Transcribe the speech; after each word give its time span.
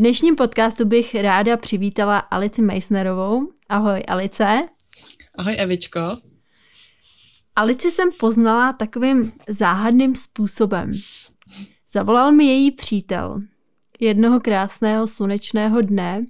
dnešním 0.00 0.36
podcastu 0.36 0.84
bych 0.84 1.14
ráda 1.14 1.56
přivítala 1.56 2.18
Alici 2.18 2.62
Meissnerovou. 2.62 3.52
Ahoj 3.68 4.02
Alice. 4.08 4.62
Ahoj 5.38 5.56
Evičko. 5.58 6.00
Alici 7.56 7.90
jsem 7.90 8.10
poznala 8.20 8.72
takovým 8.72 9.32
záhadným 9.48 10.16
způsobem. 10.16 10.90
Zavolal 11.90 12.32
mi 12.32 12.44
její 12.44 12.70
přítel 12.70 13.40
jednoho 14.00 14.40
krásného 14.40 15.06
slunečného 15.06 15.80
dne 15.82 16.22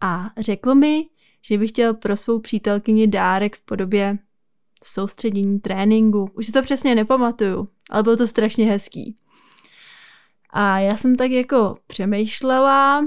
a 0.00 0.30
řekl 0.38 0.74
mi, 0.74 1.06
že 1.42 1.58
bych 1.58 1.70
chtěl 1.70 1.94
pro 1.94 2.16
svou 2.16 2.38
přítelkyni 2.38 3.06
dárek 3.06 3.56
v 3.56 3.60
podobě 3.60 4.18
soustředění 4.84 5.60
tréninku. 5.60 6.30
Už 6.34 6.46
si 6.46 6.52
to 6.52 6.62
přesně 6.62 6.94
nepamatuju, 6.94 7.68
ale 7.90 8.02
bylo 8.02 8.16
to 8.16 8.26
strašně 8.26 8.66
hezký. 8.66 9.16
A 10.52 10.78
já 10.78 10.96
jsem 10.96 11.16
tak 11.16 11.30
jako 11.30 11.76
přemýšlela, 11.86 13.04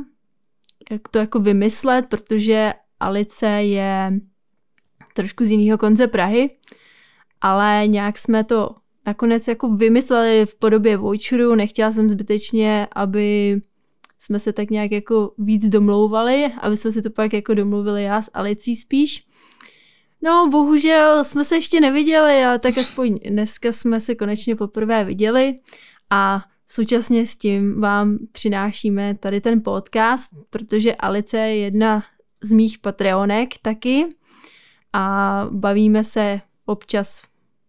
jak 0.92 1.08
to 1.08 1.20
jako 1.20 1.40
vymyslet, 1.40 2.06
protože 2.10 2.74
Alice 3.00 3.48
je 3.48 4.12
trošku 5.14 5.44
z 5.44 5.52
jiného 5.52 5.78
konce 5.78 6.08
Prahy, 6.08 6.50
ale 7.42 7.84
nějak 7.88 8.18
jsme 8.18 8.44
to 8.44 8.70
nakonec 9.06 9.48
jako 9.48 9.70
vymysleli 9.70 10.46
v 10.46 10.56
podobě 10.56 10.98
voucheru, 10.98 11.56
nechtěla 11.56 11.92
jsem 11.92 12.10
zbytečně, 12.10 12.88
aby 12.96 13.62
jsme 14.20 14.40
se 14.40 14.54
tak 14.54 14.70
nějak 14.70 14.92
jako 14.92 15.32
víc 15.38 15.70
domlouvali, 15.70 16.54
aby 16.62 16.78
jsme 16.78 16.92
si 16.92 17.02
to 17.02 17.10
pak 17.10 17.34
jako 17.34 17.54
domluvili 17.54 18.04
já 18.04 18.22
s 18.22 18.32
Alicí 18.34 18.76
spíš. 18.76 19.28
No, 20.22 20.48
bohužel 20.52 21.24
jsme 21.24 21.44
se 21.44 21.56
ještě 21.56 21.82
neviděli, 21.82 22.44
ale 22.44 22.60
tak 22.60 22.78
aspoň 22.78 23.20
dneska 23.30 23.72
jsme 23.72 24.00
se 24.00 24.16
konečně 24.16 24.56
poprvé 24.56 25.04
viděli 25.04 25.56
a 26.10 26.44
současně 26.74 27.26
s 27.26 27.36
tím 27.36 27.82
vám 27.82 28.18
přinášíme 28.32 29.16
tady 29.16 29.42
ten 29.42 29.62
podcast, 29.62 30.32
protože 30.50 30.96
Alice 30.96 31.38
je 31.38 31.58
jedna 31.58 32.04
z 32.44 32.52
mých 32.52 32.80
Patreonek 32.80 33.50
taky 33.62 34.04
a 34.94 35.48
bavíme 35.52 36.04
se 36.04 36.42
občas 36.66 37.22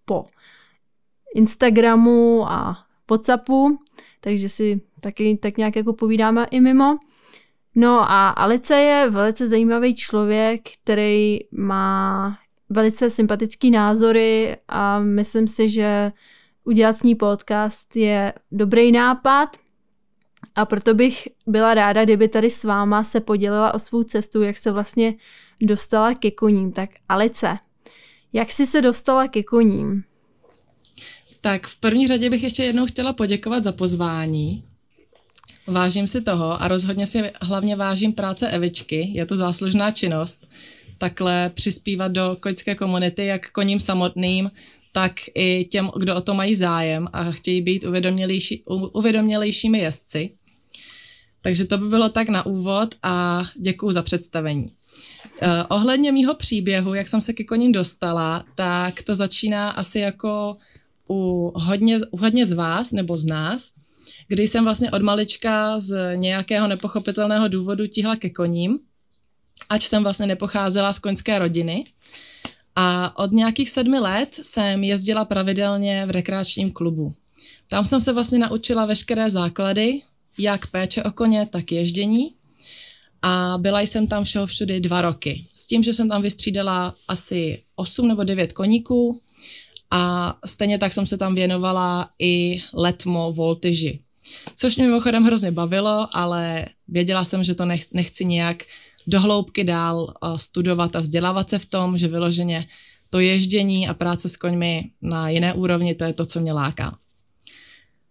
po 0.04 0.26
Instagramu 1.34 2.50
a 2.50 2.76
Whatsappu, 3.10 3.78
takže 4.20 4.48
si 4.48 4.80
taky 5.00 5.38
tak 5.42 5.56
nějak 5.56 5.76
jako 5.76 5.92
povídáme 5.92 6.46
i 6.50 6.60
mimo. 6.60 6.98
No 7.74 8.10
a 8.10 8.28
Alice 8.28 8.74
je 8.74 9.10
velice 9.10 9.48
zajímavý 9.48 9.94
člověk, 9.94 10.60
který 10.82 11.38
má 11.52 12.38
velice 12.70 13.10
sympatický 13.10 13.70
názory 13.70 14.56
a 14.68 14.98
myslím 14.98 15.48
si, 15.48 15.68
že 15.68 16.12
udělat 16.64 16.96
s 16.96 17.02
ní 17.02 17.14
podcast 17.14 17.96
je 17.96 18.32
dobrý 18.52 18.92
nápad 18.92 19.56
a 20.54 20.64
proto 20.64 20.94
bych 20.94 21.28
byla 21.46 21.74
ráda, 21.74 22.04
kdyby 22.04 22.28
tady 22.28 22.50
s 22.50 22.64
váma 22.64 23.04
se 23.04 23.20
podělila 23.20 23.74
o 23.74 23.78
svou 23.78 24.02
cestu, 24.02 24.42
jak 24.42 24.58
se 24.58 24.70
vlastně 24.70 25.14
dostala 25.60 26.14
ke 26.14 26.30
koním. 26.30 26.72
Tak 26.72 26.90
Alice, 27.08 27.58
jak 28.32 28.52
jsi 28.52 28.66
se 28.66 28.82
dostala 28.82 29.28
ke 29.28 29.42
koním? 29.42 30.04
Tak 31.40 31.66
v 31.66 31.76
první 31.76 32.06
řadě 32.06 32.30
bych 32.30 32.42
ještě 32.42 32.64
jednou 32.64 32.86
chtěla 32.86 33.12
poděkovat 33.12 33.64
za 33.64 33.72
pozvání. 33.72 34.64
Vážím 35.66 36.08
si 36.08 36.20
toho 36.20 36.62
a 36.62 36.68
rozhodně 36.68 37.06
si 37.06 37.32
hlavně 37.40 37.76
vážím 37.76 38.12
práce 38.12 38.48
Evičky, 38.48 39.10
je 39.14 39.26
to 39.26 39.36
záslužná 39.36 39.90
činnost. 39.90 40.46
Takhle 40.98 41.50
přispívat 41.54 42.12
do 42.12 42.36
koňské 42.40 42.74
komunity, 42.74 43.26
jak 43.26 43.50
koním 43.50 43.80
samotným, 43.80 44.50
tak 44.94 45.12
i 45.34 45.64
těm, 45.64 45.90
kdo 45.98 46.16
o 46.16 46.20
to 46.20 46.34
mají 46.34 46.54
zájem 46.54 47.08
a 47.12 47.30
chtějí 47.30 47.62
být 47.62 47.84
uvědomělejší, 47.84 48.62
uvědomělejšími 48.92 49.78
jezdci. 49.78 50.30
Takže 51.42 51.64
to 51.64 51.78
by 51.78 51.88
bylo 51.88 52.08
tak 52.08 52.28
na 52.28 52.46
úvod 52.46 52.94
a 53.02 53.42
děkuji 53.56 53.92
za 53.92 54.02
představení. 54.02 54.64
Uh, 54.64 55.48
ohledně 55.68 56.12
mýho 56.12 56.34
příběhu, 56.34 56.94
jak 56.94 57.08
jsem 57.08 57.20
se 57.20 57.32
ke 57.32 57.44
koním 57.44 57.72
dostala, 57.72 58.44
tak 58.54 59.02
to 59.02 59.14
začíná 59.14 59.70
asi 59.70 59.98
jako 59.98 60.56
u 61.10 61.52
hodně, 61.54 61.98
u 62.10 62.16
hodně 62.16 62.46
z 62.46 62.52
vás 62.52 62.92
nebo 62.92 63.18
z 63.18 63.24
nás, 63.24 63.70
kdy 64.28 64.48
jsem 64.48 64.64
vlastně 64.64 64.90
od 64.90 65.02
malička 65.02 65.80
z 65.80 66.16
nějakého 66.16 66.68
nepochopitelného 66.68 67.48
důvodu 67.48 67.86
tíhla 67.86 68.16
ke 68.16 68.30
koním, 68.30 68.78
ač 69.68 69.88
jsem 69.88 70.02
vlastně 70.02 70.26
nepocházela 70.26 70.92
z 70.92 70.98
koňské 70.98 71.38
rodiny. 71.38 71.84
A 72.76 73.18
od 73.18 73.32
nějakých 73.32 73.70
sedmi 73.70 73.98
let 73.98 74.40
jsem 74.42 74.84
jezdila 74.84 75.24
pravidelně 75.24 76.06
v 76.06 76.10
rekreačním 76.10 76.72
klubu. 76.72 77.14
Tam 77.68 77.84
jsem 77.84 78.00
se 78.00 78.12
vlastně 78.12 78.38
naučila 78.38 78.86
veškeré 78.86 79.30
základy, 79.30 80.00
jak 80.38 80.66
péče 80.66 81.02
o 81.02 81.10
koně, 81.10 81.46
tak 81.46 81.72
ježdění. 81.72 82.34
A 83.22 83.54
byla 83.58 83.80
jsem 83.80 84.06
tam 84.06 84.24
všeho 84.24 84.46
všudy 84.46 84.80
dva 84.80 85.02
roky. 85.02 85.46
S 85.54 85.66
tím, 85.66 85.82
že 85.82 85.92
jsem 85.92 86.08
tam 86.08 86.22
vystřídala 86.22 86.94
asi 87.08 87.62
8 87.76 88.08
nebo 88.08 88.24
9 88.24 88.52
koníků 88.52 89.20
a 89.90 90.34
stejně 90.46 90.78
tak 90.78 90.92
jsem 90.92 91.06
se 91.06 91.18
tam 91.18 91.34
věnovala 91.34 92.10
i 92.18 92.62
letmo 92.74 93.32
voltyži. 93.32 94.00
Což 94.56 94.76
mě 94.76 94.86
mimochodem 94.86 95.24
hrozně 95.24 95.50
bavilo, 95.50 96.08
ale 96.12 96.66
věděla 96.88 97.24
jsem, 97.24 97.44
že 97.44 97.54
to 97.54 97.66
nech, 97.66 97.86
nechci 97.92 98.24
nějak 98.24 98.62
dohloubky 99.06 99.64
dál 99.64 100.14
uh, 100.22 100.36
studovat 100.36 100.96
a 100.96 101.00
vzdělávat 101.00 101.50
se 101.50 101.58
v 101.58 101.66
tom, 101.66 101.98
že 101.98 102.08
vyloženě 102.08 102.66
to 103.10 103.20
ježdění 103.20 103.88
a 103.88 103.94
práce 103.94 104.28
s 104.28 104.36
koňmi 104.36 104.90
na 105.02 105.28
jiné 105.28 105.54
úrovni, 105.54 105.94
to 105.94 106.04
je 106.04 106.12
to, 106.12 106.26
co 106.26 106.40
mě 106.40 106.52
láká. 106.52 106.98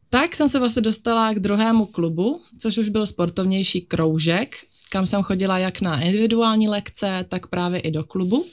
Tak 0.10 0.36
jsem 0.36 0.50
se 0.50 0.60
vlastně 0.60 0.82
dostala 0.82 1.34
k 1.34 1.40
druhému 1.40 1.86
klubu, 1.86 2.42
což 2.60 2.78
už 2.78 2.90
byl 2.90 3.08
sportovnější 3.08 3.82
kroužek, 3.82 4.56
kam 4.90 5.06
jsem 5.06 5.24
chodila 5.24 5.58
jak 5.58 5.82
na 5.82 6.02
individuální 6.02 6.68
lekce, 6.68 7.26
tak 7.30 7.48
právě 7.48 7.80
i 7.80 7.92
do 7.92 8.04
klubu. 8.04 8.46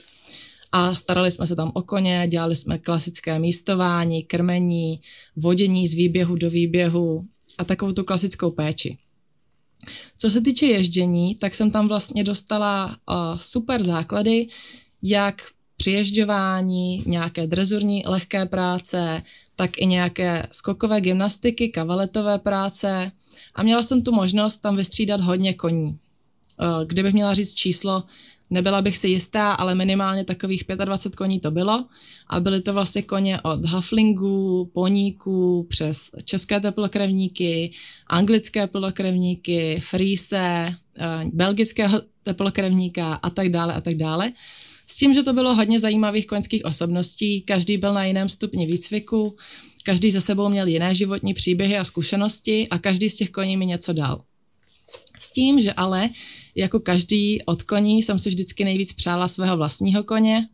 A 0.72 0.94
starali 0.94 1.30
jsme 1.30 1.46
se 1.46 1.56
tam 1.56 1.70
o 1.74 1.82
koně, 1.82 2.26
dělali 2.28 2.56
jsme 2.56 2.78
klasické 2.78 3.38
místování, 3.38 4.22
krmení, 4.22 5.00
vodění 5.36 5.88
z 5.88 5.94
výběhu 5.94 6.36
do 6.36 6.50
výběhu 6.50 7.24
a 7.58 7.64
takovou 7.64 7.92
tu 7.92 8.04
klasickou 8.04 8.50
péči. 8.50 8.98
Co 10.18 10.30
se 10.30 10.40
týče 10.40 10.66
ježdění, 10.66 11.34
tak 11.34 11.54
jsem 11.54 11.70
tam 11.70 11.88
vlastně 11.88 12.24
dostala 12.24 12.86
uh, 12.86 13.16
super 13.36 13.82
základy, 13.82 14.48
jak 15.02 15.42
přiježďování, 15.76 17.04
nějaké 17.06 17.46
drezurní 17.46 18.02
lehké 18.06 18.46
práce, 18.46 19.22
tak 19.56 19.78
i 19.78 19.86
nějaké 19.86 20.46
skokové 20.52 21.00
gymnastiky, 21.00 21.68
kavaletové 21.68 22.38
práce 22.38 23.12
a 23.54 23.62
měla 23.62 23.82
jsem 23.82 24.02
tu 24.02 24.12
možnost 24.12 24.56
tam 24.56 24.76
vystřídat 24.76 25.20
hodně 25.20 25.54
koní. 25.54 25.98
Kdybych 26.86 27.12
měla 27.12 27.34
říct 27.34 27.54
číslo, 27.54 28.04
nebyla 28.50 28.82
bych 28.82 28.96
si 28.96 29.08
jistá, 29.08 29.52
ale 29.52 29.74
minimálně 29.74 30.24
takových 30.24 30.64
25 30.84 31.16
koní 31.16 31.40
to 31.40 31.50
bylo 31.50 31.84
a 32.28 32.40
byly 32.40 32.60
to 32.60 32.72
vlastně 32.72 33.02
koně 33.02 33.40
od 33.40 33.64
haflingů, 33.64 34.70
poníků, 34.74 35.66
přes 35.68 36.10
české 36.24 36.60
teplokrevníky, 36.60 37.72
anglické 38.06 38.60
teplokrevníky, 38.60 39.80
frýse, 39.80 40.74
eh, 40.98 41.24
belgického 41.32 42.00
teplokrevníka 42.22 43.14
a 43.14 43.30
tak 43.30 43.48
dále 43.48 43.74
a 43.74 43.80
tak 43.80 43.94
dále. 43.94 44.32
S 44.86 44.96
tím, 44.96 45.14
že 45.14 45.22
to 45.22 45.32
bylo 45.32 45.54
hodně 45.54 45.80
zajímavých 45.80 46.26
koňských 46.26 46.64
osobností, 46.64 47.40
každý 47.40 47.76
byl 47.76 47.94
na 47.94 48.04
jiném 48.04 48.28
stupni 48.28 48.66
výcviku, 48.66 49.36
každý 49.84 50.10
za 50.10 50.20
sebou 50.20 50.48
měl 50.48 50.66
jiné 50.66 50.94
životní 50.94 51.34
příběhy 51.34 51.78
a 51.78 51.84
zkušenosti 51.84 52.68
a 52.68 52.78
každý 52.78 53.10
z 53.10 53.14
těch 53.14 53.30
koní 53.30 53.56
mi 53.56 53.66
něco 53.66 53.92
dal. 53.92 54.22
Tím, 55.34 55.60
že 55.60 55.72
ale 55.72 56.10
jako 56.54 56.80
každý 56.80 57.42
od 57.42 57.62
koní 57.62 58.02
jsem 58.02 58.18
si 58.18 58.28
vždycky 58.28 58.64
nejvíc 58.64 58.92
přála 58.92 59.28
svého 59.28 59.56
vlastního 59.56 60.04
koně, 60.04 60.46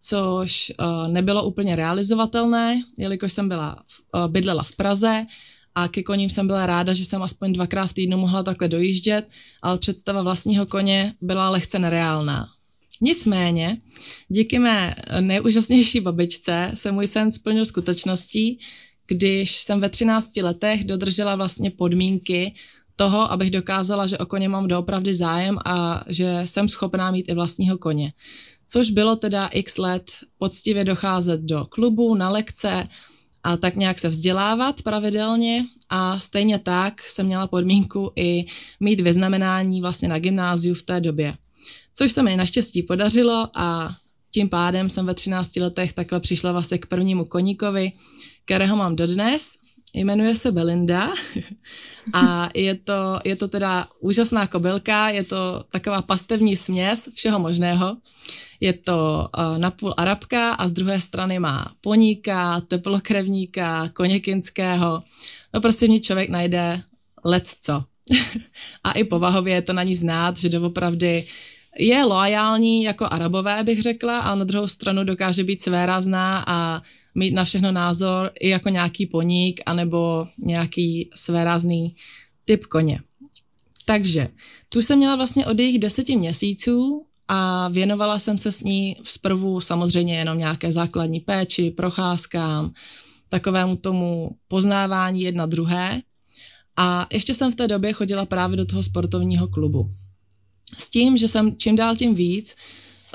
což 0.00 0.72
uh, 0.80 1.08
nebylo 1.08 1.44
úplně 1.44 1.76
realizovatelné, 1.76 2.82
jelikož 2.98 3.32
jsem 3.32 3.48
byla, 3.48 3.82
uh, 4.14 4.28
bydlela 4.28 4.62
v 4.62 4.72
Praze 4.72 5.26
a 5.74 5.88
ke 5.88 6.02
koním 6.02 6.30
jsem 6.30 6.46
byla 6.46 6.66
ráda, 6.66 6.94
že 6.94 7.04
jsem 7.04 7.22
aspoň 7.22 7.52
dvakrát 7.52 7.86
v 7.86 7.92
týdnu 7.92 8.18
mohla 8.18 8.42
takhle 8.42 8.68
dojíždět, 8.68 9.28
ale 9.62 9.78
představa 9.78 10.22
vlastního 10.22 10.66
koně 10.66 11.14
byla 11.20 11.50
lehce 11.50 11.78
nereálná. 11.78 12.46
Nicméně, 13.00 13.78
díky 14.28 14.58
mé 14.58 14.94
nejúžasnější 15.20 16.00
babičce 16.00 16.70
se 16.74 16.92
můj 16.92 17.06
sen 17.06 17.32
splnil 17.32 17.64
skutečností, 17.64 18.58
když 19.06 19.56
jsem 19.56 19.80
ve 19.80 19.88
13 19.88 20.36
letech 20.36 20.84
dodržela 20.84 21.36
vlastně 21.36 21.70
podmínky 21.70 22.54
toho, 22.96 23.32
abych 23.32 23.50
dokázala, 23.50 24.06
že 24.06 24.18
o 24.18 24.26
koně 24.26 24.48
mám 24.48 24.68
doopravdy 24.68 25.14
zájem 25.14 25.58
a 25.64 26.04
že 26.08 26.42
jsem 26.44 26.68
schopná 26.68 27.10
mít 27.10 27.28
i 27.28 27.34
vlastního 27.34 27.78
koně. 27.78 28.12
Což 28.68 28.90
bylo 28.90 29.16
teda 29.16 29.46
x 29.46 29.78
let 29.78 30.10
poctivě 30.38 30.84
docházet 30.84 31.40
do 31.40 31.64
klubu, 31.64 32.14
na 32.14 32.28
lekce 32.28 32.88
a 33.42 33.56
tak 33.56 33.76
nějak 33.76 33.98
se 33.98 34.08
vzdělávat 34.08 34.82
pravidelně 34.82 35.64
a 35.88 36.18
stejně 36.18 36.58
tak 36.58 37.02
jsem 37.02 37.26
měla 37.26 37.46
podmínku 37.46 38.12
i 38.16 38.44
mít 38.80 39.00
vyznamenání 39.00 39.80
vlastně 39.80 40.08
na 40.08 40.18
gymnáziu 40.18 40.74
v 40.74 40.82
té 40.82 41.00
době. 41.00 41.34
Což 41.94 42.12
se 42.12 42.22
mi 42.22 42.36
naštěstí 42.36 42.82
podařilo 42.82 43.48
a 43.54 43.94
tím 44.30 44.48
pádem 44.48 44.90
jsem 44.90 45.06
ve 45.06 45.14
13 45.14 45.56
letech 45.56 45.92
takhle 45.92 46.20
přišla 46.20 46.52
vlastně 46.52 46.78
k 46.78 46.86
prvnímu 46.86 47.24
koníkovi, 47.24 47.92
kterého 48.44 48.76
mám 48.76 48.96
dodnes 48.96 49.52
jmenuje 50.04 50.36
se 50.36 50.52
Belinda 50.52 51.12
a 52.12 52.48
je 52.54 52.74
to, 52.74 53.20
je 53.24 53.36
to 53.36 53.48
teda 53.48 53.88
úžasná 54.00 54.46
kobylka, 54.46 55.08
je 55.08 55.24
to 55.24 55.64
taková 55.70 56.02
pastevní 56.02 56.56
směs 56.56 57.08
všeho 57.14 57.38
možného. 57.38 57.96
Je 58.60 58.72
to 58.72 59.28
uh, 59.38 59.58
napůl 59.58 59.94
arabka 59.96 60.52
a 60.52 60.68
z 60.68 60.72
druhé 60.72 61.00
strany 61.00 61.38
má 61.38 61.72
poníka, 61.80 62.60
teplokrevníka, 62.60 63.88
koněkinského. 63.88 65.02
No 65.54 65.60
prostě 65.60 65.86
v 65.86 65.90
ní 65.90 66.00
člověk 66.00 66.28
najde 66.28 66.80
let 67.24 67.48
co. 67.60 67.84
a 68.84 68.92
i 68.92 69.04
povahově 69.04 69.54
je 69.54 69.62
to 69.62 69.72
na 69.72 69.82
ní 69.82 69.94
znát, 69.94 70.36
že 70.36 70.48
doopravdy 70.48 71.26
je 71.78 72.04
loajální 72.04 72.82
jako 72.82 73.06
arabové, 73.10 73.64
bych 73.64 73.82
řekla, 73.82 74.18
a 74.18 74.34
na 74.34 74.44
druhou 74.44 74.66
stranu 74.66 75.04
dokáže 75.04 75.44
být 75.44 75.60
svérázná 75.60 76.44
a 76.46 76.82
mít 77.14 77.34
na 77.34 77.44
všechno 77.44 77.72
názor 77.72 78.30
i 78.40 78.48
jako 78.48 78.68
nějaký 78.68 79.06
poník 79.06 79.60
anebo 79.66 80.26
nějaký 80.38 81.10
svérázný 81.14 81.96
typ 82.44 82.66
koně. 82.66 83.00
Takže 83.84 84.28
tu 84.68 84.82
jsem 84.82 84.98
měla 84.98 85.16
vlastně 85.16 85.46
od 85.46 85.58
jejich 85.58 85.78
deseti 85.78 86.16
měsíců 86.16 87.06
a 87.28 87.68
věnovala 87.68 88.18
jsem 88.18 88.38
se 88.38 88.52
s 88.52 88.62
ní 88.62 88.96
zprvu 89.02 89.60
samozřejmě 89.60 90.18
jenom 90.18 90.38
nějaké 90.38 90.72
základní 90.72 91.20
péči, 91.20 91.70
procházkám, 91.70 92.72
takovému 93.28 93.76
tomu 93.76 94.30
poznávání 94.48 95.22
jedna 95.22 95.46
druhé. 95.46 96.02
A 96.76 97.06
ještě 97.12 97.34
jsem 97.34 97.52
v 97.52 97.54
té 97.54 97.68
době 97.68 97.92
chodila 97.92 98.26
právě 98.26 98.56
do 98.56 98.66
toho 98.66 98.82
sportovního 98.82 99.48
klubu. 99.48 99.90
S 100.78 100.90
tím, 100.90 101.16
že 101.16 101.28
jsem 101.28 101.56
čím 101.56 101.76
dál 101.76 101.96
tím 101.96 102.14
víc 102.14 102.56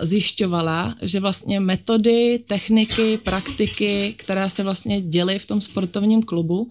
zjišťovala, 0.01 0.95
že 1.01 1.19
vlastně 1.19 1.59
metody, 1.59 2.39
techniky, 2.47 3.17
praktiky, 3.17 4.15
které 4.17 4.49
se 4.49 4.63
vlastně 4.63 5.01
děly 5.01 5.39
v 5.39 5.45
tom 5.45 5.61
sportovním 5.61 6.23
klubu, 6.23 6.69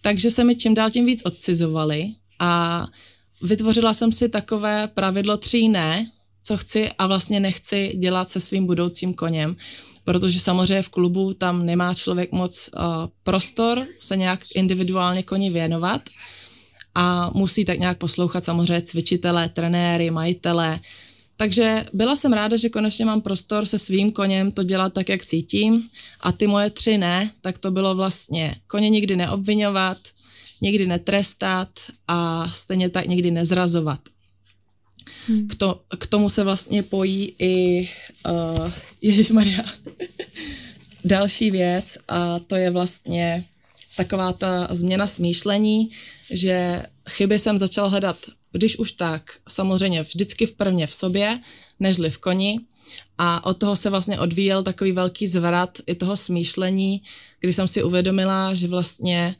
takže 0.00 0.30
se 0.30 0.44
mi 0.44 0.56
čím 0.56 0.74
dál 0.74 0.90
tím 0.90 1.06
víc 1.06 1.22
odcizovaly 1.24 2.06
a 2.38 2.86
vytvořila 3.42 3.94
jsem 3.94 4.12
si 4.12 4.28
takové 4.28 4.88
pravidlo 4.88 5.36
tří 5.36 5.68
ne, 5.68 6.10
co 6.42 6.56
chci 6.56 6.90
a 6.98 7.06
vlastně 7.06 7.40
nechci 7.40 7.92
dělat 7.98 8.28
se 8.28 8.40
svým 8.40 8.66
budoucím 8.66 9.14
koněm, 9.14 9.56
protože 10.04 10.40
samozřejmě 10.40 10.82
v 10.82 10.88
klubu 10.88 11.34
tam 11.34 11.66
nemá 11.66 11.94
člověk 11.94 12.32
moc 12.32 12.70
uh, 12.76 12.82
prostor 13.22 13.86
se 14.00 14.16
nějak 14.16 14.40
individuálně 14.54 15.22
koni 15.22 15.50
věnovat 15.50 16.08
a 16.98 17.30
musí 17.34 17.64
tak 17.64 17.78
nějak 17.78 17.98
poslouchat 17.98 18.44
samozřejmě 18.44 18.82
cvičitele, 18.82 19.48
trenéry, 19.48 20.10
majitele. 20.10 20.80
Takže 21.36 21.84
byla 21.92 22.16
jsem 22.16 22.32
ráda, 22.32 22.56
že 22.56 22.68
konečně 22.68 23.04
mám 23.04 23.20
prostor 23.20 23.66
se 23.66 23.78
svým 23.78 24.12
koněm 24.12 24.52
to 24.52 24.62
dělat 24.62 24.92
tak, 24.92 25.08
jak 25.08 25.24
cítím 25.24 25.82
a 26.20 26.32
ty 26.32 26.46
moje 26.46 26.70
tři 26.70 26.98
ne, 26.98 27.30
tak 27.40 27.58
to 27.58 27.70
bylo 27.70 27.94
vlastně 27.94 28.54
koně 28.66 28.90
nikdy 28.90 29.16
neobvinovat, 29.16 29.98
nikdy 30.60 30.86
netrestat 30.86 31.68
a 32.08 32.48
stejně 32.48 32.88
tak 32.88 33.06
nikdy 33.06 33.30
nezrazovat. 33.30 34.00
Hmm. 35.28 35.48
K, 35.48 35.54
to, 35.54 35.80
k 35.98 36.06
tomu 36.06 36.30
se 36.30 36.44
vlastně 36.44 36.82
pojí 36.82 37.34
i 37.38 37.88
uh, 38.26 38.70
Ježíš 39.02 39.30
Maria. 39.30 39.62
Další 41.04 41.50
věc 41.50 41.98
a 42.08 42.38
to 42.38 42.56
je 42.56 42.70
vlastně 42.70 43.44
taková 43.96 44.32
ta 44.32 44.68
změna 44.70 45.06
smýšlení, 45.06 45.90
že 46.30 46.82
chyby 47.08 47.38
jsem 47.38 47.58
začala 47.58 47.88
hledat, 47.88 48.16
když 48.52 48.78
už 48.78 48.92
tak, 48.92 49.22
samozřejmě 49.48 50.02
vždycky 50.02 50.46
v 50.46 50.52
prvně 50.52 50.86
v 50.86 50.94
sobě, 50.94 51.40
nežli 51.80 52.10
v 52.10 52.18
koni. 52.18 52.60
A 53.18 53.46
od 53.46 53.58
toho 53.58 53.76
se 53.76 53.90
vlastně 53.90 54.20
odvíjel 54.20 54.62
takový 54.62 54.92
velký 54.92 55.26
zvrat 55.26 55.78
i 55.86 55.94
toho 55.94 56.16
smýšlení, 56.16 57.02
kdy 57.40 57.52
jsem 57.52 57.68
si 57.68 57.82
uvědomila, 57.82 58.54
že 58.54 58.68
vlastně 58.68 59.36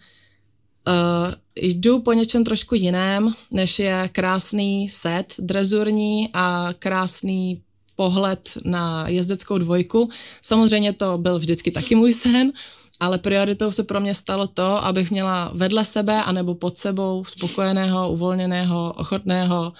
uh, 0.88 1.34
jdu 1.56 2.00
po 2.00 2.12
něčem 2.12 2.44
trošku 2.44 2.74
jiném, 2.74 3.34
než 3.50 3.78
je 3.78 4.08
krásný 4.12 4.88
set 4.88 5.34
drezurní 5.38 6.28
a 6.32 6.68
krásný 6.78 7.62
pohled 7.96 8.48
na 8.64 9.08
jezdeckou 9.08 9.58
dvojku. 9.58 10.10
Samozřejmě 10.42 10.92
to 10.92 11.18
byl 11.18 11.38
vždycky 11.38 11.70
taky 11.70 11.94
můj 11.94 12.12
sen, 12.12 12.52
ale 13.00 13.18
prioritou 13.18 13.72
se 13.72 13.82
pro 13.82 14.00
mě 14.00 14.14
stalo 14.14 14.46
to, 14.46 14.84
abych 14.84 15.10
měla 15.10 15.50
vedle 15.54 15.84
sebe 15.84 16.22
anebo 16.22 16.54
pod 16.54 16.78
sebou 16.78 17.24
spokojeného, 17.24 18.12
uvolněného, 18.12 18.92
ochotného 18.96 19.72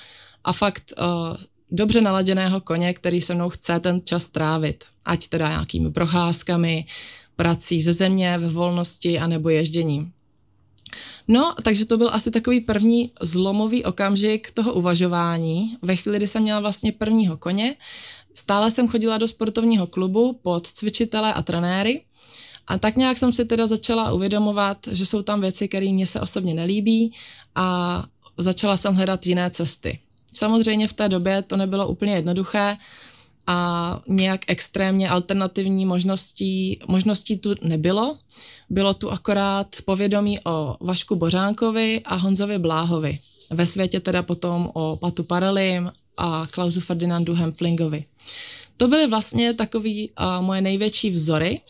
a 0.44 0.52
fakt 0.52 0.92
uh, 0.98 1.36
dobře 1.70 2.00
naladěného 2.00 2.60
koně, 2.60 2.94
který 2.94 3.20
se 3.20 3.34
mnou 3.34 3.48
chce 3.48 3.80
ten 3.80 4.00
čas 4.04 4.28
trávit. 4.28 4.84
Ať 5.04 5.28
teda 5.28 5.48
nějakými 5.48 5.92
procházkami, 5.92 6.86
prací 7.36 7.82
ze 7.82 7.92
země, 7.92 8.38
ve 8.38 8.48
volnosti 8.48 9.18
anebo 9.18 9.48
ježděním. 9.48 10.12
No, 11.28 11.54
takže 11.62 11.86
to 11.86 11.98
byl 11.98 12.10
asi 12.12 12.30
takový 12.30 12.60
první 12.60 13.12
zlomový 13.20 13.84
okamžik 13.84 14.50
toho 14.50 14.72
uvažování. 14.72 15.76
Ve 15.82 15.96
chvíli, 15.96 16.18
kdy 16.18 16.26
jsem 16.26 16.42
měla 16.42 16.60
vlastně 16.60 16.92
prvního 16.92 17.36
koně, 17.36 17.76
stále 18.34 18.70
jsem 18.70 18.88
chodila 18.88 19.18
do 19.18 19.28
sportovního 19.28 19.86
klubu 19.86 20.32
pod 20.42 20.66
cvičitele 20.66 21.34
a 21.34 21.42
trenéry 21.42 22.04
a 22.68 22.78
tak 22.78 22.96
nějak 22.96 23.18
jsem 23.18 23.32
si 23.32 23.44
teda 23.44 23.66
začala 23.66 24.12
uvědomovat, 24.12 24.78
že 24.90 25.06
jsou 25.06 25.22
tam 25.22 25.40
věci, 25.40 25.68
které 25.68 25.92
mě 25.92 26.06
se 26.06 26.20
osobně 26.20 26.54
nelíbí 26.54 27.12
a 27.54 28.04
začala 28.38 28.76
jsem 28.76 28.94
hledat 28.94 29.26
jiné 29.26 29.50
cesty. 29.50 29.98
Samozřejmě 30.34 30.88
v 30.88 30.92
té 30.92 31.08
době 31.08 31.42
to 31.42 31.56
nebylo 31.56 31.88
úplně 31.88 32.14
jednoduché 32.14 32.76
a 33.46 34.00
nějak 34.08 34.40
extrémně 34.46 35.08
alternativní 35.08 35.86
možností, 35.86 36.80
možností 36.88 37.36
tu 37.36 37.54
nebylo. 37.62 38.18
Bylo 38.70 38.94
tu 38.94 39.10
akorát 39.10 39.76
povědomí 39.84 40.38
o 40.44 40.76
Vašku 40.80 41.16
Bořánkovi 41.16 42.00
a 42.04 42.14
Honzovi 42.14 42.58
Bláhovi. 42.58 43.18
Ve 43.50 43.66
světě 43.66 44.00
teda 44.00 44.22
potom 44.22 44.70
o 44.74 44.96
Patu 44.96 45.24
Parelim 45.24 45.92
a 46.16 46.46
Klausu 46.50 46.80
Ferdinandu 46.80 47.34
Hempflingovi. 47.34 48.04
To 48.76 48.88
byly 48.88 49.06
vlastně 49.06 49.54
takový 49.54 50.10
uh, 50.10 50.44
moje 50.44 50.60
největší 50.60 51.10
vzory, 51.10 51.60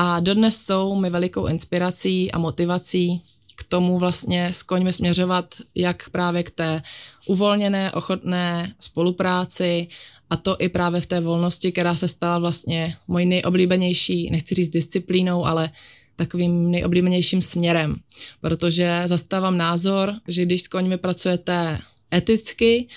a 0.00 0.20
dodnes 0.20 0.56
jsou 0.56 0.94
mi 0.94 1.10
velikou 1.10 1.46
inspirací 1.46 2.32
a 2.32 2.38
motivací 2.38 3.22
k 3.56 3.64
tomu 3.64 3.98
vlastně 3.98 4.50
s 4.54 4.62
koňmi 4.62 4.92
směřovat 4.92 5.54
jak 5.74 6.10
právě 6.10 6.42
k 6.42 6.50
té 6.50 6.82
uvolněné, 7.26 7.92
ochotné 7.92 8.74
spolupráci 8.80 9.88
a 10.30 10.36
to 10.36 10.56
i 10.58 10.68
právě 10.68 11.00
v 11.00 11.06
té 11.06 11.20
volnosti, 11.20 11.72
která 11.72 11.94
se 11.94 12.08
stala 12.08 12.38
vlastně 12.38 12.96
mojí 13.08 13.26
nejoblíbenější, 13.26 14.30
nechci 14.30 14.54
říct 14.54 14.70
disciplínou, 14.70 15.46
ale 15.46 15.70
takovým 16.16 16.70
nejoblíbenějším 16.70 17.42
směrem, 17.42 17.96
protože 18.40 19.02
zastávám 19.06 19.58
názor, 19.58 20.14
že 20.28 20.42
když 20.42 20.62
s 20.62 20.68
koňmi 20.68 20.98
pracujete 20.98 21.78
eticky, 22.14 22.88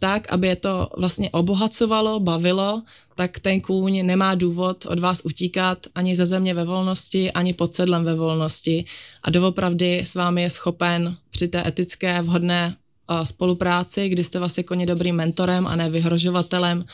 tak, 0.00 0.32
aby 0.32 0.48
je 0.48 0.56
to 0.56 0.88
vlastně 0.96 1.30
obohacovalo, 1.30 2.20
bavilo, 2.20 2.82
tak 3.14 3.38
ten 3.38 3.60
kůň 3.60 4.06
nemá 4.06 4.34
důvod 4.34 4.86
od 4.86 4.98
vás 4.98 5.20
utíkat 5.24 5.86
ani 5.94 6.16
ze 6.16 6.26
země 6.26 6.54
ve 6.54 6.64
volnosti, 6.64 7.32
ani 7.32 7.52
pod 7.52 7.74
sedlem 7.74 8.04
ve 8.04 8.14
volnosti 8.14 8.84
a 9.22 9.30
doopravdy 9.30 9.98
s 9.98 10.14
vámi 10.14 10.42
je 10.42 10.50
schopen 10.50 11.16
při 11.30 11.48
té 11.48 11.68
etické, 11.68 12.22
vhodné 12.22 12.76
spolupráci, 13.24 14.08
kdy 14.08 14.24
jste 14.24 14.38
vlastně 14.38 14.62
koně 14.62 14.86
dobrým 14.86 15.16
mentorem 15.16 15.66
a 15.66 15.76
ne 15.76 15.90
vyhrožovatelem, 15.90 16.84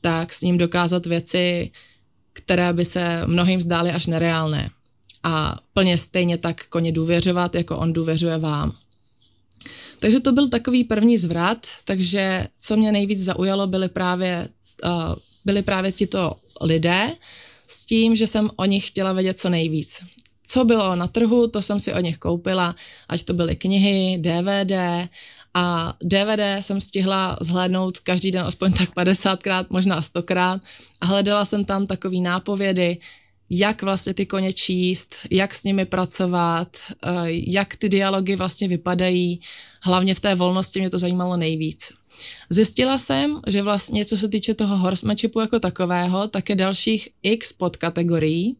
tak 0.00 0.34
s 0.34 0.40
ním 0.40 0.58
dokázat 0.58 1.06
věci, 1.06 1.70
které 2.32 2.72
by 2.72 2.84
se 2.84 3.22
mnohým 3.26 3.60
zdály 3.60 3.90
až 3.90 4.06
nereálné. 4.06 4.70
A 5.22 5.58
plně 5.74 5.98
stejně 5.98 6.38
tak 6.38 6.66
koně 6.66 6.92
důvěřovat, 6.92 7.54
jako 7.54 7.76
on 7.76 7.92
důvěřuje 7.92 8.38
vám. 8.38 8.72
Takže 10.00 10.20
to 10.20 10.32
byl 10.32 10.48
takový 10.48 10.84
první 10.84 11.18
zvrat, 11.18 11.66
takže 11.84 12.46
co 12.60 12.76
mě 12.76 12.92
nejvíc 12.92 13.24
zaujalo, 13.24 13.66
byly 13.66 13.88
právě, 13.88 14.48
uh, 14.84 15.14
byly 15.44 15.62
právě 15.62 15.92
tito 15.92 16.36
lidé 16.60 17.12
s 17.66 17.84
tím, 17.84 18.16
že 18.16 18.26
jsem 18.26 18.50
o 18.56 18.64
nich 18.64 18.86
chtěla 18.86 19.12
vědět 19.12 19.38
co 19.38 19.48
nejvíc. 19.48 19.96
Co 20.46 20.64
bylo 20.64 20.96
na 20.96 21.06
trhu, 21.06 21.46
to 21.46 21.62
jsem 21.62 21.80
si 21.80 21.92
o 21.94 22.00
nich 22.00 22.18
koupila, 22.18 22.74
ať 23.08 23.22
to 23.22 23.32
byly 23.32 23.56
knihy, 23.56 24.18
DVD, 24.18 25.08
a 25.54 25.94
DVD 26.02 26.40
jsem 26.60 26.80
stihla 26.80 27.36
zhlédnout 27.40 27.98
každý 27.98 28.30
den 28.30 28.46
aspoň 28.46 28.72
tak 28.72 28.88
50krát, 28.96 29.66
možná 29.70 30.00
100krát 30.00 30.60
a 31.00 31.06
hledala 31.06 31.44
jsem 31.44 31.64
tam 31.64 31.86
takový 31.86 32.20
nápovědy, 32.20 32.98
jak 33.50 33.82
vlastně 33.82 34.14
ty 34.14 34.26
koně 34.26 34.52
číst, 34.52 35.16
jak 35.30 35.54
s 35.54 35.64
nimi 35.64 35.84
pracovat, 35.84 36.76
eh, 37.04 37.10
jak 37.26 37.76
ty 37.76 37.88
dialogy 37.88 38.36
vlastně 38.36 38.68
vypadají. 38.68 39.40
Hlavně 39.82 40.14
v 40.14 40.20
té 40.20 40.34
volnosti 40.34 40.80
mě 40.80 40.90
to 40.90 40.98
zajímalo 40.98 41.36
nejvíc. 41.36 41.92
Zjistila 42.50 42.98
jsem, 42.98 43.40
že 43.46 43.62
vlastně 43.62 44.04
co 44.04 44.16
se 44.16 44.28
týče 44.28 44.54
toho 44.54 44.76
horsemanšipu 44.76 45.40
jako 45.40 45.60
takového, 45.60 46.28
tak 46.28 46.48
je 46.48 46.56
dalších 46.56 47.08
x 47.22 47.52
podkategorií, 47.52 48.56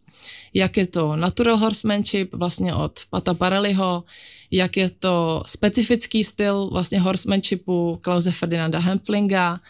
jak 0.54 0.76
je 0.76 0.86
to 0.86 1.16
natural 1.16 1.56
horsemanship 1.56 2.34
vlastně 2.34 2.74
od 2.74 3.00
Pata 3.10 3.34
Pareliho, 3.34 4.04
jak 4.50 4.76
je 4.76 4.90
to 4.90 5.42
specifický 5.46 6.24
styl 6.24 6.70
vlastně 6.72 7.00
horsemanšipu 7.00 7.98
Klause 8.02 8.32
Ferdinanda 8.32 8.78
Hempflinga, 8.78 9.60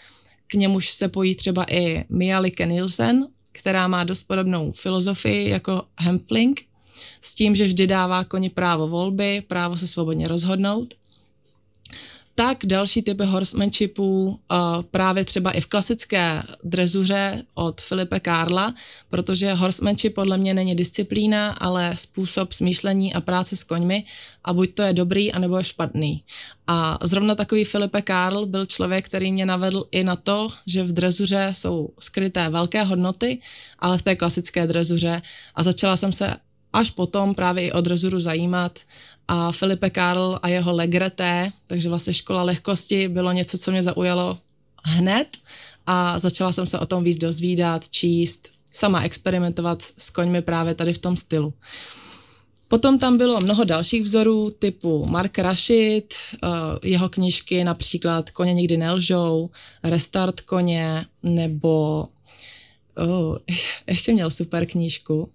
k 0.47 0.55
němuž 0.55 0.91
se 0.91 1.09
pojí 1.09 1.35
třeba 1.35 1.65
i 1.71 2.05
Mia 2.09 2.39
Like 2.39 2.67
Nielsen, 2.67 3.27
která 3.53 3.89
má 3.89 4.05
dost 4.05 4.23
podobnou 4.23 4.73
filozofii 4.73 5.49
jako 5.49 5.83
Hempfling. 6.01 6.63
s 7.21 7.35
tím, 7.35 7.55
že 7.55 7.65
vždy 7.65 7.87
dává 7.87 8.25
koni 8.25 8.51
právo 8.51 8.89
volby, 8.89 9.43
právo 9.47 9.77
se 9.77 9.87
svobodně 9.87 10.29
rozhodnout 10.29 10.95
tak 12.35 12.59
další 12.67 13.03
typy 13.03 13.25
horsemanshipů 13.25 14.29
uh, 14.29 14.37
právě 14.91 15.25
třeba 15.25 15.51
i 15.51 15.61
v 15.61 15.67
klasické 15.67 16.43
drezuře 16.65 17.43
od 17.55 17.81
Filipe 17.81 18.21
Karla, 18.21 18.75
protože 19.11 19.55
horsemanship 19.55 20.15
podle 20.15 20.39
mě 20.39 20.55
není 20.55 20.75
disciplína, 20.75 21.51
ale 21.51 21.97
způsob 21.97 22.53
smýšlení 22.53 23.15
a 23.15 23.21
práce 23.21 23.57
s 23.57 23.65
koňmi 23.65 24.05
a 24.45 24.53
buď 24.53 24.75
to 24.75 24.83
je 24.83 24.93
dobrý, 24.93 25.33
anebo 25.33 25.59
je 25.59 25.65
špatný. 25.65 26.25
A 26.67 26.99
zrovna 27.03 27.35
takový 27.35 27.65
Filipe 27.65 28.03
Karl 28.03 28.47
byl 28.47 28.67
člověk, 28.67 29.07
který 29.07 29.33
mě 29.33 29.47
navedl 29.47 29.85
i 29.91 30.05
na 30.05 30.17
to, 30.17 30.49
že 30.67 30.83
v 30.83 30.93
drezuře 30.93 31.53
jsou 31.57 31.89
skryté 32.01 32.49
velké 32.49 32.83
hodnoty, 32.83 33.41
ale 33.79 33.99
v 33.99 34.03
té 34.03 34.17
klasické 34.17 34.67
drezuře 34.67 35.23
a 35.55 35.63
začala 35.63 35.97
jsem 35.97 36.13
se 36.13 36.37
až 36.73 36.91
potom 36.91 37.35
právě 37.35 37.67
i 37.67 37.73
o 37.73 37.81
drezuru 37.81 38.21
zajímat 38.21 38.79
a 39.33 39.53
Filipe 39.53 39.91
Karl 39.91 40.39
a 40.43 40.49
jeho 40.49 40.73
Legreté, 40.73 41.51
takže 41.67 41.89
vlastně 41.89 42.15
škola 42.15 42.43
lehkosti 42.43 43.09
bylo 43.09 43.33
něco, 43.33 43.59
co 43.59 43.71
mě 43.71 43.83
zaujalo 43.83 44.39
hned 44.85 45.37
a 45.87 46.19
začala 46.19 46.53
jsem 46.53 46.67
se 46.67 46.79
o 46.79 46.87
tom 46.87 47.05
víc 47.05 47.19
dozvídat, 47.19 47.89
číst, 47.89 48.49
sama 48.73 49.03
experimentovat 49.03 49.83
s 49.99 50.11
koňmi 50.11 50.43
právě 50.43 50.75
tady 50.75 50.93
v 50.93 50.99
tom 50.99 51.17
stylu. 51.17 51.55
Potom 52.69 52.99
tam 52.99 53.17
bylo 53.17 53.41
mnoho 53.41 53.65
dalších 53.65 54.03
vzorů 54.03 54.51
typu 54.51 55.07
Mark 55.07 55.39
Rashid, 55.39 56.15
eh, 56.15 56.49
jeho 56.83 57.09
knížky 57.09 57.65
například 57.65 58.31
Koně 58.31 58.55
nikdy 58.55 58.77
nelžou, 58.77 59.51
Restart 59.85 60.41
koně, 60.41 61.07
nebo 61.23 62.07
oh, 62.97 63.37
ještě 63.87 64.13
měl 64.13 64.31
super 64.31 64.67
knížku, 64.67 65.31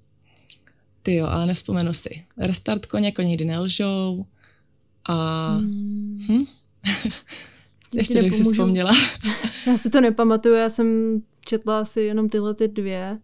ty 1.05 1.15
jo, 1.15 1.27
ale 1.27 1.45
nevzpomenu 1.45 1.93
si. 1.93 2.23
Restart 2.37 2.85
koně, 2.85 3.11
koně 3.11 3.27
nikdy 3.27 3.45
nelžou. 3.45 4.25
A... 5.09 5.47
Hmm. 5.57 6.25
Hm? 6.29 6.45
Ještě 7.93 8.19
bych 8.19 8.35
si 8.35 8.43
vzpomněla. 8.43 8.93
já 9.67 9.77
si 9.77 9.89
to 9.89 10.01
nepamatuju, 10.01 10.55
já 10.55 10.69
jsem 10.69 11.19
četla 11.45 11.79
asi 11.79 12.01
jenom 12.01 12.29
tyhle 12.29 12.53
ty 12.53 12.67
dvě. 12.67 13.19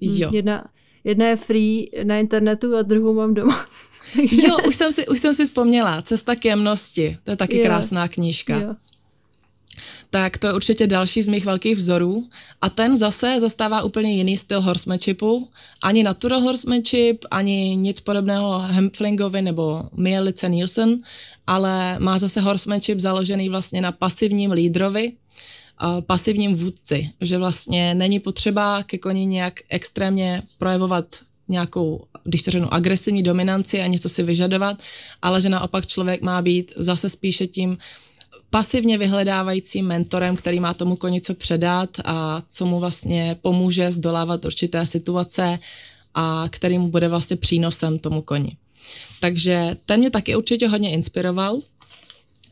Jo. 0.00 0.30
Jedna, 0.32 0.68
jedna 1.04 1.26
je 1.26 1.36
free 1.36 1.90
na 2.04 2.18
internetu 2.18 2.76
a 2.76 2.82
druhou 2.82 3.14
mám 3.14 3.34
doma. 3.34 3.66
jo, 4.16 4.56
už 4.68 4.76
jsem, 4.76 4.92
si, 4.92 5.06
už 5.08 5.20
jsem 5.20 5.34
si 5.34 5.44
vzpomněla. 5.44 6.02
Cesta 6.02 6.34
k 6.34 6.44
jemnosti. 6.44 7.18
To 7.24 7.30
je 7.30 7.36
taky 7.36 7.58
jo. 7.58 7.64
krásná 7.64 8.08
knížka. 8.08 8.56
Jo 8.56 8.74
tak 10.10 10.38
to 10.38 10.46
je 10.46 10.52
určitě 10.52 10.86
další 10.86 11.22
z 11.22 11.28
mých 11.28 11.44
velkých 11.44 11.76
vzorů. 11.76 12.28
A 12.60 12.68
ten 12.68 12.96
zase 12.96 13.40
zastává 13.40 13.82
úplně 13.82 14.14
jiný 14.14 14.36
styl 14.36 14.60
horsemanšipu. 14.60 15.48
Ani 15.82 16.02
natural 16.02 16.40
horsemanship, 16.40 17.24
ani 17.30 17.76
nic 17.76 18.00
podobného 18.00 18.58
Hempflingovi 18.58 19.42
nebo 19.42 19.82
Mielice 19.96 20.48
Nielsen, 20.48 20.98
ale 21.46 21.98
má 21.98 22.18
zase 22.18 22.40
horsemanship 22.40 23.00
založený 23.00 23.48
vlastně 23.48 23.80
na 23.80 23.92
pasivním 23.92 24.50
lídrovi, 24.50 25.12
pasivním 26.06 26.56
vůdci, 26.56 27.10
že 27.20 27.38
vlastně 27.38 27.94
není 27.94 28.20
potřeba 28.20 28.82
ke 28.82 28.98
koni 28.98 29.26
nějak 29.26 29.60
extrémně 29.68 30.42
projevovat 30.58 31.06
nějakou, 31.48 32.04
když 32.24 32.42
to 32.42 32.50
řeknu, 32.50 32.74
agresivní 32.74 33.22
dominanci 33.22 33.80
a 33.80 33.86
něco 33.86 34.08
si 34.08 34.22
vyžadovat, 34.22 34.82
ale 35.22 35.40
že 35.40 35.48
naopak 35.48 35.86
člověk 35.86 36.22
má 36.22 36.42
být 36.42 36.72
zase 36.76 37.10
spíše 37.10 37.46
tím 37.46 37.78
pasivně 38.50 38.98
vyhledávajícím 38.98 39.86
mentorem, 39.86 40.36
který 40.36 40.60
má 40.60 40.74
tomu 40.74 40.96
koni 40.96 41.20
co 41.20 41.34
předat 41.34 41.90
a 42.04 42.42
co 42.48 42.66
mu 42.66 42.80
vlastně 42.80 43.36
pomůže 43.42 43.92
zdolávat 43.92 44.44
určité 44.44 44.86
situace 44.86 45.58
a 46.14 46.44
který 46.50 46.78
mu 46.78 46.88
bude 46.88 47.08
vlastně 47.08 47.36
přínosem 47.36 47.98
tomu 47.98 48.22
koni. 48.22 48.56
Takže 49.20 49.76
ten 49.86 50.00
mě 50.00 50.10
taky 50.10 50.36
určitě 50.36 50.68
hodně 50.68 50.92
inspiroval. 50.92 51.60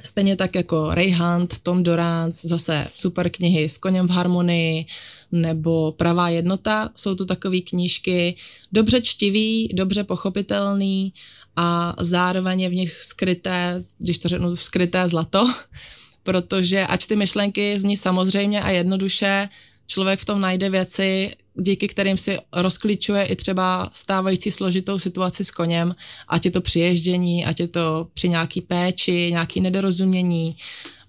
Stejně 0.03 0.37
tak 0.37 0.55
jako 0.55 0.91
Ray 0.91 1.13
Hunt, 1.13 1.59
Tom 1.59 1.83
Dorance, 1.83 2.49
zase 2.49 2.89
super 2.97 3.31
knihy 3.31 3.69
s 3.69 3.79
koněm 3.79 4.09
v 4.09 4.11
harmonii, 4.11 4.87
nebo 5.33 5.93
Pravá 5.93 6.29
jednota, 6.29 6.91
jsou 6.97 7.15
to 7.15 7.25
takové 7.25 7.61
knížky 7.61 8.37
dobře 8.73 9.01
čtivý, 9.01 9.69
dobře 9.75 10.05
pochopitelný 10.05 11.13
a 11.57 11.95
zároveň 12.01 12.61
je 12.61 12.69
v 12.69 12.75
nich 12.75 12.93
skryté, 12.93 13.85
když 13.99 14.19
to 14.19 14.29
řeknu, 14.29 14.57
skryté 14.57 15.09
zlato, 15.09 15.55
protože 16.23 16.87
ač 16.87 17.07
ty 17.07 17.17
myšlenky 17.17 17.79
zní 17.79 17.97
samozřejmě 17.97 18.63
a 18.63 18.71
jednoduše, 18.71 19.49
člověk 19.87 20.21
v 20.21 20.25
tom 20.25 20.41
najde 20.41 20.71
věci, 20.71 21.31
díky 21.55 21.89
kterým 21.89 22.17
si 22.17 22.39
rozklíčuje 22.53 23.25
i 23.25 23.37
třeba 23.37 23.91
stávající 23.93 24.51
složitou 24.51 24.99
situaci 24.99 25.45
s 25.45 25.51
koněm, 25.51 25.95
ať 26.29 26.45
je 26.45 26.51
to 26.51 26.61
při 26.61 26.81
ježdění, 26.81 27.47
ať 27.47 27.61
je 27.61 27.69
to 27.69 28.09
při 28.15 28.29
nějaký 28.29 28.61
péči, 28.61 29.29
nějaký 29.31 29.61
nedorozumění, 29.61 30.57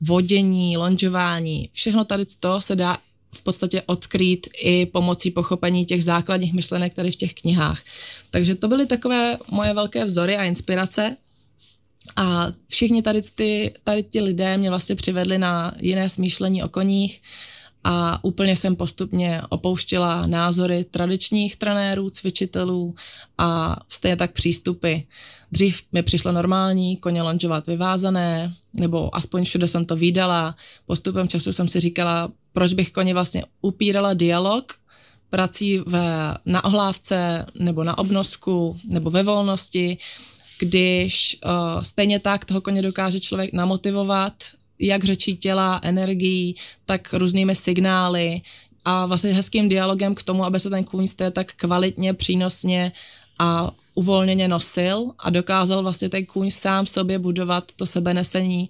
vodění, 0.02 0.78
lonžování. 0.78 1.70
Všechno 1.74 2.06
tady 2.06 2.26
to 2.40 2.62
se 2.62 2.76
dá 2.76 2.98
v 3.38 3.42
podstatě 3.42 3.82
odkrýt 3.86 4.48
i 4.64 4.86
pomocí 4.86 5.32
pochopení 5.32 5.86
těch 5.86 6.04
základních 6.04 6.54
myšlenek 6.54 6.94
tady 6.94 7.12
v 7.12 7.16
těch 7.16 7.34
knihách. 7.34 7.84
Takže 8.30 8.56
to 8.56 8.68
byly 8.68 8.86
takové 8.86 9.38
moje 9.52 9.74
velké 9.74 10.06
vzory 10.06 10.38
a 10.38 10.44
inspirace. 10.44 11.18
A 12.16 12.48
všichni 12.68 13.02
tady, 13.02 13.22
ty, 13.36 13.74
tady 13.84 14.04
ti 14.04 14.22
lidé 14.22 14.58
mě 14.58 14.70
vlastně 14.70 14.96
přivedli 14.96 15.38
na 15.38 15.76
jiné 15.80 16.10
smýšlení 16.10 16.64
o 16.64 16.70
koních 16.70 17.22
a 17.84 18.24
úplně 18.24 18.56
jsem 18.56 18.76
postupně 18.76 19.42
opouštila 19.50 20.28
názory 20.28 20.84
tradičních 20.84 21.56
trenérů, 21.56 22.10
cvičitelů 22.10 22.96
a 23.38 23.80
stejně 23.90 24.16
tak 24.16 24.32
přístupy. 24.32 24.96
Dřív 25.56 25.82
mi 25.92 26.04
přišlo 26.04 26.32
normální 26.32 26.98
koně 26.98 27.22
lonžovat 27.22 27.68
vyvázané, 27.68 28.54
nebo 28.80 29.16
aspoň 29.16 29.46
všude 29.46 29.68
jsem 29.68 29.86
to 29.86 29.96
výdala. 29.96 30.56
Postupem 30.86 31.28
času 31.28 31.54
jsem 31.54 31.68
si 31.68 31.80
říkala, 31.80 32.32
proč 32.52 32.74
bych 32.74 32.92
koně 32.92 33.14
vlastně 33.14 33.44
upírala 33.62 34.14
dialog 34.14 34.74
prací 35.30 35.80
ve, 35.86 36.04
na 36.46 36.64
ohlávce 36.64 37.46
nebo 37.60 37.84
na 37.84 37.98
obnosku 37.98 38.80
nebo 38.86 39.10
ve 39.10 39.24
volnosti, 39.24 39.98
když 40.60 41.38
uh, 41.46 41.84
stejně 41.84 42.20
tak 42.20 42.46
toho 42.46 42.62
koně 42.62 42.82
dokáže 42.82 43.20
člověk 43.20 43.54
namotivovat, 43.54 44.34
jak 44.80 45.04
řečí 45.04 45.38
těla, 45.38 45.80
energií, 45.84 46.56
tak 46.86 47.14
různými 47.14 47.56
signály 47.56 48.42
a 48.86 49.06
vlastně 49.06 49.34
hezkým 49.34 49.70
dialogem 49.70 50.16
k 50.16 50.24
tomu, 50.24 50.46
aby 50.46 50.60
se 50.60 50.70
ten 50.70 50.84
kůň 50.84 51.08
z 51.08 51.16
té 51.16 51.32
tak 51.32 51.54
kvalitně, 51.54 52.14
přínosně 52.14 52.92
a 53.40 53.72
uvolněně 53.96 54.48
nosil 54.48 55.12
a 55.20 55.30
dokázal 55.30 55.84
vlastně 55.84 56.10
ten 56.10 56.26
kůň 56.26 56.52
sám 56.52 56.86
sobě 56.86 57.20
budovat 57.20 57.72
to 57.76 57.86
sebenesení 57.86 58.70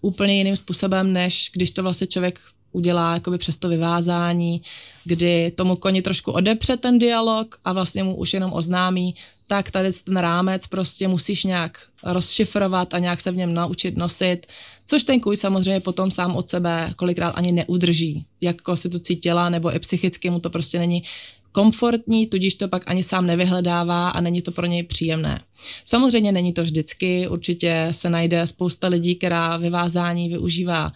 úplně 0.00 0.38
jiným 0.38 0.56
způsobem, 0.56 1.12
než 1.12 1.50
když 1.54 1.70
to 1.70 1.82
vlastně 1.82 2.06
člověk 2.06 2.40
udělá 2.72 3.14
jakoby 3.14 3.38
přes 3.38 3.56
to 3.56 3.68
vyvázání, 3.68 4.62
kdy 5.04 5.50
tomu 5.50 5.76
koni 5.76 6.02
trošku 6.02 6.32
odepře 6.32 6.76
ten 6.76 6.98
dialog 6.98 7.58
a 7.64 7.72
vlastně 7.72 8.02
mu 8.04 8.16
už 8.16 8.34
jenom 8.34 8.52
oznámí, 8.52 9.14
tak 9.46 9.70
tady 9.70 9.92
ten 9.92 10.16
rámec 10.16 10.66
prostě 10.66 11.08
musíš 11.08 11.44
nějak 11.44 11.78
rozšifrovat 12.04 12.94
a 12.94 12.98
nějak 12.98 13.20
se 13.20 13.30
v 13.30 13.36
něm 13.36 13.54
naučit 13.54 13.96
nosit, 13.96 14.46
což 14.86 15.02
ten 15.02 15.20
kůj 15.20 15.36
samozřejmě 15.36 15.80
potom 15.80 16.10
sám 16.10 16.36
od 16.36 16.50
sebe 16.50 16.92
kolikrát 16.96 17.30
ani 17.30 17.52
neudrží, 17.52 18.24
jak 18.40 18.62
konstitucí 18.62 19.16
těla 19.16 19.48
nebo 19.48 19.74
i 19.74 19.78
psychicky 19.78 20.30
mu 20.30 20.40
to 20.40 20.50
prostě 20.50 20.78
není 20.78 21.02
komfortní, 21.56 22.26
tudíž 22.26 22.54
to 22.54 22.68
pak 22.68 22.90
ani 22.90 23.02
sám 23.02 23.26
nevyhledává 23.26 24.08
a 24.08 24.20
není 24.20 24.42
to 24.42 24.52
pro 24.52 24.66
něj 24.66 24.82
příjemné. 24.82 25.40
Samozřejmě 25.84 26.32
není 26.32 26.52
to 26.52 26.62
vždycky, 26.62 27.28
určitě 27.28 27.88
se 27.90 28.10
najde 28.10 28.46
spousta 28.46 28.88
lidí, 28.88 29.16
která 29.16 29.56
vyvázání 29.56 30.28
využívá 30.28 30.92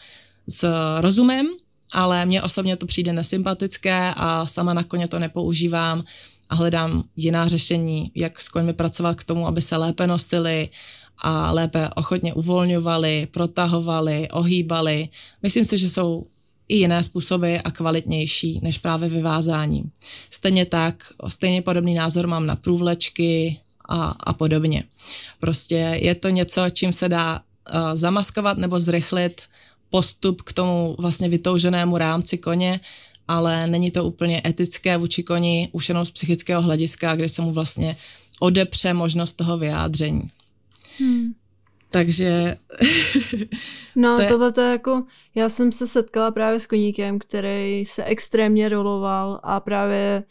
s 0.48 0.68
rozumem, 1.00 1.46
ale 1.92 2.26
mně 2.26 2.42
osobně 2.42 2.76
to 2.76 2.86
přijde 2.86 3.12
nesympatické 3.12 4.12
a 4.16 4.46
sama 4.46 4.74
na 4.74 4.84
koně 4.84 5.08
to 5.08 5.18
nepoužívám 5.18 6.04
a 6.48 6.54
hledám 6.54 7.04
jiná 7.16 7.48
řešení, 7.48 8.12
jak 8.14 8.40
s 8.40 8.48
koňmi 8.48 8.72
pracovat 8.72 9.16
k 9.16 9.24
tomu, 9.24 9.46
aby 9.46 9.62
se 9.62 9.76
lépe 9.76 10.06
nosili 10.06 10.68
a 11.18 11.52
lépe 11.52 11.88
ochotně 11.96 12.34
uvolňovali, 12.34 13.28
protahovali, 13.30 14.28
ohýbali. 14.28 15.08
Myslím 15.42 15.64
si, 15.64 15.78
že 15.78 15.90
jsou 15.90 16.26
i 16.70 16.76
jiné 16.76 17.04
způsoby 17.04 17.56
a 17.64 17.70
kvalitnější 17.70 18.60
než 18.62 18.78
právě 18.78 19.08
vyvázání. 19.08 19.84
Stejně 20.30 20.66
tak, 20.66 21.02
stejně 21.28 21.62
podobný 21.62 21.94
názor 21.94 22.26
mám 22.26 22.46
na 22.46 22.56
průvlečky 22.56 23.60
a, 23.88 24.04
a 24.04 24.32
podobně. 24.32 24.84
Prostě 25.40 25.98
je 26.02 26.14
to 26.14 26.28
něco, 26.28 26.70
čím 26.70 26.92
se 26.92 27.08
dá 27.08 27.40
uh, 27.40 27.80
zamaskovat 27.94 28.58
nebo 28.58 28.80
zrychlit 28.80 29.42
postup 29.90 30.42
k 30.42 30.52
tomu 30.52 30.96
vlastně 30.98 31.28
vytouženému 31.28 31.98
rámci 31.98 32.38
koně, 32.38 32.80
ale 33.28 33.66
není 33.66 33.90
to 33.90 34.04
úplně 34.04 34.42
etické 34.46 34.96
vůči 34.96 35.22
koni 35.22 35.68
už 35.72 35.88
jenom 35.88 36.06
z 36.06 36.10
psychického 36.10 36.62
hlediska, 36.62 37.16
kde 37.16 37.28
se 37.28 37.42
mu 37.42 37.52
vlastně 37.52 37.96
odepře 38.40 38.94
možnost 38.94 39.32
toho 39.32 39.58
vyjádření. 39.58 40.30
Hmm. 40.98 41.34
Takže... 41.90 42.56
no, 43.96 44.16
to 44.16 44.22
je... 44.22 44.28
tohle 44.28 44.52
to 44.52 44.60
je 44.60 44.70
jako... 44.70 45.02
Já 45.34 45.48
jsem 45.48 45.72
se 45.72 45.86
setkala 45.86 46.30
právě 46.30 46.60
s 46.60 46.66
koníkem, 46.66 47.18
který 47.18 47.86
se 47.86 48.04
extrémně 48.04 48.68
roloval 48.68 49.40
a 49.42 49.60
právě 49.60 50.24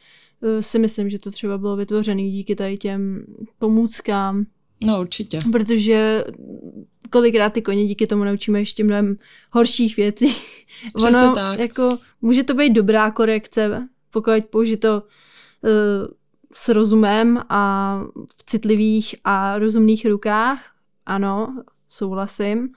eh, 0.43 0.61
si 0.61 0.79
myslím, 0.79 1.09
že 1.09 1.19
to 1.19 1.31
třeba 1.31 1.57
bylo 1.57 1.75
vytvořené 1.75 2.21
díky 2.21 2.55
tady 2.55 2.77
těm 2.77 3.25
pomůckám. 3.57 4.45
No 4.81 4.99
určitě. 4.99 5.39
Protože 5.51 6.23
kolikrát 7.09 7.53
ty 7.53 7.61
koně 7.61 7.85
díky 7.85 8.07
tomu 8.07 8.23
naučíme 8.23 8.59
ještě 8.59 8.83
mnohem 8.83 9.15
horších 9.51 9.97
věcí. 9.97 10.35
Přesně 10.95 11.17
ono, 11.17 11.35
tak. 11.35 11.59
jako, 11.59 11.97
může 12.21 12.43
to 12.43 12.53
být 12.53 12.73
dobrá 12.73 13.11
korekce, 13.11 13.87
pokud 14.09 14.45
použije 14.49 14.77
to 14.77 15.03
uh, 15.63 15.69
s 16.53 16.69
rozumem 16.69 17.41
a 17.49 17.93
v 18.37 18.43
citlivých 18.45 19.15
a 19.23 19.59
rozumných 19.59 20.05
rukách, 20.05 20.65
ano, 21.09 21.63
souhlasím. 21.89 22.67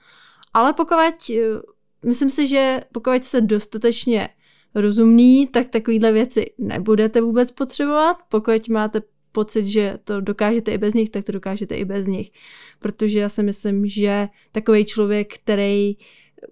Ale 0.53 0.73
pokud, 0.73 0.95
uh, 1.29 1.61
myslím 2.05 2.29
si, 2.29 2.47
že 2.47 2.81
pokud 2.91 3.23
jste 3.23 3.41
dostatečně 3.41 4.29
rozumný, 4.75 5.47
tak 5.47 5.69
takovýhle 5.69 6.11
věci 6.11 6.45
nebudete 6.57 7.21
vůbec 7.21 7.51
potřebovat. 7.51 8.17
Pokud 8.29 8.69
máte 8.69 9.01
pocit, 9.31 9.65
že 9.65 9.99
to 10.03 10.21
dokážete 10.21 10.71
i 10.71 10.77
bez 10.77 10.93
nich, 10.93 11.09
tak 11.09 11.23
to 11.23 11.31
dokážete 11.31 11.75
i 11.75 11.85
bez 11.85 12.07
nich. 12.07 12.31
Protože 12.79 13.19
já 13.19 13.29
si 13.29 13.43
myslím, 13.43 13.87
že 13.87 14.27
takový 14.51 14.85
člověk, 14.85 15.33
který 15.33 15.97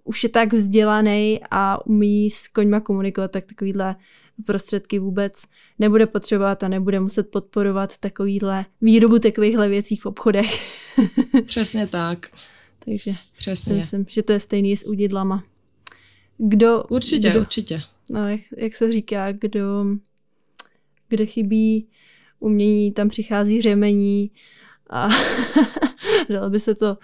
už 0.03 0.23
je 0.23 0.29
tak 0.29 0.53
vzdělaný 0.53 1.39
a 1.51 1.85
umí 1.85 2.29
s 2.29 2.47
koňma 2.47 2.79
komunikovat, 2.79 3.31
tak 3.31 3.45
takovýhle 3.45 3.95
prostředky 4.41 4.99
vůbec 4.99 5.43
nebude 5.79 6.05
potřebovat 6.05 6.63
a 6.63 6.67
nebude 6.67 6.99
muset 6.99 7.31
podporovat 7.31 7.97
takovýhle 7.97 8.65
výrobu 8.81 9.19
takovýchhle 9.19 9.69
věcí 9.69 9.95
v 9.95 10.05
obchodech. 10.05 10.59
Přesně 11.45 11.87
tak. 11.87 12.29
Takže 12.85 13.15
Přesně. 13.37 13.73
myslím, 13.73 14.05
že 14.09 14.23
to 14.23 14.31
je 14.31 14.39
stejný 14.39 14.77
s 14.77 14.87
udidlama. 14.87 15.43
Kdo... 16.37 16.83
Určitě, 16.83 17.29
kdo, 17.29 17.39
určitě. 17.39 17.81
No, 18.09 18.29
jak, 18.29 18.41
jak 18.57 18.75
se 18.75 18.91
říká, 18.91 19.31
kdo, 19.31 19.85
kde 21.09 21.25
chybí 21.25 21.87
umění, 22.39 22.91
tam 22.91 23.09
přichází 23.09 23.61
řemení 23.61 24.31
a 24.89 25.09
dalo 26.29 26.49
by 26.49 26.59
se 26.59 26.75
to 26.75 26.97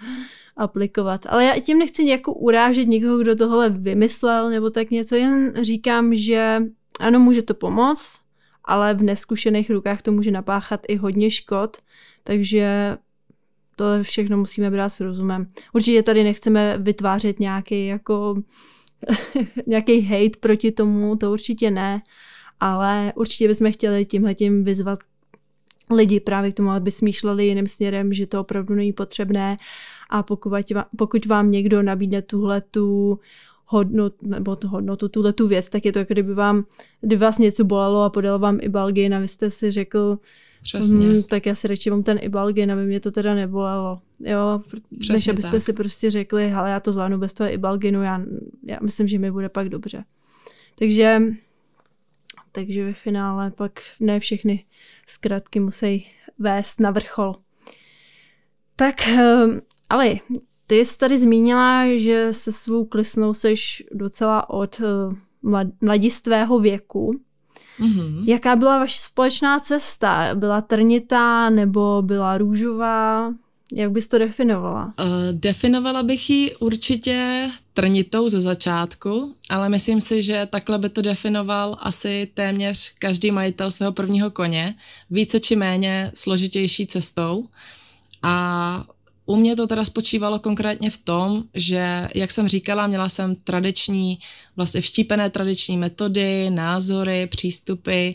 aplikovat. 0.56 1.26
Ale 1.28 1.44
já 1.44 1.60
tím 1.60 1.78
nechci 1.78 2.04
nějakou 2.04 2.32
urážet 2.32 2.84
někoho, 2.84 3.18
kdo 3.18 3.36
tohle 3.36 3.70
vymyslel 3.70 4.50
nebo 4.50 4.70
tak 4.70 4.90
něco, 4.90 5.14
jen 5.14 5.54
říkám, 5.62 6.14
že 6.14 6.62
ano, 6.98 7.20
může 7.20 7.42
to 7.42 7.54
pomoct, 7.54 8.20
ale 8.64 8.94
v 8.94 9.02
neskušených 9.02 9.70
rukách 9.70 10.02
to 10.02 10.12
může 10.12 10.30
napáchat 10.30 10.80
i 10.88 10.96
hodně 10.96 11.30
škod, 11.30 11.76
takže 12.24 12.96
to 13.76 13.84
všechno 14.02 14.36
musíme 14.36 14.70
brát 14.70 14.88
s 14.88 15.00
rozumem. 15.00 15.50
Určitě 15.72 16.02
tady 16.02 16.24
nechceme 16.24 16.78
vytvářet 16.78 17.40
nějaký 17.40 17.86
jako 17.86 18.42
nějaký 19.66 20.00
hate 20.00 20.38
proti 20.40 20.72
tomu, 20.72 21.16
to 21.16 21.32
určitě 21.32 21.70
ne, 21.70 22.02
ale 22.60 23.12
určitě 23.16 23.48
bychom 23.48 23.72
chtěli 23.72 24.04
tímhletím 24.04 24.64
vyzvat 24.64 24.98
lidi 25.90 26.20
právě 26.20 26.52
k 26.52 26.54
tomu, 26.54 26.70
aby 26.70 26.90
smýšleli 26.90 27.46
jiným 27.46 27.66
směrem, 27.66 28.12
že 28.12 28.26
to 28.26 28.40
opravdu 28.40 28.74
není 28.74 28.92
potřebné 28.92 29.56
a 30.10 30.22
pokud 30.22 30.50
vám, 30.50 30.84
pokud 30.96 31.26
vám 31.26 31.50
někdo 31.50 31.82
nabídne 31.82 32.22
tuhle 32.22 32.60
tu 32.60 33.18
hodnotu, 33.70 34.16
nebo 34.22 34.56
tu 34.56 34.68
hodnotu, 34.68 35.08
tuhle 35.08 35.32
tu 35.32 35.48
věc, 35.48 35.68
tak 35.68 35.84
je 35.84 35.92
to 35.92 35.98
jako 35.98 36.14
kdyby 36.14 36.34
vám, 36.34 36.64
kdyby 37.00 37.20
vás 37.24 37.38
něco 37.38 37.64
bolelo 37.64 38.02
a 38.02 38.10
podal 38.10 38.38
vám 38.38 38.58
i 38.60 38.68
balgin 38.68 39.14
a 39.14 39.18
vy 39.18 39.28
jste 39.28 39.50
si 39.50 39.70
řekl, 39.70 40.18
Přesně. 40.62 41.06
Hm, 41.06 41.22
tak 41.22 41.46
já 41.46 41.54
si 41.54 41.68
radši 41.68 41.90
mám 41.90 42.02
ten 42.02 42.18
ibalgin, 42.22 42.72
aby 42.72 42.84
mě 42.84 43.00
to 43.00 43.10
teda 43.10 43.34
nebolelo. 43.34 44.00
Jo, 44.20 44.60
Přesně 44.98 45.14
než 45.14 45.28
abyste 45.28 45.50
tak. 45.50 45.62
si 45.62 45.72
prostě 45.72 46.10
řekli, 46.10 46.52
ale 46.52 46.70
já 46.70 46.80
to 46.80 46.92
zvládnu 46.92 47.18
bez 47.18 47.32
toho 47.32 47.52
ibalginu, 47.52 48.02
já, 48.02 48.20
já 48.66 48.78
myslím, 48.82 49.08
že 49.08 49.18
mi 49.18 49.30
bude 49.30 49.48
pak 49.48 49.68
dobře. 49.68 50.04
Takže 50.78 51.20
takže 52.52 52.84
ve 52.84 52.92
finále 52.92 53.50
pak 53.50 53.80
ne 54.00 54.20
všechny 54.20 54.64
zkratky 55.06 55.60
musí 55.60 56.06
vést 56.38 56.80
na 56.80 56.90
vrchol. 56.90 57.34
Tak, 58.76 59.08
ehm, 59.08 59.60
ale 59.90 60.14
ty 60.68 60.84
jsi 60.84 60.98
tady 60.98 61.18
zmínila, 61.18 61.84
že 61.96 62.28
se 62.32 62.52
svou 62.52 62.84
klisnou 62.84 63.34
seš 63.34 63.84
docela 63.92 64.50
od 64.50 64.80
eh, 64.80 65.16
mladistvého 65.80 66.58
věku. 66.58 67.10
Mm-hmm. 67.80 68.24
Jaká 68.28 68.56
byla 68.56 68.78
vaše 68.78 68.98
společná 69.02 69.58
cesta? 69.60 70.34
Byla 70.34 70.60
trnitá 70.60 71.50
nebo 71.50 72.02
byla 72.02 72.38
růžová? 72.38 73.32
Jak 73.72 73.90
bys 73.90 74.08
to 74.08 74.18
definovala? 74.18 74.84
Uh, 74.84 75.04
definovala 75.32 76.02
bych 76.02 76.30
ji 76.30 76.56
určitě 76.56 77.48
trnitou 77.74 78.28
ze 78.28 78.40
začátku, 78.40 79.34
ale 79.50 79.68
myslím 79.68 80.00
si, 80.00 80.22
že 80.22 80.46
takhle 80.50 80.78
by 80.78 80.88
to 80.88 81.02
definoval 81.02 81.76
asi 81.80 82.28
téměř 82.34 82.94
každý 82.98 83.30
majitel 83.30 83.70
svého 83.70 83.92
prvního 83.92 84.30
koně, 84.30 84.74
více 85.10 85.40
či 85.40 85.56
méně 85.56 86.12
složitější 86.14 86.86
cestou. 86.86 87.44
A 88.22 88.84
u 89.28 89.36
mě 89.36 89.56
to 89.56 89.66
teda 89.66 89.84
spočívalo 89.84 90.38
konkrétně 90.38 90.90
v 90.90 90.98
tom, 90.98 91.44
že, 91.54 92.08
jak 92.14 92.30
jsem 92.30 92.48
říkala, 92.48 92.86
měla 92.86 93.08
jsem 93.08 93.34
tradiční, 93.34 94.18
vlastně 94.56 94.80
vštípené 94.80 95.30
tradiční 95.30 95.76
metody, 95.76 96.50
názory, 96.50 97.26
přístupy 97.26 98.10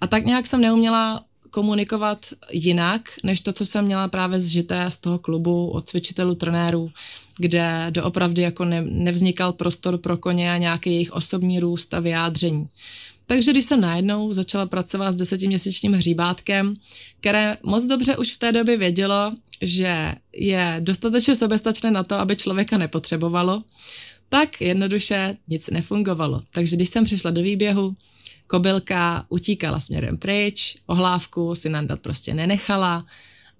a 0.00 0.06
tak 0.06 0.24
nějak 0.24 0.46
jsem 0.46 0.60
neuměla 0.60 1.24
komunikovat 1.50 2.26
jinak, 2.52 3.00
než 3.24 3.40
to, 3.40 3.52
co 3.52 3.66
jsem 3.66 3.84
měla 3.84 4.08
právě 4.08 4.40
zžité 4.40 4.90
z 4.90 4.96
toho 4.96 5.18
klubu 5.18 5.70
od 5.70 5.88
cvičitelů, 5.88 6.34
trenérů, 6.34 6.90
kde 7.38 7.86
doopravdy 7.90 8.42
jako 8.42 8.64
ne, 8.64 8.82
nevznikal 8.82 9.52
prostor 9.52 9.98
pro 9.98 10.16
koně 10.16 10.52
a 10.52 10.56
nějaký 10.56 10.90
jejich 10.90 11.12
osobní 11.12 11.60
růst 11.60 11.94
a 11.94 12.00
vyjádření. 12.00 12.68
Takže 13.26 13.50
když 13.50 13.64
jsem 13.64 13.80
najednou 13.80 14.32
začala 14.32 14.66
pracovat 14.66 15.12
s 15.12 15.16
desetiměsíčním 15.16 15.92
hříbátkem, 15.92 16.74
které 17.20 17.56
moc 17.62 17.84
dobře 17.84 18.16
už 18.16 18.32
v 18.32 18.38
té 18.38 18.52
době 18.52 18.76
vědělo, 18.76 19.32
že 19.62 20.14
je 20.32 20.76
dostatečně 20.80 21.36
sobestačné 21.36 21.90
na 21.90 22.02
to, 22.02 22.14
aby 22.14 22.36
člověka 22.36 22.78
nepotřebovalo, 22.78 23.62
tak 24.28 24.60
jednoduše 24.60 25.36
nic 25.48 25.70
nefungovalo. 25.70 26.42
Takže 26.50 26.76
když 26.76 26.88
jsem 26.88 27.04
přišla 27.04 27.30
do 27.30 27.42
výběhu, 27.42 27.96
kobylka 28.46 29.26
utíkala 29.28 29.80
směrem 29.80 30.18
pryč, 30.18 30.76
ohlávku 30.86 31.54
si 31.54 31.68
nandat 31.68 32.00
prostě 32.00 32.34
nenechala 32.34 33.06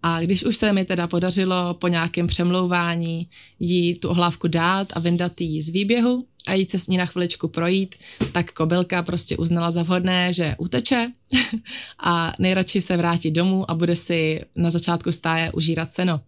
a 0.07 0.21
když 0.21 0.45
už 0.45 0.57
se 0.57 0.73
mi 0.73 0.85
teda 0.85 1.07
podařilo 1.07 1.75
po 1.75 1.89
nějakém 1.89 2.27
přemlouvání 2.27 3.29
jí 3.61 3.95
tu 3.95 4.09
ohlávku 4.09 4.49
dát 4.49 4.89
a 4.93 5.01
vyndat 5.01 5.41
jí 5.41 5.63
z 5.63 5.69
výběhu 5.69 6.27
a 6.47 6.55
jít 6.55 6.71
se 6.71 6.79
s 6.79 6.87
ní 6.87 6.97
na 6.97 7.07
chviličku 7.07 7.49
projít, 7.49 7.95
tak 8.33 8.53
kobylka 8.53 9.03
prostě 9.03 9.37
uznala 9.37 9.71
za 9.71 9.83
vhodné, 9.83 10.33
že 10.33 10.55
uteče 10.59 11.13
a 11.99 12.33
nejradši 12.39 12.81
se 12.81 12.97
vrátí 12.97 13.31
domů 13.31 13.71
a 13.71 13.75
bude 13.75 13.97
si 13.97 14.41
na 14.57 14.71
začátku 14.71 15.13
stáje 15.13 15.53
užírat 15.53 15.93
seno 15.93 16.21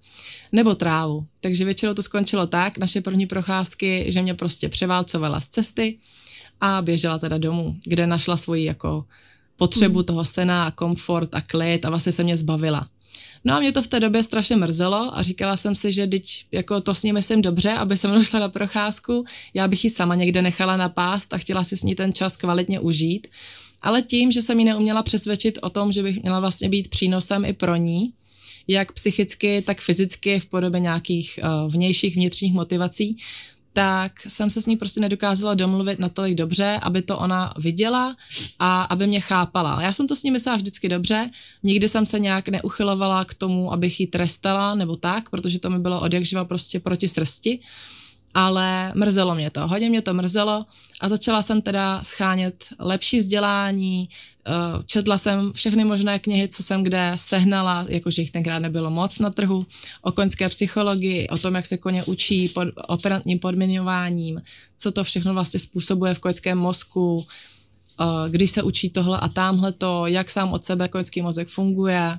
nebo 0.52 0.74
trávu. 0.74 1.26
Takže 1.40 1.64
většinou 1.64 1.94
to 1.94 2.02
skončilo 2.02 2.46
tak, 2.46 2.78
naše 2.78 3.00
první 3.00 3.26
procházky, 3.26 4.04
že 4.08 4.22
mě 4.22 4.34
prostě 4.34 4.68
převálcovala 4.68 5.40
z 5.40 5.48
cesty, 5.48 5.98
a 6.60 6.82
běžela 6.82 7.18
teda 7.18 7.38
domů, 7.38 7.76
kde 7.84 8.06
našla 8.06 8.36
svoji 8.36 8.64
jako 8.64 9.04
potřebu 9.56 9.98
hmm. 9.98 10.04
toho 10.04 10.24
sena 10.24 10.64
a 10.64 10.70
komfort 10.70 11.34
a 11.34 11.40
klid 11.40 11.84
a 11.84 11.90
vlastně 11.90 12.12
se 12.12 12.24
mě 12.24 12.36
zbavila. 12.36 12.88
No 13.48 13.54
a 13.54 13.61
mě 13.61 13.72
to 13.72 13.82
v 13.82 13.87
té 13.87 14.00
době 14.00 14.22
strašně 14.22 14.56
mrzelo 14.56 15.18
a 15.18 15.22
říkala 15.22 15.56
jsem 15.56 15.76
si, 15.76 15.92
že 15.92 16.06
teď 16.06 16.44
jako 16.52 16.80
to 16.80 16.94
s 16.94 17.02
ní 17.02 17.12
myslím 17.12 17.42
dobře, 17.42 17.72
aby 17.72 17.96
se 17.96 18.08
mnou 18.08 18.22
šla 18.24 18.40
na 18.40 18.48
procházku, 18.48 19.24
já 19.54 19.68
bych 19.68 19.84
ji 19.84 19.90
sama 19.90 20.14
někde 20.14 20.42
nechala 20.42 20.76
na 20.76 20.88
pást 20.88 21.32
a 21.32 21.38
chtěla 21.38 21.64
si 21.64 21.76
s 21.76 21.82
ní 21.82 21.94
ten 21.94 22.12
čas 22.12 22.37
kvalitně 22.37 22.80
užít. 22.80 23.26
Ale 23.82 24.02
tím, 24.02 24.32
že 24.32 24.42
jsem 24.42 24.58
ji 24.58 24.64
neuměla 24.64 25.02
přesvědčit 25.02 25.58
o 25.62 25.70
tom, 25.70 25.92
že 25.92 26.02
bych 26.02 26.22
měla 26.22 26.40
vlastně 26.40 26.68
být 26.68 26.88
přínosem 26.88 27.44
i 27.44 27.52
pro 27.52 27.76
ní, 27.76 28.12
jak 28.68 28.92
psychicky, 28.92 29.62
tak 29.62 29.80
fyzicky 29.80 30.40
v 30.40 30.46
podobě 30.46 30.80
nějakých 30.80 31.40
uh, 31.42 31.72
vnějších 31.72 32.16
vnitřních 32.16 32.52
motivací, 32.52 33.16
tak 33.72 34.12
jsem 34.28 34.50
se 34.50 34.62
s 34.62 34.66
ní 34.66 34.76
prostě 34.76 35.00
nedokázala 35.00 35.54
domluvit 35.54 35.98
natolik 35.98 36.35
dobře, 36.35 36.81
aby 36.83 37.02
to 37.02 37.18
ona 37.18 37.54
viděla 37.59 38.16
a 38.59 38.83
aby 38.83 39.07
mě 39.07 39.20
chápala. 39.20 39.83
Já 39.83 39.92
jsem 39.92 40.07
to 40.07 40.16
s 40.16 40.22
ní 40.22 40.31
myslela 40.31 40.57
vždycky 40.57 40.88
dobře, 40.88 41.31
nikdy 41.62 41.88
jsem 41.88 42.07
se 42.07 42.18
nějak 42.18 42.48
neuchylovala 42.48 43.24
k 43.24 43.35
tomu, 43.35 43.72
abych 43.72 44.00
ji 44.00 44.07
trestala 44.07 44.74
nebo 44.74 44.96
tak, 44.96 45.31
protože 45.31 45.59
to 45.59 45.70
mi 45.70 45.78
bylo 45.78 46.00
od 46.00 46.12
jak 46.12 46.24
živa 46.24 46.44
prostě 46.44 46.81
proti 46.81 47.09
srsti 47.09 47.61
ale 48.34 48.92
mrzelo 48.94 49.34
mě 49.34 49.50
to, 49.50 49.68
hodně 49.68 49.88
mě 49.88 50.02
to 50.02 50.14
mrzelo 50.14 50.66
a 51.00 51.08
začala 51.08 51.42
jsem 51.42 51.62
teda 51.62 52.00
schánět 52.04 52.64
lepší 52.78 53.18
vzdělání, 53.18 54.08
eh, 54.46 54.52
četla 54.86 55.18
jsem 55.18 55.52
všechny 55.52 55.84
možné 55.84 56.18
knihy, 56.18 56.48
co 56.48 56.62
jsem 56.62 56.84
kde 56.84 57.12
sehnala, 57.16 57.86
jakože 57.88 58.22
jich 58.22 58.30
tenkrát 58.30 58.58
nebylo 58.58 58.90
moc 58.90 59.18
na 59.18 59.30
trhu, 59.30 59.66
o 60.02 60.12
koňské 60.12 60.48
psychologii, 60.48 61.28
o 61.28 61.38
tom, 61.38 61.54
jak 61.54 61.66
se 61.66 61.76
koně 61.76 62.04
učí 62.04 62.48
pod 62.48 62.68
operantním 62.88 63.38
podmiňováním, 63.38 64.42
co 64.76 64.92
to 64.92 65.04
všechno 65.04 65.34
vlastně 65.34 65.60
způsobuje 65.60 66.14
v 66.14 66.18
koňském 66.18 66.58
mozku, 66.58 67.26
eh, 68.00 68.04
když 68.30 68.50
se 68.50 68.62
učí 68.62 68.90
tohle 68.90 69.18
a 69.20 69.28
tamhle 69.28 69.72
to, 69.72 70.06
jak 70.06 70.30
sám 70.30 70.52
od 70.52 70.64
sebe 70.64 70.88
koňský 70.88 71.22
mozek 71.22 71.48
funguje, 71.48 72.18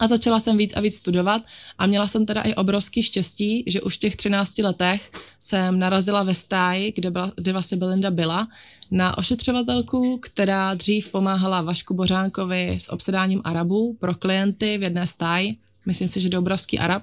A 0.00 0.06
začala 0.06 0.40
jsem 0.40 0.56
víc 0.56 0.72
a 0.76 0.80
víc 0.80 0.96
studovat 0.96 1.42
a 1.78 1.86
měla 1.86 2.06
jsem 2.06 2.26
teda 2.26 2.40
i 2.40 2.54
obrovský 2.54 3.02
štěstí, 3.02 3.64
že 3.66 3.80
už 3.80 3.94
v 3.94 3.98
těch 3.98 4.16
13 4.16 4.58
letech 4.58 5.10
jsem 5.40 5.78
narazila 5.78 6.22
ve 6.22 6.34
stáji, 6.34 6.92
kde, 6.96 7.10
byla, 7.10 7.32
kde 7.36 7.52
vlastně 7.52 7.76
Belinda 7.76 8.10
byla, 8.10 8.48
na 8.90 9.18
ošetřovatelku, 9.18 10.18
která 10.18 10.74
dřív 10.74 11.08
pomáhala 11.08 11.62
Vašku 11.62 11.94
Bořánkovi 11.94 12.78
s 12.80 12.92
obsedáním 12.92 13.40
Arabů 13.44 13.96
pro 14.00 14.14
klienty 14.14 14.78
v 14.78 14.82
jedné 14.82 15.06
stáji. 15.06 15.56
Myslím 15.86 16.08
si, 16.08 16.20
že 16.20 16.28
Dobrovský 16.28 16.78
Arab. 16.78 17.02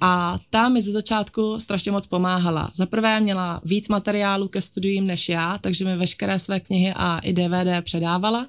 A 0.00 0.36
ta 0.50 0.68
mi 0.68 0.82
ze 0.82 0.92
začátku 0.92 1.60
strašně 1.60 1.92
moc 1.92 2.06
pomáhala. 2.06 2.70
Za 2.74 2.86
prvé 2.86 3.20
měla 3.20 3.60
víc 3.64 3.88
materiálu 3.88 4.48
ke 4.48 4.60
studiím 4.60 5.06
než 5.06 5.28
já, 5.28 5.58
takže 5.58 5.84
mi 5.84 5.96
veškeré 5.96 6.38
své 6.38 6.60
knihy 6.60 6.92
a 6.96 7.18
i 7.18 7.32
DVD 7.32 7.84
předávala. 7.84 8.48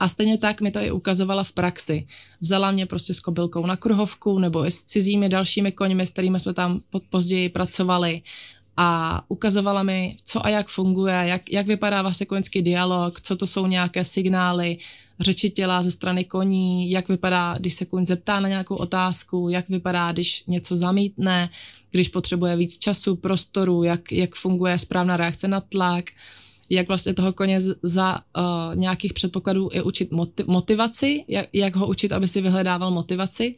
A 0.00 0.08
stejně 0.08 0.38
tak 0.38 0.60
mi 0.60 0.70
to 0.70 0.78
i 0.78 0.90
ukazovala 0.90 1.44
v 1.44 1.52
praxi. 1.52 2.06
Vzala 2.40 2.70
mě 2.70 2.86
prostě 2.86 3.14
s 3.14 3.20
kobylkou 3.20 3.66
na 3.66 3.76
kruhovku 3.76 4.38
nebo 4.38 4.66
i 4.66 4.70
s 4.70 4.84
cizími 4.84 5.28
dalšími 5.28 5.72
koněmi, 5.72 6.06
s 6.06 6.10
kterými 6.10 6.40
jsme 6.40 6.54
tam 6.54 6.80
později 7.10 7.48
pracovali 7.48 8.22
a 8.80 9.22
ukazovala 9.28 9.82
mi, 9.82 10.16
co 10.24 10.46
a 10.46 10.48
jak 10.48 10.68
funguje, 10.68 11.14
jak, 11.14 11.52
jak 11.52 11.66
vypadá 11.66 12.02
vlastně 12.02 12.26
koňský 12.26 12.62
dialog, 12.62 13.20
co 13.20 13.36
to 13.36 13.46
jsou 13.46 13.66
nějaké 13.66 14.04
signály, 14.04 14.78
řeči 15.20 15.50
těla 15.50 15.82
ze 15.82 15.90
strany 15.90 16.24
koní, 16.24 16.90
jak 16.90 17.08
vypadá, 17.08 17.54
když 17.58 17.74
se 17.74 17.84
koň 17.84 18.06
zeptá 18.06 18.40
na 18.40 18.48
nějakou 18.48 18.76
otázku, 18.76 19.48
jak 19.48 19.68
vypadá, 19.68 20.12
když 20.12 20.44
něco 20.46 20.76
zamítne, 20.76 21.50
když 21.90 22.08
potřebuje 22.08 22.56
víc 22.56 22.78
času, 22.78 23.16
prostoru, 23.16 23.82
jak, 23.82 24.12
jak 24.12 24.34
funguje 24.34 24.78
správná 24.78 25.16
reakce 25.16 25.48
na 25.48 25.60
tlak, 25.60 26.04
jak 26.70 26.88
vlastně 26.88 27.14
toho 27.14 27.32
koně 27.32 27.60
za 27.82 28.18
uh, 28.18 28.76
nějakých 28.76 29.12
předpokladů 29.12 29.68
i 29.72 29.82
učit 29.82 30.08
motivaci, 30.46 31.24
jak, 31.28 31.48
jak 31.52 31.76
ho 31.76 31.86
učit, 31.86 32.12
aby 32.12 32.28
si 32.28 32.40
vyhledával 32.40 32.90
motivaci. 32.90 33.54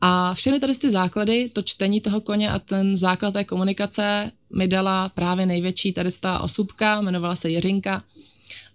A 0.00 0.34
všechny 0.34 0.60
tady 0.60 0.74
ty 0.74 0.90
základy, 0.90 1.48
to 1.48 1.62
čtení 1.62 2.00
toho 2.00 2.20
koně 2.20 2.50
a 2.50 2.58
ten 2.58 2.96
základ 2.96 3.30
té 3.30 3.44
komunikace 3.44 4.32
mi 4.56 4.68
dala 4.68 5.08
právě 5.08 5.46
největší 5.46 5.92
tady 5.92 6.10
ta 6.20 6.38
osůbka, 6.38 7.00
jmenovala 7.00 7.36
se 7.36 7.50
Jiřinka 7.50 8.04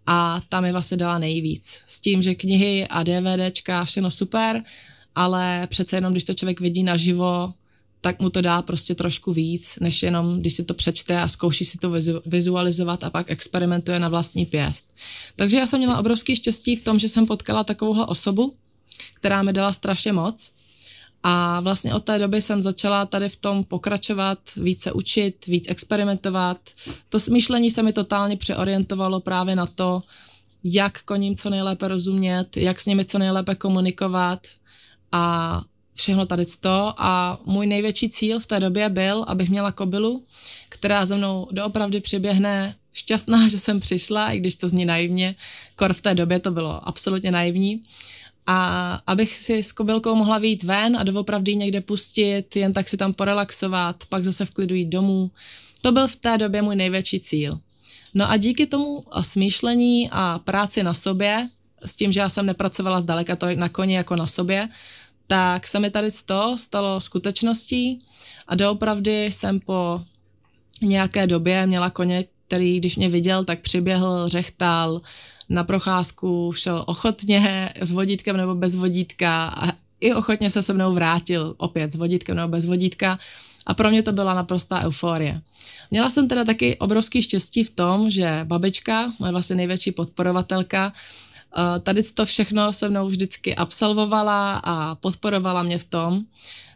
a 0.06 0.42
ta 0.50 0.62
mi 0.62 0.72
vlastně 0.72 0.98
dala 0.98 1.18
nejvíc. 1.18 1.78
S 1.88 2.00
tím, 2.00 2.22
že 2.22 2.36
knihy 2.36 2.88
a 2.90 3.04
DVDčka, 3.04 3.86
všechno 3.86 4.12
super, 4.12 4.64
ale 5.16 5.68
přece 5.68 5.98
jenom, 5.98 6.12
když 6.12 6.24
to 6.24 6.34
člověk 6.34 6.60
vidí 6.60 6.84
naživo, 6.84 7.54
tak 8.04 8.20
mu 8.20 8.30
to 8.30 8.42
dá 8.42 8.62
prostě 8.62 8.96
trošku 8.96 9.34
víc, 9.34 9.78
než 9.80 10.04
jenom, 10.04 10.40
když 10.40 10.54
si 10.54 10.64
to 10.64 10.74
přečte 10.74 11.22
a 11.22 11.28
zkouší 11.28 11.66
si 11.66 11.78
to 11.78 11.94
vizualizovat 12.26 13.04
a 13.04 13.10
pak 13.10 13.32
experimentuje 13.32 14.00
na 14.00 14.10
vlastní 14.10 14.46
pěst. 14.46 14.86
Takže 15.36 15.58
já 15.58 15.68
jsem 15.68 15.80
měla 15.80 16.00
obrovský 16.00 16.36
štěstí 16.36 16.76
v 16.76 16.84
tom, 16.84 17.00
že 17.00 17.10
jsem 17.10 17.26
potkala 17.26 17.64
takovouhle 17.64 18.06
osobu, 18.06 18.54
která 19.14 19.42
mi 19.42 19.54
dala 19.54 19.74
strašně 19.74 20.14
moc 20.14 20.52
a 21.24 21.60
vlastně 21.60 21.94
od 21.96 22.04
té 22.04 22.20
doby 22.20 22.42
jsem 22.42 22.62
začala 22.62 23.06
tady 23.06 23.30
v 23.30 23.36
tom 23.36 23.64
pokračovat, 23.64 24.40
více 24.56 24.92
učit, 24.92 25.46
víc 25.46 25.66
experimentovat. 25.70 26.60
To 27.10 27.20
smýšlení 27.20 27.72
se 27.72 27.84
mi 27.84 27.94
totálně 27.94 28.38
přeorientovalo 28.38 29.20
právě 29.20 29.56
na 29.56 29.66
to, 29.66 30.04
jak 30.64 31.04
koním 31.04 31.36
co 31.36 31.50
nejlépe 31.50 31.88
rozumět, 31.88 32.58
jak 32.58 32.82
s 32.82 32.86
nimi 32.86 33.06
co 33.06 33.20
nejlépe 33.20 33.56
komunikovat 33.56 34.48
a 35.12 35.62
všechno 35.94 36.26
tady 36.26 36.46
to. 36.60 36.94
A 36.98 37.40
můj 37.46 37.68
největší 37.68 38.10
cíl 38.10 38.40
v 38.40 38.46
té 38.46 38.60
době 38.60 38.90
byl, 38.90 39.26
abych 39.28 39.50
měla 39.50 39.72
kobylu, 39.72 40.26
která 40.70 41.06
ze 41.06 41.18
mnou 41.18 41.48
doopravdy 41.52 42.00
přiběhne 42.00 42.76
šťastná, 42.94 43.48
že 43.52 43.60
jsem 43.60 43.80
přišla, 43.80 44.32
i 44.32 44.40
když 44.40 44.56
to 44.56 44.70
zní 44.70 44.86
naivně, 44.86 45.36
kor 45.76 45.94
v 45.94 46.02
té 46.02 46.16
době 46.16 46.40
to 46.40 46.52
bylo 46.52 46.88
absolutně 46.88 47.32
naivní, 47.32 47.82
a 48.48 49.00
abych 49.08 49.38
si 49.38 49.64
s 49.64 49.72
kobylkou 49.72 50.16
mohla 50.16 50.38
výjít 50.38 50.64
ven 50.64 50.98
a 51.00 51.04
doopravdy 51.04 51.56
někde 51.56 51.82
pustit, 51.82 52.56
jen 52.56 52.74
tak 52.74 52.90
si 52.90 52.98
tam 52.98 53.14
porelaxovat, 53.14 54.04
pak 54.10 54.24
zase 54.24 54.46
v 54.46 54.52
klidu 54.52 54.76
jít 54.76 54.86
domů. 54.86 55.32
To 55.82 55.92
byl 55.92 56.08
v 56.08 56.16
té 56.16 56.38
době 56.38 56.62
můj 56.62 56.76
největší 56.76 57.20
cíl. 57.20 57.60
No 58.14 58.32
a 58.32 58.38
díky 58.38 58.66
tomu 58.66 59.06
smýšlení 59.22 60.10
a 60.12 60.40
práci 60.40 60.84
na 60.84 60.94
sobě, 60.94 61.50
s 61.86 61.96
tím, 61.96 62.12
že 62.12 62.20
já 62.20 62.30
jsem 62.30 62.46
nepracovala 62.46 63.02
zdaleka 63.02 63.36
to 63.36 63.56
na 63.56 63.70
koni 63.70 63.96
jako 63.96 64.16
na 64.16 64.28
sobě, 64.28 64.70
tak 65.34 65.68
se 65.68 65.80
mi 65.80 65.90
tady 65.90 66.08
toho 66.26 66.58
stalo 66.58 67.02
skutečností 67.02 68.00
a 68.48 68.56
doopravdy 68.56 69.26
jsem 69.26 69.60
po 69.60 70.02
nějaké 70.82 71.28
době 71.28 71.68
měla 71.68 71.90
koně, 71.90 72.26
který 72.48 72.80
když 72.80 72.96
mě 72.96 73.10
viděl, 73.10 73.44
tak 73.44 73.60
přiběhl, 73.60 74.30
řechtal, 74.30 75.02
na 75.50 75.64
procházku 75.64 76.54
šel 76.56 76.84
ochotně 76.88 77.74
s 77.82 77.92
vodítkem 77.92 78.38
nebo 78.38 78.56
bez 78.56 78.76
vodítka 78.76 79.46
a 79.46 79.72
i 80.00 80.14
ochotně 80.14 80.50
se 80.50 80.64
se 80.64 80.74
mnou 80.74 80.94
vrátil 80.94 81.56
opět 81.58 81.92
s 81.92 81.96
vodítkem 81.96 82.36
nebo 82.36 82.48
bez 82.48 82.66
vodítka 82.66 83.20
a 83.66 83.74
pro 83.74 83.90
mě 83.90 84.04
to 84.04 84.12
byla 84.12 84.34
naprostá 84.34 84.86
euforie. 84.86 85.42
Měla 85.92 86.10
jsem 86.10 86.28
teda 86.28 86.46
taky 86.46 86.78
obrovský 86.78 87.22
štěstí 87.22 87.64
v 87.64 87.70
tom, 87.70 88.10
že 88.10 88.40
babička, 88.44 89.14
moje 89.20 89.32
vlastně 89.32 89.56
největší 89.56 89.92
podporovatelka, 89.92 90.94
tady 91.84 92.04
to 92.04 92.26
všechno 92.26 92.74
se 92.74 92.90
mnou 92.90 93.08
vždycky 93.08 93.56
absolvovala 93.56 94.62
a 94.64 94.96
podporovala 94.96 95.64
mě 95.64 95.78
v 95.78 95.84
tom, 95.84 96.22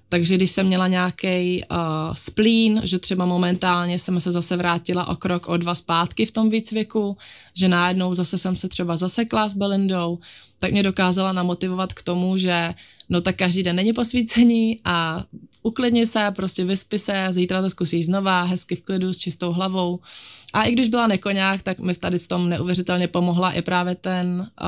takže 0.10 0.36
když 0.36 0.52
jsem 0.52 0.68
měla 0.68 0.88
nějaký 0.88 1.64
uh, 1.72 1.78
splín, 2.14 2.82
že 2.84 3.00
třeba 3.00 3.26
momentálně 3.26 4.00
jsem 4.00 4.20
se 4.20 4.32
zase 4.32 4.58
vrátila 4.58 5.08
o 5.08 5.16
krok, 5.16 5.50
o 5.50 5.58
dva 5.58 5.76
zpátky 5.76 6.26
v 6.26 6.32
tom 6.32 6.50
výcviku, 6.50 7.18
že 7.54 7.68
najednou 7.68 8.14
zase 8.14 8.38
jsem 8.38 8.56
se 8.56 8.70
třeba 8.70 8.98
zasekla 8.98 9.50
s 9.50 9.54
Belindou, 9.54 10.20
tak 10.60 10.72
mě 10.72 10.84
dokázala 10.84 11.32
namotivovat 11.32 11.94
k 11.94 12.02
tomu, 12.02 12.38
že 12.38 12.74
no 13.10 13.22
tak 13.22 13.36
každý 13.36 13.64
den 13.64 13.76
není 13.76 13.94
posvícení 13.94 14.80
a 14.86 15.24
uklidni 15.68 16.08
se, 16.08 16.32
prostě 16.36 16.66
vyspí 16.66 17.00
se, 17.00 17.28
zítra 17.30 17.62
to 17.62 17.70
zkusíš 17.70 18.06
znova, 18.06 18.44
hezky 18.44 18.76
v 18.76 18.82
klidu, 18.82 19.14
s 19.14 19.18
čistou 19.18 19.52
hlavou. 19.52 20.00
A 20.54 20.64
i 20.64 20.72
když 20.72 20.90
byla 20.90 21.08
nekoňák, 21.08 21.62
tak 21.62 21.80
mi 21.80 21.96
tady 21.96 22.20
s 22.20 22.28
tom 22.28 22.50
neuvěřitelně 22.50 23.08
pomohla 23.08 23.52
i 23.52 23.62
právě 23.62 23.96
ten, 23.96 24.52
uh, 24.62 24.68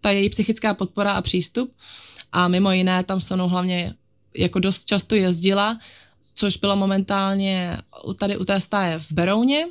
ta 0.00 0.10
její 0.10 0.28
psychická 0.28 0.74
podpora 0.74 1.12
a 1.12 1.22
přístup. 1.22 1.72
A 2.32 2.48
mimo 2.48 2.72
jiné 2.72 3.04
tam 3.04 3.20
se 3.20 3.34
mnou 3.34 3.48
hlavně 3.48 3.94
jako 4.36 4.58
dost 4.58 4.84
často 4.84 5.14
jezdila, 5.14 5.78
což 6.34 6.56
bylo 6.56 6.76
momentálně 6.76 7.78
tady 8.18 8.36
u 8.36 8.44
té 8.44 8.60
stáje 8.60 8.98
v 8.98 9.12
Berouně 9.12 9.66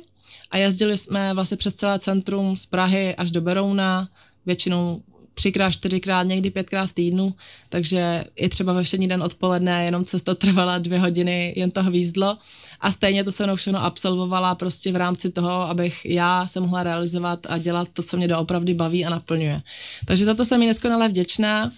a 0.50 0.56
jezdili 0.56 0.98
jsme 0.98 1.34
vlastně 1.34 1.56
přes 1.56 1.74
celé 1.74 1.98
centrum 1.98 2.56
z 2.56 2.66
Prahy 2.66 3.14
až 3.14 3.30
do 3.30 3.40
Berouna, 3.40 4.08
většinou 4.46 5.02
třikrát, 5.38 5.70
čtyřikrát, 5.70 6.22
někdy 6.22 6.50
pětkrát 6.50 6.90
v 6.90 6.92
týdnu, 6.92 7.34
takže 7.68 8.24
i 8.36 8.48
třeba 8.48 8.72
ve 8.72 8.82
všední 8.82 9.08
den 9.08 9.22
odpoledne 9.22 9.84
jenom 9.84 10.04
cesta 10.04 10.34
trvala 10.34 10.78
dvě 10.78 10.98
hodiny, 10.98 11.52
jen 11.56 11.70
toho 11.70 11.90
výzdlo 11.90 12.38
a 12.80 12.90
stejně 12.90 13.24
to 13.24 13.32
se 13.32 13.44
mnou 13.44 13.56
všechno 13.56 13.84
absolvovala 13.84 14.54
prostě 14.54 14.92
v 14.92 14.96
rámci 14.96 15.30
toho, 15.30 15.50
abych 15.50 16.04
já 16.04 16.46
se 16.46 16.60
mohla 16.60 16.82
realizovat 16.82 17.46
a 17.48 17.58
dělat 17.58 17.88
to, 17.92 18.02
co 18.02 18.16
mě 18.16 18.28
doopravdy 18.28 18.74
baví 18.74 19.06
a 19.06 19.10
naplňuje. 19.10 19.62
Takže 20.06 20.24
za 20.24 20.34
to 20.34 20.44
jsem 20.44 20.62
jí 20.62 20.68
neskonale 20.68 21.08
vděčná 21.08 21.72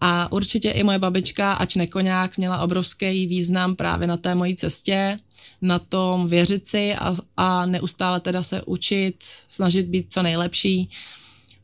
a 0.00 0.32
určitě 0.32 0.70
i 0.70 0.82
moje 0.82 0.98
babička, 0.98 1.52
ač 1.52 1.74
nekoňák, 1.74 2.38
měla 2.38 2.60
obrovský 2.60 3.26
význam 3.26 3.76
právě 3.76 4.06
na 4.06 4.16
té 4.16 4.34
mojí 4.34 4.56
cestě, 4.56 5.18
na 5.62 5.78
tom 5.78 6.28
věřit 6.28 6.66
si 6.66 6.94
a, 6.94 7.14
a 7.36 7.66
neustále 7.66 8.20
teda 8.20 8.42
se 8.42 8.62
učit, 8.62 9.24
snažit 9.48 9.86
být 9.86 10.12
co 10.12 10.22
nejlepší. 10.22 10.90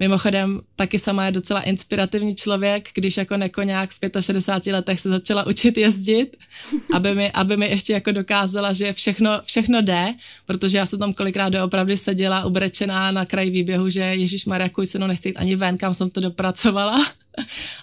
Mimochodem, 0.01 0.61
taky 0.77 0.99
sama 0.99 1.27
je 1.27 1.33
docela 1.33 1.61
inspirativní 1.61 2.35
člověk, 2.35 2.89
když 2.95 3.17
jako 3.17 3.37
nekoňák 3.37 3.91
v 3.91 4.23
65 4.23 4.73
letech 4.73 5.01
se 5.01 5.09
začala 5.09 5.47
učit 5.47 5.79
jezdit, 5.79 6.37
aby 6.93 7.15
mi, 7.15 7.33
aby 7.33 7.57
mi 7.57 7.71
ještě 7.71 7.93
jako 7.93 8.13
dokázala, 8.13 8.73
že 8.73 8.93
všechno, 8.93 9.31
všechno 9.45 9.83
jde, 9.83 10.15
protože 10.47 10.79
já 10.79 10.87
jsem 10.87 10.99
tam 10.99 11.13
kolikrát 11.13 11.49
doopravdy 11.49 11.97
seděla 11.97 12.45
ubrečená 12.45 13.11
na 13.11 13.25
kraji 13.25 13.51
výběhu, 13.51 13.89
že 13.89 14.01
Ježíš 14.01 14.47
Mariakuj 14.47 14.87
se 14.87 14.99
no 14.99 15.07
nechci 15.07 15.29
jít 15.29 15.37
ani 15.37 15.57
ven, 15.57 15.79
kam 15.79 15.95
jsem 15.95 16.11
to 16.11 16.21
dopracovala. 16.21 17.07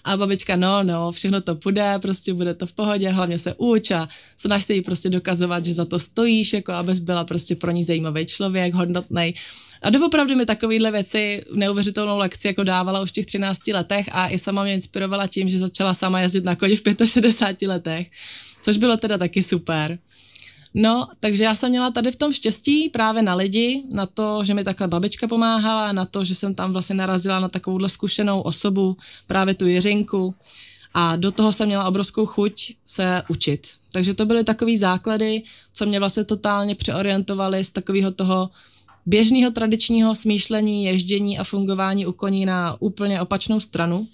A 0.03 0.17
babička, 0.17 0.55
no, 0.55 0.83
no, 0.83 1.11
všechno 1.11 1.41
to 1.41 1.55
půjde, 1.55 1.99
prostě 2.01 2.33
bude 2.33 2.53
to 2.53 2.65
v 2.65 2.73
pohodě, 2.73 3.09
hlavně 3.09 3.39
se 3.39 3.53
uč 3.57 3.91
a 3.91 4.07
snaž 4.37 4.65
se 4.65 4.73
jí 4.73 4.81
prostě 4.81 5.09
dokazovat, 5.09 5.65
že 5.65 5.73
za 5.73 5.85
to 5.85 5.99
stojíš, 5.99 6.53
jako 6.53 6.71
abys 6.71 6.99
byla 6.99 7.23
prostě 7.23 7.55
pro 7.55 7.71
ní 7.71 7.83
zajímavý 7.83 8.25
člověk, 8.25 8.73
hodnotný. 8.73 9.33
A 9.81 9.89
doopravdy 9.89 10.35
mi 10.35 10.45
takovéhle 10.45 10.91
věci 10.91 11.43
neuvěřitelnou 11.53 12.17
lekci 12.17 12.47
jako 12.47 12.63
dávala 12.63 13.01
už 13.01 13.09
v 13.09 13.13
těch 13.13 13.25
13 13.25 13.67
letech 13.67 14.09
a 14.11 14.27
i 14.27 14.39
sama 14.39 14.63
mě 14.63 14.73
inspirovala 14.73 15.27
tím, 15.27 15.49
že 15.49 15.59
začala 15.59 15.93
sama 15.93 16.21
jezdit 16.21 16.43
na 16.43 16.55
koni 16.55 16.75
v 16.75 16.81
65 17.05 17.67
letech, 17.67 18.07
což 18.61 18.77
bylo 18.77 18.97
teda 18.97 19.17
taky 19.17 19.43
super. 19.43 19.99
No, 20.73 21.07
takže 21.19 21.43
já 21.43 21.55
jsem 21.55 21.69
měla 21.69 21.91
tady 21.91 22.11
v 22.11 22.15
tom 22.15 22.33
štěstí 22.33 22.89
právě 22.89 23.21
na 23.21 23.35
lidi, 23.35 23.83
na 23.89 24.05
to, 24.05 24.43
že 24.43 24.53
mi 24.53 24.63
takhle 24.63 24.87
babička 24.87 25.27
pomáhala, 25.27 25.91
na 25.91 26.05
to, 26.05 26.23
že 26.23 26.35
jsem 26.35 26.55
tam 26.55 26.73
vlastně 26.73 26.95
narazila 26.95 27.39
na 27.39 27.47
takovouhle 27.49 27.89
zkušenou 27.89 28.41
osobu, 28.41 28.97
právě 29.27 29.53
tu 29.53 29.67
Jiřinku. 29.67 30.35
A 30.93 31.15
do 31.15 31.31
toho 31.31 31.53
jsem 31.53 31.67
měla 31.67 31.87
obrovskou 31.87 32.25
chuť 32.25 32.75
se 32.85 33.23
učit. 33.29 33.67
Takže 33.91 34.13
to 34.13 34.25
byly 34.25 34.43
takové 34.43 34.77
základy, 34.77 35.43
co 35.73 35.85
mě 35.85 35.99
vlastně 35.99 36.23
totálně 36.23 36.75
přeorientovaly 36.75 37.65
z 37.65 37.71
takového 37.71 38.11
toho 38.11 38.49
běžného 39.07 39.51
tradičního 39.51 40.15
smýšlení, 40.15 40.85
ježdění 40.85 41.39
a 41.39 41.43
fungování 41.43 42.05
u 42.05 42.11
koní 42.11 42.45
na 42.45 42.75
úplně 42.79 43.21
opačnou 43.21 43.59
stranu. 43.59 44.07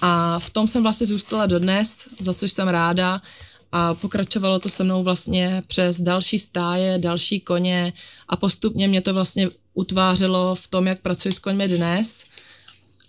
A 0.00 0.38
v 0.38 0.50
tom 0.50 0.68
jsem 0.68 0.82
vlastně 0.82 1.06
zůstala 1.06 1.46
dodnes, 1.46 2.04
za 2.18 2.34
což 2.34 2.52
jsem 2.52 2.68
ráda 2.68 3.22
a 3.72 3.94
pokračovalo 3.94 4.58
to 4.58 4.68
se 4.68 4.84
mnou 4.84 5.02
vlastně 5.02 5.62
přes 5.66 6.00
další 6.00 6.38
stáje, 6.38 6.98
další 6.98 7.40
koně 7.40 7.92
a 8.28 8.36
postupně 8.36 8.88
mě 8.88 9.00
to 9.00 9.14
vlastně 9.14 9.48
utvářelo 9.74 10.54
v 10.54 10.68
tom, 10.68 10.86
jak 10.86 11.00
pracuji 11.00 11.34
s 11.34 11.38
koňmi 11.38 11.68
dnes 11.68 12.24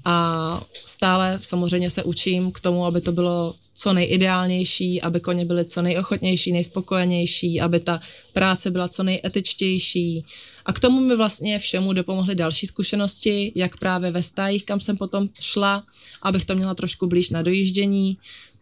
a 0.06 0.62
stále 0.86 1.39
samozřejmě 1.41 1.89
se 1.89 2.04
učím 2.04 2.52
k 2.52 2.60
tomu, 2.60 2.86
aby 2.86 3.02
to 3.02 3.12
bylo 3.12 3.56
co 3.74 3.94
nejideálnější, 3.94 5.02
aby 5.02 5.20
koně 5.20 5.46
byly 5.46 5.66
co 5.66 5.82
nejochotnější, 5.82 6.52
nejspokojenější, 6.52 7.62
aby 7.62 7.80
ta 7.80 8.02
práce 8.34 8.72
byla 8.72 8.88
co 8.88 9.04
nejetičtější. 9.04 10.26
A 10.66 10.74
k 10.74 10.80
tomu 10.80 11.00
mi 11.00 11.16
vlastně 11.16 11.60
všemu 11.60 11.94
dopomohly 11.94 12.36
další 12.36 12.68
zkušenosti, 12.68 13.52
jak 13.56 13.78
právě 13.78 14.12
ve 14.12 14.24
stájích, 14.24 14.66
kam 14.66 14.80
jsem 14.80 14.98
potom 14.98 15.30
šla, 15.40 15.84
abych 16.22 16.46
to 16.46 16.56
měla 16.56 16.76
trošku 16.76 17.08
blíž 17.08 17.30
na 17.30 17.42
dojíždění, 17.42 18.18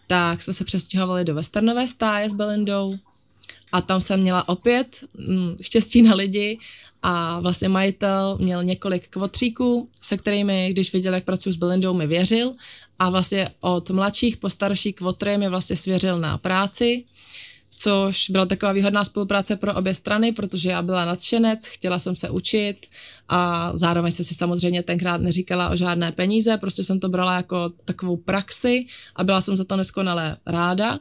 tak 0.08 0.41
jsme 0.41 0.54
se 0.54 0.63
přestěhovali 0.63 1.26
do 1.26 1.36
westernové 1.36 1.88
stáje 1.88 2.30
s 2.30 2.34
Belindou 2.34 2.95
a 3.72 3.82
tam 3.82 4.02
jsem 4.02 4.19
měla 4.19 4.50
opět 4.50 5.04
mm, 5.13 5.56
štěstí 5.62 6.02
na 6.02 6.15
lidi 6.15 6.58
a 7.02 7.39
vlastně 7.39 7.69
majitel 7.69 8.38
měl 8.41 8.63
několik 8.63 9.08
kvotříků, 9.08 9.89
se 10.02 10.17
kterými, 10.17 10.69
když 10.72 10.93
viděl, 10.93 11.13
jak 11.13 11.24
pracuji 11.24 11.54
s 11.54 11.58
Belindou, 11.58 11.93
mi 11.93 12.08
věřil 12.08 12.56
a 12.99 13.09
vlastně 13.09 13.49
od 13.59 13.89
mladších 13.89 14.38
po 14.38 14.49
starší 14.49 14.93
kvotry 14.93 15.38
mi 15.38 15.49
vlastně 15.49 15.75
svěřil 15.75 16.19
na 16.19 16.38
práci, 16.38 17.05
což 17.75 18.29
byla 18.29 18.45
taková 18.45 18.71
výhodná 18.71 19.03
spolupráce 19.03 19.55
pro 19.55 19.75
obě 19.75 19.93
strany, 19.93 20.31
protože 20.31 20.69
já 20.69 20.81
byla 20.81 21.05
nadšenec, 21.05 21.65
chtěla 21.65 21.99
jsem 21.99 22.15
se 22.15 22.29
učit 22.29 22.85
a 23.29 23.71
zároveň 23.77 24.12
jsem 24.12 24.25
si 24.25 24.33
samozřejmě 24.33 24.83
tenkrát 24.83 25.21
neříkala 25.21 25.69
o 25.69 25.75
žádné 25.75 26.12
peníze, 26.12 26.57
prostě 26.57 26.83
jsem 26.83 26.99
to 26.99 27.09
brala 27.09 27.35
jako 27.35 27.71
takovou 27.85 28.17
praxi 28.17 28.85
a 29.15 29.23
byla 29.23 29.41
jsem 29.41 29.57
za 29.57 29.63
to 29.63 29.77
neskonale 29.77 30.38
ráda. 30.45 30.99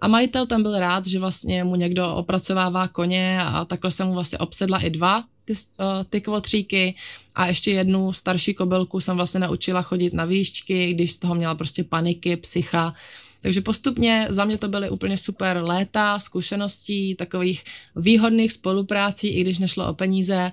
A 0.00 0.08
majitel 0.08 0.46
tam 0.46 0.62
byl 0.62 0.78
rád, 0.78 1.06
že 1.06 1.18
vlastně 1.18 1.64
mu 1.64 1.76
někdo 1.76 2.14
opracovává 2.14 2.88
koně 2.88 3.40
a 3.42 3.64
takhle 3.64 3.90
jsem 3.90 4.06
mu 4.06 4.12
vlastně 4.12 4.38
obsedla 4.38 4.78
i 4.78 4.90
dva 4.90 5.24
ty, 5.44 5.52
uh, 5.52 5.86
ty 6.10 6.20
kvotříky 6.20 6.94
a 7.34 7.46
ještě 7.46 7.70
jednu 7.70 8.12
starší 8.12 8.54
kobylku 8.54 9.00
jsem 9.00 9.16
vlastně 9.16 9.40
naučila 9.40 9.82
chodit 9.82 10.14
na 10.14 10.24
výšky, 10.24 10.92
když 10.92 11.12
z 11.12 11.18
toho 11.18 11.34
měla 11.34 11.54
prostě 11.54 11.84
paniky, 11.84 12.36
psycha. 12.36 12.94
Takže 13.42 13.60
postupně 13.60 14.26
za 14.30 14.44
mě 14.44 14.58
to 14.58 14.68
byly 14.68 14.90
úplně 14.90 15.18
super 15.18 15.56
léta, 15.62 16.18
zkušeností, 16.18 17.14
takových 17.14 17.64
výhodných 17.96 18.52
spoluprácí, 18.52 19.28
i 19.28 19.40
když 19.40 19.58
nešlo 19.58 19.88
o 19.88 19.94
peníze 19.94 20.52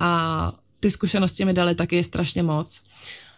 a 0.00 0.52
ty 0.80 0.90
zkušenosti 0.90 1.44
mi 1.44 1.52
daly 1.52 1.74
taky 1.74 2.04
strašně 2.04 2.42
moc. 2.42 2.80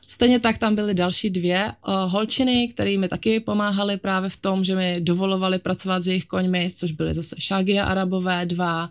Stejně 0.07 0.41
tak 0.41 0.59
tam 0.59 0.75
byly 0.75 0.95
další 0.95 1.31
dvě 1.31 1.73
uh, 1.89 1.95
holčiny, 1.95 2.69
které 2.69 2.99
mi 2.99 3.09
taky 3.09 3.41
pomáhaly 3.41 3.97
právě 3.97 4.31
v 4.31 4.37
tom, 4.37 4.65
že 4.65 4.77
mi 4.77 5.01
dovolovali 5.01 5.59
pracovat 5.59 6.03
s 6.03 6.07
jejich 6.07 6.25
koňmi, 6.25 6.71
což 6.75 6.93
byly 6.93 7.15
zase 7.15 7.37
Shagia 7.41 7.85
Arabové 7.85 8.47
dva, 8.47 8.91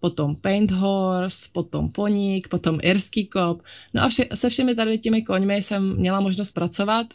potom 0.00 0.36
Paint 0.36 0.70
Horse, 0.70 1.48
potom 1.52 1.88
Poník, 1.88 2.48
potom 2.48 2.78
Irský 2.82 3.26
kop. 3.26 3.62
No 3.94 4.02
a 4.02 4.08
vše, 4.08 4.26
se 4.34 4.50
všemi 4.50 4.74
tady 4.74 4.98
těmi 4.98 5.22
koňmi 5.22 5.56
jsem 5.56 5.96
měla 5.96 6.20
možnost 6.20 6.50
pracovat 6.50 7.06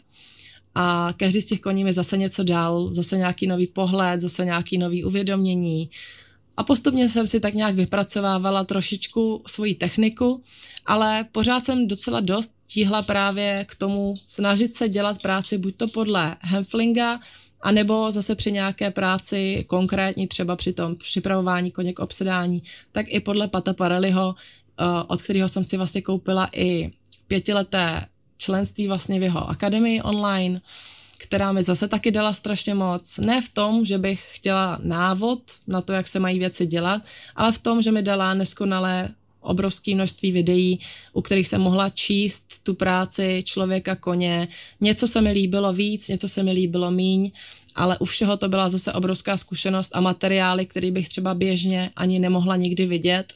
a 0.74 1.14
každý 1.16 1.40
z 1.40 1.46
těch 1.46 1.60
koní 1.60 1.84
mi 1.84 1.92
zase 1.92 2.16
něco 2.16 2.44
dal, 2.44 2.92
zase 2.92 3.16
nějaký 3.16 3.46
nový 3.46 3.66
pohled, 3.66 4.20
zase 4.20 4.44
nějaký 4.44 4.78
nový 4.78 5.04
uvědomění. 5.04 5.90
A 6.56 6.64
postupně 6.64 7.08
jsem 7.08 7.26
si 7.26 7.40
tak 7.40 7.54
nějak 7.54 7.74
vypracovávala 7.74 8.64
trošičku 8.64 9.42
svoji 9.46 9.74
techniku, 9.74 10.42
ale 10.86 11.24
pořád 11.32 11.64
jsem 11.64 11.88
docela 11.88 12.20
dost 12.20 12.52
tíhla 12.66 13.02
právě 13.02 13.66
k 13.68 13.74
tomu 13.74 14.14
snažit 14.26 14.74
se 14.74 14.88
dělat 14.88 15.22
práci 15.22 15.58
buď 15.58 15.76
to 15.76 15.88
podle 15.88 16.36
Hemflinga, 16.40 17.20
a 17.62 17.72
nebo 17.72 18.10
zase 18.10 18.34
při 18.34 18.52
nějaké 18.52 18.90
práci 18.90 19.64
konkrétní, 19.68 20.26
třeba 20.26 20.56
při 20.56 20.72
tom 20.72 20.96
připravování 20.96 21.70
koně 21.70 21.92
k 21.92 21.98
obsedání, 21.98 22.62
tak 22.92 23.06
i 23.08 23.20
podle 23.20 23.48
Pata 23.48 23.72
Pareliho, 23.72 24.34
eh, 24.80 24.84
od 25.06 25.22
kterého 25.22 25.48
jsem 25.48 25.64
si 25.64 25.76
vlastně 25.76 26.02
koupila 26.02 26.48
i 26.52 26.90
pětileté 27.26 28.06
členství 28.36 28.86
vlastně 28.86 29.20
v 29.20 29.22
jeho 29.22 29.50
akademii 29.50 30.02
online, 30.02 30.60
která 31.18 31.52
mi 31.52 31.62
zase 31.62 31.88
taky 31.88 32.10
dala 32.10 32.32
strašně 32.32 32.74
moc. 32.74 33.18
Ne 33.18 33.40
v 33.40 33.48
tom, 33.48 33.84
že 33.84 33.98
bych 33.98 34.28
chtěla 34.32 34.78
návod 34.82 35.42
na 35.66 35.80
to, 35.80 35.92
jak 35.92 36.08
se 36.08 36.18
mají 36.18 36.38
věci 36.38 36.66
dělat, 36.66 37.02
ale 37.36 37.52
v 37.52 37.58
tom, 37.58 37.82
že 37.82 37.92
mi 37.92 38.02
dala 38.02 38.34
neskonalé 38.34 39.08
obrovské 39.42 39.94
množství 39.94 40.32
videí, 40.32 40.80
u 41.12 41.22
kterých 41.22 41.48
jsem 41.48 41.60
mohla 41.60 41.88
číst 41.88 42.44
tu 42.62 42.74
práci 42.74 43.42
člověka 43.44 43.96
koně. 43.96 44.48
Něco 44.80 45.08
se 45.08 45.20
mi 45.20 45.32
líbilo 45.32 45.72
víc, 45.72 46.08
něco 46.08 46.28
se 46.28 46.42
mi 46.42 46.52
líbilo 46.52 46.90
míň, 46.90 47.30
ale 47.74 47.98
u 47.98 48.04
všeho 48.04 48.36
to 48.36 48.48
byla 48.48 48.68
zase 48.68 48.92
obrovská 48.92 49.36
zkušenost 49.36 49.96
a 49.96 50.00
materiály, 50.00 50.66
které 50.66 50.90
bych 50.90 51.08
třeba 51.08 51.34
běžně 51.34 51.90
ani 51.96 52.18
nemohla 52.18 52.56
nikdy 52.56 52.86
vidět 52.86 53.32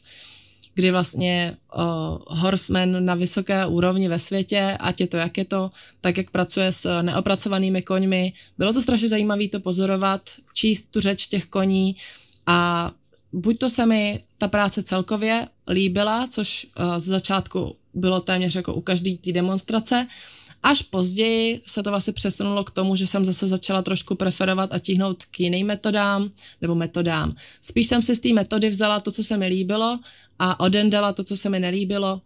kdy 0.76 0.90
vlastně 0.90 1.56
uh, 1.76 1.84
horseman 2.26 3.04
na 3.04 3.14
vysoké 3.14 3.66
úrovni 3.66 4.08
ve 4.08 4.18
světě, 4.18 4.76
ať 4.80 5.00
je 5.00 5.06
to 5.06 5.16
jak 5.16 5.38
je 5.38 5.44
to, 5.44 5.70
tak 6.00 6.16
jak 6.16 6.30
pracuje 6.30 6.72
s 6.72 7.02
neopracovanými 7.02 7.82
koňmi. 7.82 8.32
Bylo 8.58 8.72
to 8.72 8.82
strašně 8.82 9.08
zajímavé 9.08 9.48
to 9.48 9.60
pozorovat, 9.60 10.20
číst 10.52 10.86
tu 10.90 11.00
řeč 11.00 11.26
těch 11.26 11.46
koní 11.46 11.96
a 12.46 12.90
buď 13.36 13.58
to 13.58 13.70
se 13.70 13.86
mi 13.86 14.24
ta 14.38 14.48
práce 14.48 14.82
celkově 14.82 15.48
líbila, 15.68 16.26
což 16.30 16.66
uh, 16.78 16.98
z 16.98 17.04
začátku 17.04 17.76
bylo 17.94 18.20
téměř 18.20 18.54
jako 18.54 18.74
u 18.74 18.80
každé 18.80 19.16
té 19.16 19.32
demonstrace, 19.32 20.06
Až 20.62 20.82
později 20.82 21.60
se 21.66 21.82
to 21.82 21.90
vlastně 21.90 22.12
přesunulo 22.12 22.64
k 22.64 22.70
tomu, 22.70 22.96
že 22.96 23.06
jsem 23.06 23.24
zase 23.24 23.48
začala 23.48 23.82
trošku 23.82 24.14
preferovat 24.14 24.74
a 24.74 24.78
tíhnout 24.78 25.24
k 25.24 25.40
jiným 25.40 25.66
metodám, 25.66 26.30
nebo 26.60 26.74
metodám. 26.74 27.36
Spíš 27.62 27.86
jsem 27.86 28.02
si 28.02 28.16
z 28.16 28.20
té 28.20 28.32
metody 28.32 28.70
vzala 28.70 29.00
to, 29.00 29.10
co 29.10 29.24
se 29.24 29.36
mi 29.36 29.46
líbilo 29.46 29.98
a 30.38 30.60
odendala 30.60 31.12
to, 31.12 31.24
co 31.24 31.36
se 31.36 31.50
mi 31.50 31.60
nelíbilo. 31.60 32.20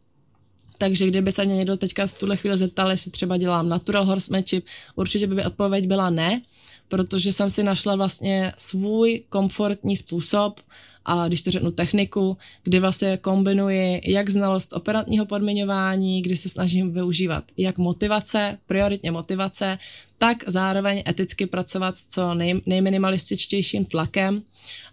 Takže 0.79 1.07
kdyby 1.07 1.33
se 1.33 1.44
mě 1.44 1.57
někdo 1.57 1.77
teďka 1.77 2.07
v 2.07 2.14
tuhle 2.14 2.37
chvíli 2.37 2.57
zeptal, 2.57 2.90
jestli 2.90 3.11
třeba 3.11 3.37
dělám 3.37 3.68
natural 3.68 4.05
horsemanship, 4.05 4.64
určitě 4.96 5.27
by 5.27 5.44
odpověď 5.44 5.87
byla 5.87 6.11
ne, 6.11 6.40
protože 6.88 7.33
jsem 7.33 7.51
si 7.51 7.62
našla 7.62 7.96
vlastně 7.96 8.53
svůj 8.59 9.25
komfortní 9.29 9.96
způsob, 9.96 10.61
a 11.04 11.28
když 11.28 11.42
to 11.42 11.50
řeknu 11.50 11.70
techniku, 11.70 12.36
kdy 12.62 12.80
vlastně 12.80 13.16
kombinuji 13.16 14.00
jak 14.04 14.30
znalost 14.30 14.72
operantního 14.72 15.26
podmiňování, 15.26 16.22
kdy 16.22 16.36
se 16.36 16.48
snažím 16.48 16.92
využívat 16.92 17.44
jak 17.56 17.78
motivace, 17.78 18.58
prioritně 18.66 19.10
motivace, 19.10 19.78
tak 20.18 20.44
zároveň 20.46 21.02
eticky 21.08 21.46
pracovat 21.46 21.96
s 21.96 22.06
co 22.06 22.34
nej, 22.34 22.60
nejminimalističtějším 22.66 23.84
tlakem, 23.84 24.42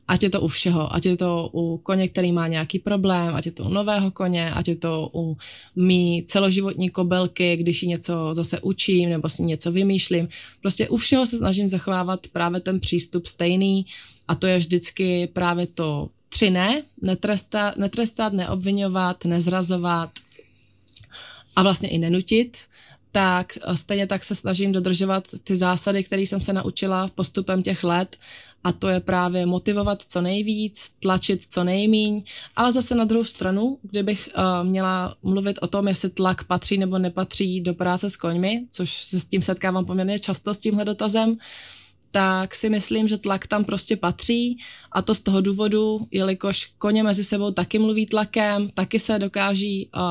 ať 0.07 0.23
je 0.23 0.29
to 0.29 0.41
u 0.41 0.47
všeho, 0.47 0.95
ať 0.95 1.05
je 1.05 1.17
to 1.17 1.49
u 1.53 1.77
koně, 1.77 2.07
který 2.07 2.31
má 2.31 2.47
nějaký 2.47 2.79
problém, 2.79 3.35
ať 3.35 3.45
je 3.45 3.51
to 3.51 3.63
u 3.63 3.69
nového 3.69 4.11
koně, 4.11 4.51
ať 4.51 4.67
je 4.67 4.75
to 4.75 5.09
u 5.13 5.37
mý 5.75 6.23
celoživotní 6.27 6.89
kobelky, 6.89 7.55
když 7.55 7.83
ji 7.83 7.89
něco 7.89 8.33
zase 8.33 8.59
učím 8.59 9.09
nebo 9.09 9.29
si 9.29 9.43
něco 9.43 9.71
vymýšlím. 9.71 10.27
Prostě 10.61 10.89
u 10.89 10.97
všeho 10.97 11.25
se 11.25 11.37
snažím 11.37 11.67
zachovávat 11.67 12.27
právě 12.27 12.59
ten 12.59 12.79
přístup 12.79 13.25
stejný, 13.25 13.85
a 14.27 14.35
to 14.35 14.47
je 14.47 14.57
vždycky 14.57 15.27
právě 15.27 15.67
to 15.67 16.09
tři 16.29 16.49
ne, 16.49 16.81
netrestat, 17.01 17.77
netrestat, 17.77 18.33
neobvinovat, 18.33 19.25
nezrazovat 19.25 20.09
a 21.55 21.63
vlastně 21.63 21.89
i 21.89 21.97
nenutit, 21.97 22.57
tak 23.11 23.57
stejně 23.73 24.07
tak 24.07 24.23
se 24.23 24.35
snažím 24.35 24.71
dodržovat 24.71 25.27
ty 25.43 25.55
zásady, 25.55 26.03
které 26.03 26.21
jsem 26.21 26.41
se 26.41 26.53
naučila 26.53 27.09
postupem 27.15 27.63
těch 27.63 27.83
let. 27.83 28.15
A 28.63 28.71
to 28.71 28.87
je 28.87 28.99
právě 28.99 29.45
motivovat 29.45 30.03
co 30.07 30.21
nejvíc, 30.21 30.89
tlačit 30.99 31.41
co 31.49 31.63
nejmíň, 31.63 32.23
ale 32.55 32.71
zase 32.71 32.95
na 32.95 33.05
druhou 33.05 33.23
stranu, 33.23 33.77
kdybych 33.81 34.29
uh, 34.37 34.67
měla 34.69 35.15
mluvit 35.23 35.59
o 35.61 35.67
tom, 35.67 35.87
jestli 35.87 36.09
tlak 36.09 36.43
patří 36.43 36.77
nebo 36.77 36.99
nepatří 36.99 37.61
do 37.61 37.73
práce 37.73 38.09
s 38.09 38.17
koňmi, 38.17 38.65
což 38.71 39.03
se 39.03 39.19
s 39.19 39.25
tím 39.25 39.41
setkávám 39.41 39.85
poměrně 39.85 40.19
často 40.19 40.53
s 40.53 40.57
tímhle 40.57 40.85
dotazem, 40.85 41.37
tak 42.11 42.55
si 42.55 42.69
myslím, 42.69 43.07
že 43.07 43.17
tlak 43.17 43.47
tam 43.47 43.65
prostě 43.65 43.97
patří. 43.97 44.57
A 44.91 45.01
to 45.01 45.15
z 45.15 45.21
toho 45.21 45.41
důvodu, 45.41 46.07
jelikož 46.11 46.71
koně 46.77 47.03
mezi 47.03 47.23
sebou 47.23 47.51
taky 47.51 47.79
mluví 47.79 48.05
tlakem, 48.05 48.69
taky 48.73 48.99
se 48.99 49.19
dokáží 49.19 49.89
uh, 49.95 50.01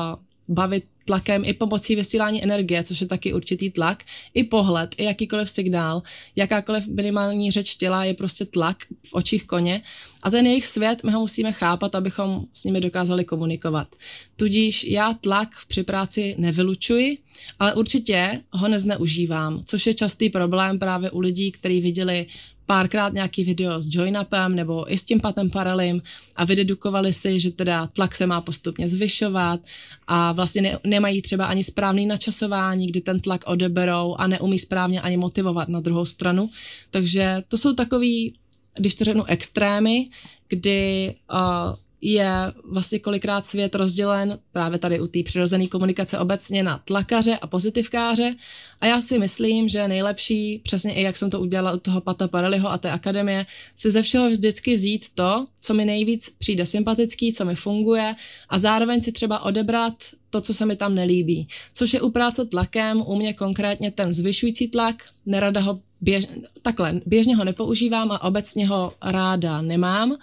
bavit 0.47 0.83
tlakem 1.07 1.45
i 1.45 1.53
pomocí 1.53 1.95
vysílání 1.95 2.43
energie, 2.43 2.83
což 2.83 3.01
je 3.01 3.07
taky 3.07 3.33
určitý 3.33 3.69
tlak, 3.69 4.03
i 4.33 4.43
pohled, 4.43 4.95
i 4.97 5.03
jakýkoliv 5.03 5.49
signál, 5.49 6.03
jakákoliv 6.35 6.87
minimální 6.87 7.51
řeč 7.51 7.75
těla 7.75 8.03
je 8.03 8.13
prostě 8.13 8.45
tlak 8.45 8.77
v 9.07 9.13
očích 9.13 9.47
koně 9.47 9.81
a 10.23 10.29
ten 10.29 10.45
jejich 10.45 10.67
svět 10.67 11.03
my 11.03 11.11
ho 11.11 11.19
musíme 11.19 11.51
chápat, 11.51 11.95
abychom 11.95 12.45
s 12.53 12.63
nimi 12.63 12.81
dokázali 12.81 13.25
komunikovat. 13.25 13.95
Tudíž 14.35 14.83
já 14.83 15.13
tlak 15.13 15.49
při 15.67 15.83
práci 15.83 16.35
nevylučuji, 16.37 17.17
ale 17.59 17.73
určitě 17.73 18.41
ho 18.51 18.67
nezneužívám, 18.67 19.63
což 19.65 19.87
je 19.87 19.93
častý 19.93 20.29
problém 20.29 20.79
právě 20.79 21.11
u 21.11 21.19
lidí, 21.19 21.51
kteří 21.51 21.81
viděli 21.81 22.25
párkrát 22.67 23.13
nějaký 23.13 23.43
video 23.43 23.81
s 23.81 23.89
join-upem 23.89 24.55
nebo 24.55 24.93
i 24.93 24.97
s 24.97 25.03
tím 25.03 25.19
patem 25.19 25.49
paralim 25.49 26.01
a 26.35 26.45
vydedukovali 26.45 27.13
si, 27.13 27.39
že 27.39 27.51
teda 27.51 27.87
tlak 27.87 28.15
se 28.15 28.25
má 28.25 28.41
postupně 28.41 28.89
zvyšovat 28.89 29.59
a 30.07 30.31
vlastně 30.31 30.61
ne, 30.61 30.79
nemají 30.83 31.21
třeba 31.21 31.45
ani 31.45 31.63
správný 31.63 32.05
načasování, 32.05 32.87
kdy 32.87 33.01
ten 33.01 33.19
tlak 33.19 33.41
odeberou 33.45 34.15
a 34.15 34.27
neumí 34.27 34.59
správně 34.59 35.01
ani 35.01 35.17
motivovat 35.17 35.67
na 35.67 35.79
druhou 35.79 36.05
stranu. 36.05 36.49
Takže 36.91 37.43
to 37.47 37.57
jsou 37.57 37.73
takový, 37.73 38.33
když 38.77 38.95
to 38.95 39.03
řeknu, 39.03 39.25
extrémy, 39.25 40.09
kdy 40.47 41.15
uh, 41.33 41.75
je 42.01 42.29
vlastně 42.63 42.99
kolikrát 42.99 43.45
svět 43.45 43.75
rozdělen 43.75 44.39
právě 44.51 44.79
tady 44.79 44.99
u 44.99 45.07
té 45.07 45.23
přirozené 45.23 45.67
komunikace 45.67 46.19
obecně 46.19 46.63
na 46.63 46.81
tlakaře 46.85 47.37
a 47.37 47.47
pozitivkáře 47.47 48.35
a 48.81 48.85
já 48.85 49.01
si 49.01 49.19
myslím, 49.19 49.69
že 49.69 49.87
nejlepší, 49.87 50.61
přesně 50.63 50.93
i 50.93 51.01
jak 51.01 51.17
jsem 51.17 51.29
to 51.29 51.39
udělala 51.39 51.75
u 51.75 51.79
toho 51.79 52.01
Pata 52.01 52.27
Pareliho 52.27 52.71
a 52.71 52.77
té 52.77 52.91
akademie, 52.91 53.45
si 53.75 53.91
ze 53.91 54.01
všeho 54.01 54.29
vždycky 54.29 54.75
vzít 54.75 55.05
to, 55.15 55.47
co 55.61 55.73
mi 55.73 55.85
nejvíc 55.85 56.29
přijde 56.37 56.65
sympatický, 56.65 57.33
co 57.33 57.45
mi 57.45 57.55
funguje 57.55 58.15
a 58.49 58.57
zároveň 58.59 59.01
si 59.01 59.11
třeba 59.11 59.39
odebrat 59.39 59.93
to, 60.29 60.41
co 60.41 60.53
se 60.53 60.65
mi 60.65 60.75
tam 60.75 60.95
nelíbí. 60.95 61.47
Což 61.73 61.93
je 61.93 62.01
u 62.01 62.09
práce 62.09 62.45
tlakem, 62.45 63.03
u 63.07 63.15
mě 63.15 63.33
konkrétně 63.33 63.91
ten 63.91 64.13
zvyšující 64.13 64.67
tlak, 64.67 65.03
nerada 65.25 65.61
ho 65.61 65.81
běž, 66.01 66.27
takhle, 66.61 67.01
běžně 67.05 67.35
ho 67.35 67.43
nepoužívám 67.43 68.11
a 68.11 68.23
obecně 68.23 68.67
ho 68.67 68.93
ráda 69.01 69.61
nemám, 69.61 70.17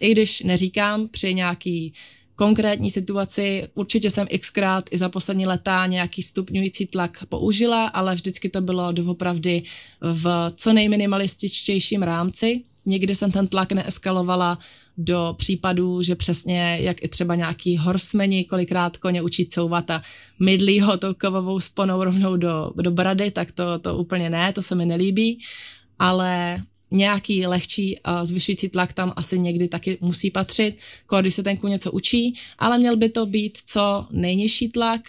i 0.00 0.12
když 0.12 0.42
neříkám 0.42 1.08
při 1.08 1.34
nějaký 1.34 1.92
konkrétní 2.36 2.90
situaci, 2.90 3.68
určitě 3.74 4.10
jsem 4.10 4.26
xkrát 4.38 4.84
i 4.90 4.98
za 4.98 5.08
poslední 5.08 5.46
leta 5.46 5.86
nějaký 5.86 6.22
stupňující 6.22 6.86
tlak 6.86 7.24
použila, 7.28 7.86
ale 7.86 8.14
vždycky 8.14 8.48
to 8.48 8.60
bylo 8.60 8.92
doopravdy 8.92 9.62
v 10.00 10.52
co 10.56 10.72
nejminimalističtějším 10.72 12.02
rámci. 12.02 12.62
Nikdy 12.86 13.14
jsem 13.14 13.30
ten 13.30 13.48
tlak 13.48 13.72
neeskalovala 13.72 14.58
do 15.00 15.34
případů, 15.38 16.02
že 16.02 16.14
přesně 16.14 16.78
jak 16.80 17.04
i 17.04 17.08
třeba 17.08 17.34
nějaký 17.34 17.76
horsemeni 17.76 18.44
kolikrát 18.44 18.96
koně 18.96 19.22
učí 19.22 19.46
couvat 19.46 19.90
a 19.90 20.02
mydlí 20.38 20.80
ho 20.80 20.96
tou 20.96 21.14
kovovou 21.14 21.60
sponou 21.60 22.04
rovnou 22.04 22.36
do, 22.36 22.72
do 22.76 22.90
brady, 22.90 23.30
tak 23.30 23.52
to, 23.52 23.78
to 23.78 23.96
úplně 23.96 24.30
ne, 24.30 24.52
to 24.52 24.62
se 24.62 24.74
mi 24.74 24.86
nelíbí, 24.86 25.38
ale 25.98 26.62
nějaký 26.90 27.46
lehčí 27.46 27.96
uh, 27.98 28.24
zvyšující 28.24 28.68
tlak 28.68 28.92
tam 28.92 29.12
asi 29.16 29.38
někdy 29.38 29.68
taky 29.68 29.98
musí 30.00 30.30
patřit, 30.30 30.78
když 31.20 31.34
se 31.34 31.42
ten 31.42 31.56
kůň 31.56 31.70
něco 31.70 31.92
učí, 31.92 32.34
ale 32.58 32.78
měl 32.78 32.96
by 32.96 33.08
to 33.08 33.26
být 33.26 33.58
co 33.64 34.06
nejnižší 34.10 34.68
tlak, 34.68 35.00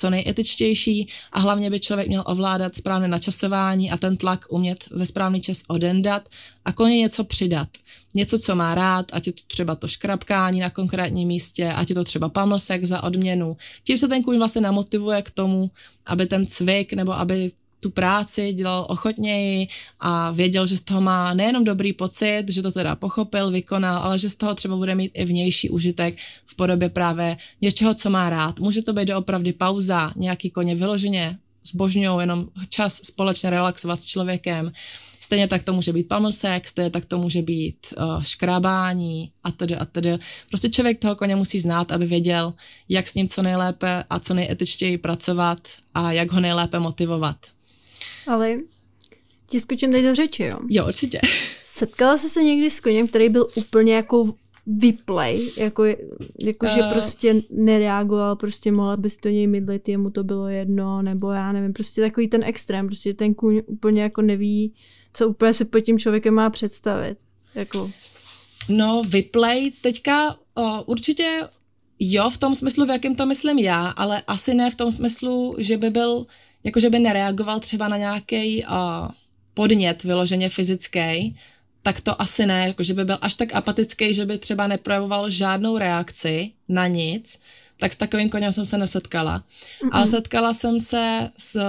co 0.00 0.10
nejetičtější 0.10 1.08
a 1.32 1.40
hlavně 1.40 1.70
by 1.70 1.80
člověk 1.80 2.08
měl 2.08 2.24
ovládat 2.26 2.74
správné 2.74 3.08
načasování 3.08 3.90
a 3.90 3.96
ten 3.96 4.16
tlak 4.16 4.44
umět 4.48 4.84
ve 4.90 5.06
správný 5.06 5.40
čas 5.40 5.62
odendat 5.68 6.28
a 6.64 6.72
koně 6.72 6.98
něco 6.98 7.24
přidat. 7.24 7.68
Něco, 8.14 8.38
co 8.38 8.56
má 8.56 8.74
rád, 8.74 9.06
ať 9.12 9.26
je 9.26 9.32
to 9.32 9.40
třeba 9.46 9.74
to 9.74 9.88
škrapkání 9.88 10.60
na 10.60 10.70
konkrétním 10.70 11.28
místě, 11.28 11.72
ať 11.72 11.88
je 11.88 11.94
to 11.94 12.04
třeba 12.04 12.28
pamlsek 12.28 12.84
za 12.84 13.02
odměnu. 13.02 13.56
Tím 13.84 13.98
se 13.98 14.08
ten 14.08 14.22
kůň 14.22 14.38
vlastně 14.38 14.60
namotivuje 14.60 15.22
k 15.22 15.30
tomu, 15.30 15.70
aby 16.06 16.26
ten 16.26 16.46
cvik 16.46 16.92
nebo 16.92 17.12
aby 17.12 17.50
tu 17.80 17.90
práci 17.90 18.52
dělal 18.52 18.86
ochotněji 18.88 19.68
a 20.00 20.30
věděl, 20.30 20.66
že 20.66 20.76
z 20.76 20.80
toho 20.80 21.00
má 21.00 21.34
nejenom 21.34 21.64
dobrý 21.64 21.92
pocit, 21.92 22.44
že 22.48 22.62
to 22.62 22.72
teda 22.72 22.96
pochopil, 22.96 23.50
vykonal, 23.50 24.02
ale 24.02 24.18
že 24.18 24.30
z 24.30 24.36
toho 24.36 24.54
třeba 24.54 24.76
bude 24.76 24.94
mít 24.94 25.12
i 25.14 25.24
vnější 25.24 25.70
užitek 25.70 26.16
v 26.46 26.56
podobě 26.56 26.88
právě 26.88 27.36
něčeho, 27.60 27.94
co 27.94 28.10
má 28.10 28.30
rád. 28.30 28.60
Může 28.60 28.82
to 28.82 28.92
být 28.92 29.08
doopravdy 29.08 29.52
pauza, 29.52 30.12
nějaký 30.16 30.50
koně 30.50 30.74
vyloženě 30.74 31.38
zbožňují 31.64 32.20
jenom 32.20 32.48
čas 32.68 33.00
společně 33.04 33.50
relaxovat 33.50 34.00
s 34.00 34.06
člověkem. 34.06 34.72
Stejně 35.20 35.48
tak 35.48 35.62
to 35.62 35.72
může 35.72 35.92
být 35.92 36.08
pamlsek, 36.08 36.68
stejně 36.68 36.90
tak 36.90 37.04
to 37.04 37.18
může 37.18 37.42
být 37.42 37.86
uh, 37.98 38.22
škrábání 38.22 39.32
a 39.44 39.50
tedy 39.50 39.76
a 39.76 39.84
tedy. 39.84 40.18
Prostě 40.48 40.70
člověk 40.70 40.98
toho 40.98 41.16
koně 41.16 41.36
musí 41.36 41.60
znát, 41.60 41.92
aby 41.92 42.06
věděl, 42.06 42.54
jak 42.88 43.08
s 43.08 43.14
ním 43.14 43.28
co 43.28 43.42
nejlépe 43.42 44.04
a 44.10 44.18
co 44.18 44.34
nejetičtěji 44.34 44.98
pracovat 44.98 45.68
a 45.94 46.12
jak 46.12 46.32
ho 46.32 46.40
nejlépe 46.40 46.78
motivovat. 46.78 47.36
Ale 48.26 48.56
ti 49.46 49.60
skočím 49.60 49.92
teď 49.92 50.04
do 50.04 50.14
řeči, 50.14 50.42
jo? 50.42 50.58
Jo, 50.68 50.86
určitě. 50.86 51.20
Setkala 51.64 52.16
jsi 52.16 52.28
se 52.28 52.42
někdy 52.42 52.70
s 52.70 52.80
koněm, 52.80 53.08
který 53.08 53.28
byl 53.28 53.48
úplně 53.54 53.94
jako 53.94 54.34
vyplay, 54.66 55.50
jako, 55.56 55.84
jako 56.44 56.66
uh, 56.66 56.74
že 56.74 56.80
eh. 56.80 56.90
prostě 56.92 57.42
nereagoval, 57.50 58.36
prostě 58.36 58.72
mohla 58.72 58.96
bys 58.96 59.16
to 59.16 59.28
něj 59.28 59.46
mydlit, 59.46 59.88
jemu 59.88 60.10
to 60.10 60.24
bylo 60.24 60.48
jedno, 60.48 61.02
nebo 61.02 61.30
já 61.30 61.52
nevím, 61.52 61.72
prostě 61.72 62.00
takový 62.00 62.28
ten 62.28 62.44
extrém, 62.44 62.86
prostě 62.86 63.14
ten 63.14 63.34
kůň 63.34 63.62
úplně 63.66 64.02
jako 64.02 64.22
neví, 64.22 64.74
co 65.14 65.28
úplně 65.28 65.52
si 65.52 65.64
pod 65.64 65.80
tím 65.80 65.98
člověkem 65.98 66.34
má 66.34 66.50
představit. 66.50 67.18
Jako. 67.54 67.90
No, 68.68 69.02
vyplay 69.08 69.70
teďka 69.70 70.36
o, 70.54 70.82
určitě 70.82 71.40
jo, 71.98 72.30
v 72.30 72.38
tom 72.38 72.54
smyslu, 72.54 72.86
v 72.86 72.90
jakém 72.90 73.14
to 73.14 73.26
myslím 73.26 73.58
já, 73.58 73.88
ale 73.88 74.22
asi 74.26 74.54
ne 74.54 74.70
v 74.70 74.74
tom 74.74 74.92
smyslu, 74.92 75.54
že 75.58 75.76
by 75.76 75.90
byl 75.90 76.26
jakože 76.64 76.90
by 76.90 76.98
nereagoval 76.98 77.60
třeba 77.60 77.88
na 77.88 77.96
nějaký 77.96 78.64
uh, 78.64 79.08
podnět 79.54 80.04
vyloženě 80.04 80.48
fyzický, 80.48 81.36
tak 81.82 82.00
to 82.00 82.22
asi 82.22 82.46
ne, 82.46 82.66
jakože 82.66 82.94
by 82.94 83.04
byl 83.04 83.18
až 83.20 83.34
tak 83.34 83.54
apatický, 83.54 84.14
že 84.14 84.26
by 84.26 84.38
třeba 84.38 84.66
neprojevoval 84.66 85.30
žádnou 85.30 85.78
reakci 85.78 86.52
na 86.68 86.86
nic, 86.86 87.38
tak 87.76 87.92
s 87.92 87.96
takovým 87.96 88.30
koněm 88.30 88.52
jsem 88.52 88.64
se 88.64 88.78
nesetkala. 88.78 89.38
Mm-mm. 89.38 89.88
Ale 89.92 90.06
setkala 90.06 90.54
jsem 90.54 90.80
se 90.80 91.30
s 91.36 91.60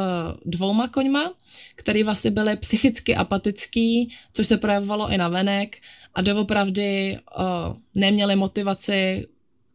dvouma 0.46 0.88
koňma, 0.88 1.34
který 1.76 2.04
vlastně 2.04 2.32
byly 2.32 2.56
psychicky 2.56 3.16
apatický, 3.16 4.16
což 4.34 4.48
se 4.48 4.58
projevovalo 4.58 5.12
i 5.12 5.18
na 5.18 5.28
venek 5.28 5.78
a 6.14 6.22
doopravdy 6.22 7.20
uh, 7.38 7.76
neměli 7.96 8.36
motivaci 8.36 9.28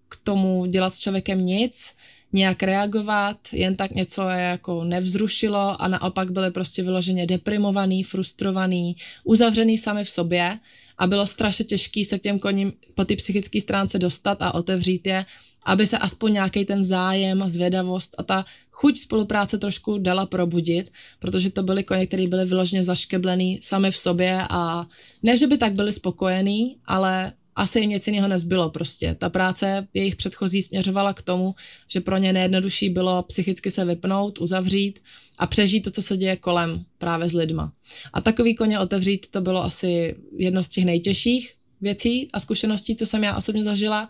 k 0.09 0.17
tomu 0.23 0.67
dělat 0.67 0.95
s 0.95 0.99
člověkem 0.99 1.47
nic 1.47 1.93
nějak 2.37 2.63
reagovat, 2.63 3.37
jen 3.53 3.77
tak 3.77 3.91
něco 3.91 4.29
je 4.29 4.41
jako 4.41 4.85
nevzrušilo 4.85 5.83
a 5.83 5.89
naopak 5.89 6.31
byli 6.31 6.51
prostě 6.51 6.83
vyloženě 6.83 7.27
deprimovaný, 7.27 8.05
frustrovaný, 8.05 8.97
uzavřený 9.25 9.79
sami 9.79 10.05
v 10.05 10.11
sobě 10.11 10.59
a 10.99 11.07
bylo 11.07 11.27
strašně 11.27 11.65
těžké 11.65 12.05
se 12.05 12.19
k 12.19 12.23
těm 12.23 12.39
koním 12.39 12.73
po 12.95 13.05
ty 13.05 13.17
psychické 13.17 13.61
stránce 13.61 13.99
dostat 13.99 14.43
a 14.43 14.55
otevřít 14.55 15.07
je, 15.07 15.25
aby 15.65 15.87
se 15.87 15.99
aspoň 15.99 16.33
nějaký 16.33 16.65
ten 16.65 16.83
zájem, 16.83 17.43
zvědavost 17.47 18.15
a 18.19 18.23
ta 18.23 18.45
chuť 18.71 18.99
spolupráce 18.99 19.59
trošku 19.59 19.99
dala 19.99 20.27
probudit, 20.27 20.93
protože 21.19 21.51
to 21.51 21.63
byly 21.63 21.85
koně, 21.85 22.07
které 22.07 22.27
byly 22.27 22.45
vyloženě 22.45 22.85
zaškeblený 22.85 23.61
sami 23.63 23.91
v 23.91 23.97
sobě 23.97 24.43
a 24.51 24.87
ne, 25.23 25.37
že 25.37 25.47
by 25.47 25.59
tak 25.59 25.73
byli 25.73 25.93
spokojení, 25.93 26.77
ale 26.87 27.33
asi 27.57 27.81
jim 27.81 27.91
nic 27.91 28.07
jiného 28.07 28.29
nezbylo 28.29 28.71
prostě. 28.71 29.15
Ta 29.15 29.31
práce 29.31 29.89
jejich 29.95 30.17
předchozí 30.17 30.63
směřovala 30.63 31.13
k 31.13 31.23
tomu, 31.23 31.55
že 31.89 32.01
pro 32.01 32.17
ně 32.17 32.33
nejjednodušší 32.33 32.91
bylo 32.91 33.23
psychicky 33.23 33.71
se 33.71 33.85
vypnout, 33.85 34.39
uzavřít 34.41 34.99
a 35.39 35.47
přežít 35.47 35.85
to, 35.85 35.91
co 35.91 36.03
se 36.03 36.17
děje 36.17 36.37
kolem 36.37 36.85
právě 36.99 37.29
s 37.29 37.33
lidma. 37.33 37.73
A 38.13 38.21
takový 38.21 38.55
koně 38.55 38.79
otevřít 38.79 39.27
to 39.31 39.41
bylo 39.41 39.65
asi 39.65 40.17
jedno 40.37 40.63
z 40.63 40.69
těch 40.69 40.85
nejtěžších 40.85 41.55
věcí 41.81 42.29
a 42.33 42.41
zkušeností, 42.41 42.97
co 42.97 43.07
jsem 43.07 43.25
já 43.25 43.37
osobně 43.37 43.65
zažila, 43.65 44.09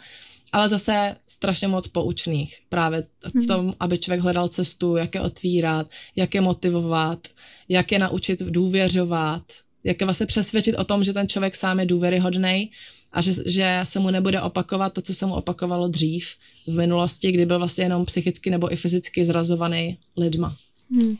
ale 0.52 0.68
zase 0.68 1.16
strašně 1.26 1.68
moc 1.68 1.88
poučných 1.88 2.59
právě 2.68 3.02
v 3.02 3.35
hmm. 3.35 3.46
tom, 3.46 3.74
aby 3.80 3.98
člověk 3.98 4.20
hledal 4.20 4.48
cestu, 4.48 4.96
jak 4.96 5.14
je 5.14 5.20
otvírat, 5.20 5.90
jak 6.16 6.35
je 6.35 6.40
motivovat, 6.40 7.28
jak 7.68 7.92
je 7.92 7.98
naučit 7.98 8.42
důvěřovat, 8.42 9.42
jak 9.85 10.00
je 10.00 10.04
vlastně 10.04 10.26
přesvědčit 10.26 10.74
o 10.74 10.85
tom, 10.85 11.04
že 11.04 11.12
ten 11.12 11.28
člověk 11.28 11.56
sám 11.56 11.80
je 11.80 11.87
důvěryhodný 11.87 12.70
a 13.16 13.20
že, 13.20 13.33
že 13.46 13.81
se 13.85 13.98
mu 13.98 14.11
nebude 14.11 14.42
opakovat 14.42 14.92
to, 14.92 15.02
co 15.02 15.14
se 15.14 15.26
mu 15.26 15.35
opakovalo 15.35 15.88
dřív 15.88 16.35
v 16.66 16.76
minulosti, 16.76 17.33
kdy 17.33 17.46
byl 17.46 17.59
vlastně 17.59 17.85
jenom 17.85 18.05
psychicky 18.05 18.50
nebo 18.50 18.72
i 18.72 18.76
fyzicky 18.76 19.24
zrazovaný 19.24 19.98
lidma. 20.16 20.57
Hmm. 20.90 21.16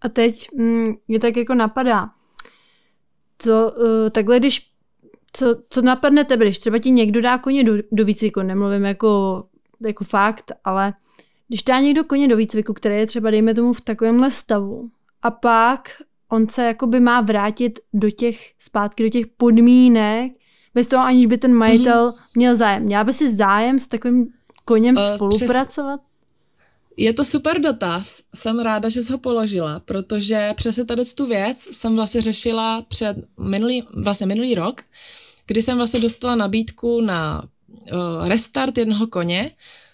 A 0.00 0.08
teď 0.08 0.48
mm, 0.56 0.94
mě 1.08 1.18
tak 1.18 1.36
jako 1.36 1.54
napadá, 1.54 2.10
co 3.38 3.72
uh, 3.72 4.10
takhle, 4.10 4.38
když 4.38 4.70
co, 5.32 5.62
co 5.70 5.82
napadne 5.82 6.24
tebe, 6.24 6.44
když 6.44 6.58
třeba 6.58 6.78
ti 6.78 6.90
někdo 6.90 7.20
dá 7.20 7.38
koně 7.38 7.64
do, 7.64 7.72
do 7.92 8.04
výcviku, 8.04 8.42
nemluvím 8.42 8.84
jako, 8.84 9.44
jako 9.80 10.04
fakt, 10.04 10.52
ale 10.64 10.94
když 11.48 11.62
dá 11.62 11.80
někdo 11.80 12.04
koně 12.04 12.28
do 12.28 12.36
výcviku, 12.36 12.74
který 12.74 12.94
je 12.94 13.06
třeba, 13.06 13.30
dejme 13.30 13.54
tomu, 13.54 13.72
v 13.72 13.80
takovémhle 13.80 14.30
stavu, 14.30 14.90
a 15.22 15.30
pak 15.30 15.90
on 16.28 16.48
se 16.48 16.64
jakoby 16.64 17.00
má 17.00 17.20
vrátit 17.20 17.80
do 17.92 18.10
těch, 18.10 18.52
zpátky 18.58 19.02
do 19.02 19.08
těch 19.08 19.26
podmínek, 19.26 20.32
bez 20.74 20.86
toho, 20.86 21.04
aniž 21.04 21.26
by 21.26 21.38
ten 21.38 21.54
majitel 21.54 22.10
mm-hmm. 22.10 22.18
měl 22.34 22.56
zájem. 22.56 22.82
Měla 22.82 23.04
by 23.04 23.12
si 23.12 23.34
zájem 23.34 23.78
s 23.78 23.86
takovým 23.86 24.32
koněm 24.64 24.96
uh, 24.96 25.14
spolupracovat? 25.14 26.00
Přes... 26.00 26.10
Je 26.96 27.12
to 27.12 27.24
super 27.24 27.60
dotaz, 27.60 28.20
jsem 28.34 28.58
ráda, 28.58 28.88
že 28.88 29.02
jsi 29.02 29.12
ho 29.12 29.18
položila, 29.18 29.80
protože 29.80 30.52
přesně 30.56 30.84
tady 30.84 31.04
tu 31.04 31.26
věc 31.26 31.68
jsem 31.72 31.96
vlastně 31.96 32.20
řešila 32.20 32.82
před 32.82 33.16
minulý, 33.40 33.86
vlastně 34.04 34.26
minulý 34.26 34.54
rok, 34.54 34.82
kdy 35.46 35.62
jsem 35.62 35.76
vlastně 35.76 36.00
dostala 36.00 36.34
nabídku 36.34 37.00
na 37.00 37.42
uh, 37.92 38.28
restart 38.28 38.78
jednoho 38.78 39.06
koně, 39.06 39.50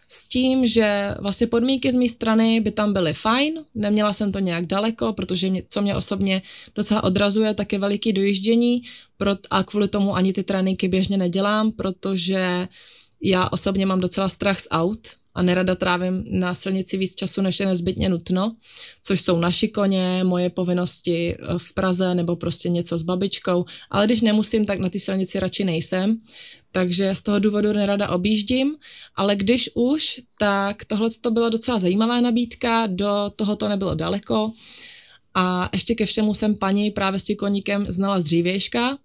s 0.07 0.29
tím, 0.29 0.67
že 0.67 1.15
vlastně 1.19 1.47
podmínky 1.47 1.93
z 1.93 1.95
mé 1.95 2.09
strany 2.09 2.61
by 2.61 2.71
tam 2.71 2.93
byly 2.93 3.15
fajn, 3.15 3.65
neměla 3.75 4.13
jsem 4.13 4.33
to 4.33 4.39
nějak 4.39 4.67
daleko, 4.67 5.13
protože 5.13 5.51
mě, 5.51 5.63
co 5.69 5.83
mě 5.83 5.97
osobně 5.97 6.43
docela 6.75 7.05
odrazuje, 7.05 7.55
tak 7.55 7.73
je 7.73 7.79
veliký 7.79 8.13
dojíždění 8.13 8.83
a 9.51 9.63
kvůli 9.63 9.89
tomu 9.89 10.17
ani 10.17 10.33
ty 10.33 10.43
tréninky 10.43 10.89
běžně 10.89 11.17
nedělám, 11.17 11.73
protože 11.73 12.69
já 13.23 13.49
osobně 13.49 13.87
mám 13.87 14.01
docela 14.01 14.29
strach 14.29 14.61
z 14.61 14.69
aut, 14.71 15.09
a 15.37 15.43
nerada 15.43 15.75
trávím 15.75 16.25
na 16.31 16.55
silnici 16.55 16.97
víc 16.97 17.15
času, 17.15 17.43
než 17.43 17.61
je 17.61 17.67
nezbytně 17.67 18.09
nutno, 18.09 18.57
což 19.03 19.21
jsou 19.21 19.39
naši 19.39 19.69
koně, 19.69 20.25
moje 20.25 20.51
povinnosti 20.51 21.35
eh, 21.35 21.59
v 21.59 21.73
Praze 21.73 22.15
nebo 22.15 22.37
prostě 22.37 22.69
něco 22.69 22.99
s 22.99 23.03
babičkou, 23.03 23.65
ale 23.91 24.07
když 24.07 24.21
nemusím, 24.21 24.65
tak 24.65 24.79
na 24.79 24.89
té 24.89 24.99
silnici 24.99 25.41
radši 25.41 25.65
nejsem, 25.65 26.19
takže 26.77 27.15
z 27.15 27.23
toho 27.23 27.39
důvodu 27.39 27.73
nerada 27.73 28.11
objíždím, 28.11 28.77
ale 29.15 29.37
když 29.37 29.71
už, 29.75 30.21
tak 30.39 30.85
tohle 30.85 31.09
to 31.21 31.31
byla 31.31 31.49
docela 31.49 31.79
zajímavá 31.79 32.21
nabídka, 32.21 32.87
do 32.87 33.33
toho 33.37 33.57
to 33.57 33.69
nebylo 33.69 33.95
daleko. 33.95 34.53
A 35.35 35.71
ještě 35.73 35.95
ke 35.95 36.07
všemu 36.07 36.35
jsem 36.35 36.55
paní 36.55 36.91
právě 36.91 37.21
s 37.21 37.25
tím 37.25 37.37
koníkem 37.37 37.87
znala 37.89 38.21
z 38.21 38.25
dřívějška, 38.25 38.99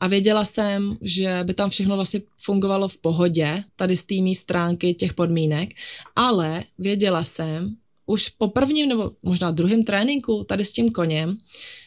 a 0.00 0.06
věděla 0.06 0.44
jsem, 0.44 0.96
že 1.02 1.40
by 1.44 1.54
tam 1.54 1.70
všechno 1.70 1.96
vlastně 1.96 2.20
fungovalo 2.36 2.88
v 2.88 2.98
pohodě, 2.98 3.64
tady 3.76 3.96
z 3.96 4.04
týmí 4.04 4.34
stránky 4.34 4.94
těch 4.94 5.14
podmínek, 5.14 5.70
ale 6.16 6.64
věděla 6.78 7.24
jsem 7.24 7.76
už 8.06 8.28
po 8.28 8.48
prvním 8.48 8.88
nebo 8.88 9.10
možná 9.22 9.50
druhém 9.50 9.84
tréninku 9.84 10.44
tady 10.44 10.64
s 10.64 10.72
tím 10.72 10.90
koněm, 10.90 11.36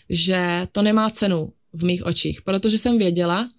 že 0.09 0.67
to 0.71 0.81
nemá 0.81 1.09
cenu 1.09 1.53
v 1.73 1.83
mých 1.83 2.05
očích, 2.05 2.41
protože 2.41 2.77
jsem 2.77 2.97
věděla, 2.97 3.49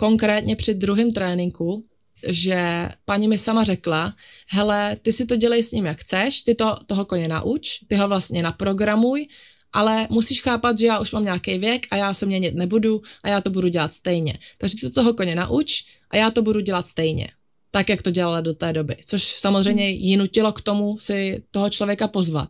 konkrétně 0.00 0.56
při 0.56 0.74
druhém 0.74 1.12
tréninku, 1.12 1.84
že 2.28 2.88
paní 3.04 3.28
mi 3.28 3.38
sama 3.38 3.64
řekla, 3.64 4.14
hele, 4.48 4.96
ty 5.02 5.12
si 5.12 5.26
to 5.26 5.36
dělej 5.36 5.62
s 5.62 5.72
ním, 5.72 5.86
jak 5.86 5.98
chceš, 5.98 6.42
ty 6.42 6.54
to, 6.54 6.76
toho 6.86 7.04
koně 7.04 7.28
nauč, 7.28 7.78
ty 7.88 7.96
ho 7.96 8.08
vlastně 8.08 8.42
naprogramuj 8.42 9.28
ale 9.72 10.06
musíš 10.10 10.42
chápat, 10.42 10.78
že 10.78 10.86
já 10.86 10.98
už 10.98 11.12
mám 11.12 11.24
nějaký 11.24 11.58
věk 11.58 11.86
a 11.90 11.96
já 11.96 12.14
se 12.14 12.26
měnit 12.26 12.54
nebudu 12.54 13.02
a 13.22 13.28
já 13.28 13.40
to 13.40 13.50
budu 13.50 13.68
dělat 13.68 13.92
stejně. 13.92 14.38
Takže 14.58 14.76
ty 14.76 14.80
to 14.80 14.90
toho 14.90 15.14
koně 15.14 15.34
nauč 15.34 15.84
a 16.10 16.16
já 16.16 16.30
to 16.30 16.42
budu 16.42 16.60
dělat 16.60 16.86
stejně. 16.86 17.28
Tak, 17.70 17.88
jak 17.88 18.02
to 18.02 18.10
dělala 18.10 18.40
do 18.40 18.54
té 18.54 18.72
doby. 18.72 18.96
Což 19.06 19.22
samozřejmě 19.38 19.88
jí 19.88 20.16
nutilo 20.16 20.52
k 20.52 20.60
tomu 20.60 20.98
si 20.98 21.42
toho 21.50 21.70
člověka 21.70 22.08
pozvat 22.08 22.48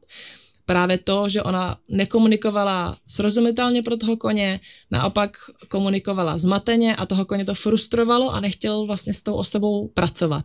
právě 0.70 0.98
to, 0.98 1.28
že 1.28 1.42
ona 1.42 1.78
nekomunikovala 1.88 2.96
srozumitelně 3.06 3.82
pro 3.82 3.96
toho 3.96 4.16
koně, 4.16 4.60
naopak 4.90 5.36
komunikovala 5.68 6.38
zmateně 6.38 6.96
a 6.96 7.06
toho 7.06 7.24
koně 7.24 7.44
to 7.44 7.54
frustrovalo 7.54 8.30
a 8.30 8.40
nechtěl 8.40 8.86
vlastně 8.86 9.14
s 9.14 9.22
tou 9.22 9.34
osobou 9.34 9.88
pracovat. 9.88 10.44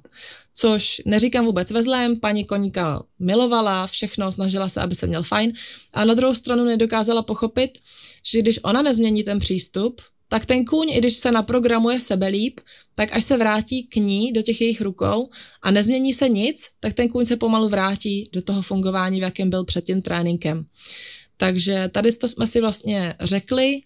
Což 0.53 1.01
neříkám 1.05 1.45
vůbec 1.45 1.71
ve 1.71 1.83
zlém, 1.83 2.19
paní 2.19 2.45
koníka 2.45 3.03
milovala 3.19 3.87
všechno, 3.87 4.31
snažila 4.31 4.69
se, 4.69 4.81
aby 4.81 4.95
se 4.95 5.07
měl 5.07 5.23
fajn 5.23 5.53
a 5.93 6.05
na 6.05 6.13
druhou 6.13 6.33
stranu 6.33 6.65
nedokázala 6.65 7.21
pochopit, 7.21 7.77
že 8.25 8.39
když 8.39 8.59
ona 8.63 8.81
nezmění 8.81 9.23
ten 9.23 9.39
přístup, 9.39 10.01
tak 10.27 10.45
ten 10.45 10.65
kůň, 10.65 10.89
i 10.89 10.97
když 10.97 11.17
se 11.17 11.31
naprogramuje 11.31 11.99
sebe 11.99 12.27
líp, 12.27 12.59
tak 12.95 13.13
až 13.13 13.23
se 13.23 13.37
vrátí 13.37 13.87
k 13.87 13.95
ní 13.95 14.31
do 14.31 14.41
těch 14.41 14.61
jejich 14.61 14.81
rukou 14.81 15.29
a 15.61 15.71
nezmění 15.71 16.13
se 16.13 16.29
nic, 16.29 16.65
tak 16.79 16.93
ten 16.93 17.09
kůň 17.09 17.25
se 17.25 17.37
pomalu 17.37 17.69
vrátí 17.69 18.29
do 18.33 18.41
toho 18.41 18.61
fungování, 18.61 19.19
v 19.19 19.23
jakém 19.23 19.49
byl 19.49 19.65
před 19.65 19.85
tím 19.85 20.01
tréninkem. 20.01 20.65
Takže 21.37 21.89
tady 21.91 22.11
to 22.11 22.27
jsme 22.27 22.47
si 22.47 22.61
vlastně 22.61 23.15
řekli, 23.19 23.81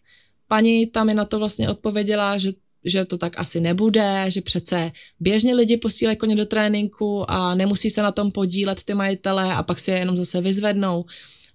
paní 0.48 0.88
tam 0.88 1.08
mi 1.08 1.14
na 1.14 1.26
to 1.26 1.40
vlastně 1.40 1.70
odpověděla, 1.70 2.38
že 2.38 2.52
že 2.86 3.06
to 3.06 3.18
tak 3.18 3.40
asi 3.40 3.60
nebude, 3.60 4.26
že 4.28 4.42
přece 4.42 4.92
běžně 5.20 5.56
lidi 5.56 5.78
posílají 5.78 6.18
koně 6.18 6.36
do 6.36 6.46
tréninku 6.46 7.32
a 7.32 7.56
nemusí 7.56 7.90
se 7.90 8.02
na 8.02 8.12
tom 8.12 8.32
podílet 8.32 8.84
ty 8.84 8.94
majitele 8.94 9.54
a 9.54 9.64
pak 9.64 9.80
si 9.80 9.92
je 9.92 9.98
jenom 9.98 10.18
zase 10.18 10.42
vyzvednou. 10.42 11.06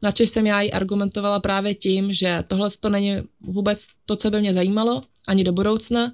Načež 0.02 0.30
jsem 0.30 0.46
já 0.46 0.60
jí 0.60 0.72
argumentovala 0.72 1.40
právě 1.40 1.74
tím, 1.74 2.12
že 2.12 2.44
tohle 2.46 2.70
to 2.80 2.88
není 2.88 3.16
vůbec 3.40 3.86
to, 4.06 4.16
co 4.16 4.30
by 4.30 4.40
mě 4.40 4.52
zajímalo, 4.52 5.02
ani 5.26 5.44
do 5.44 5.52
budoucna, 5.52 6.12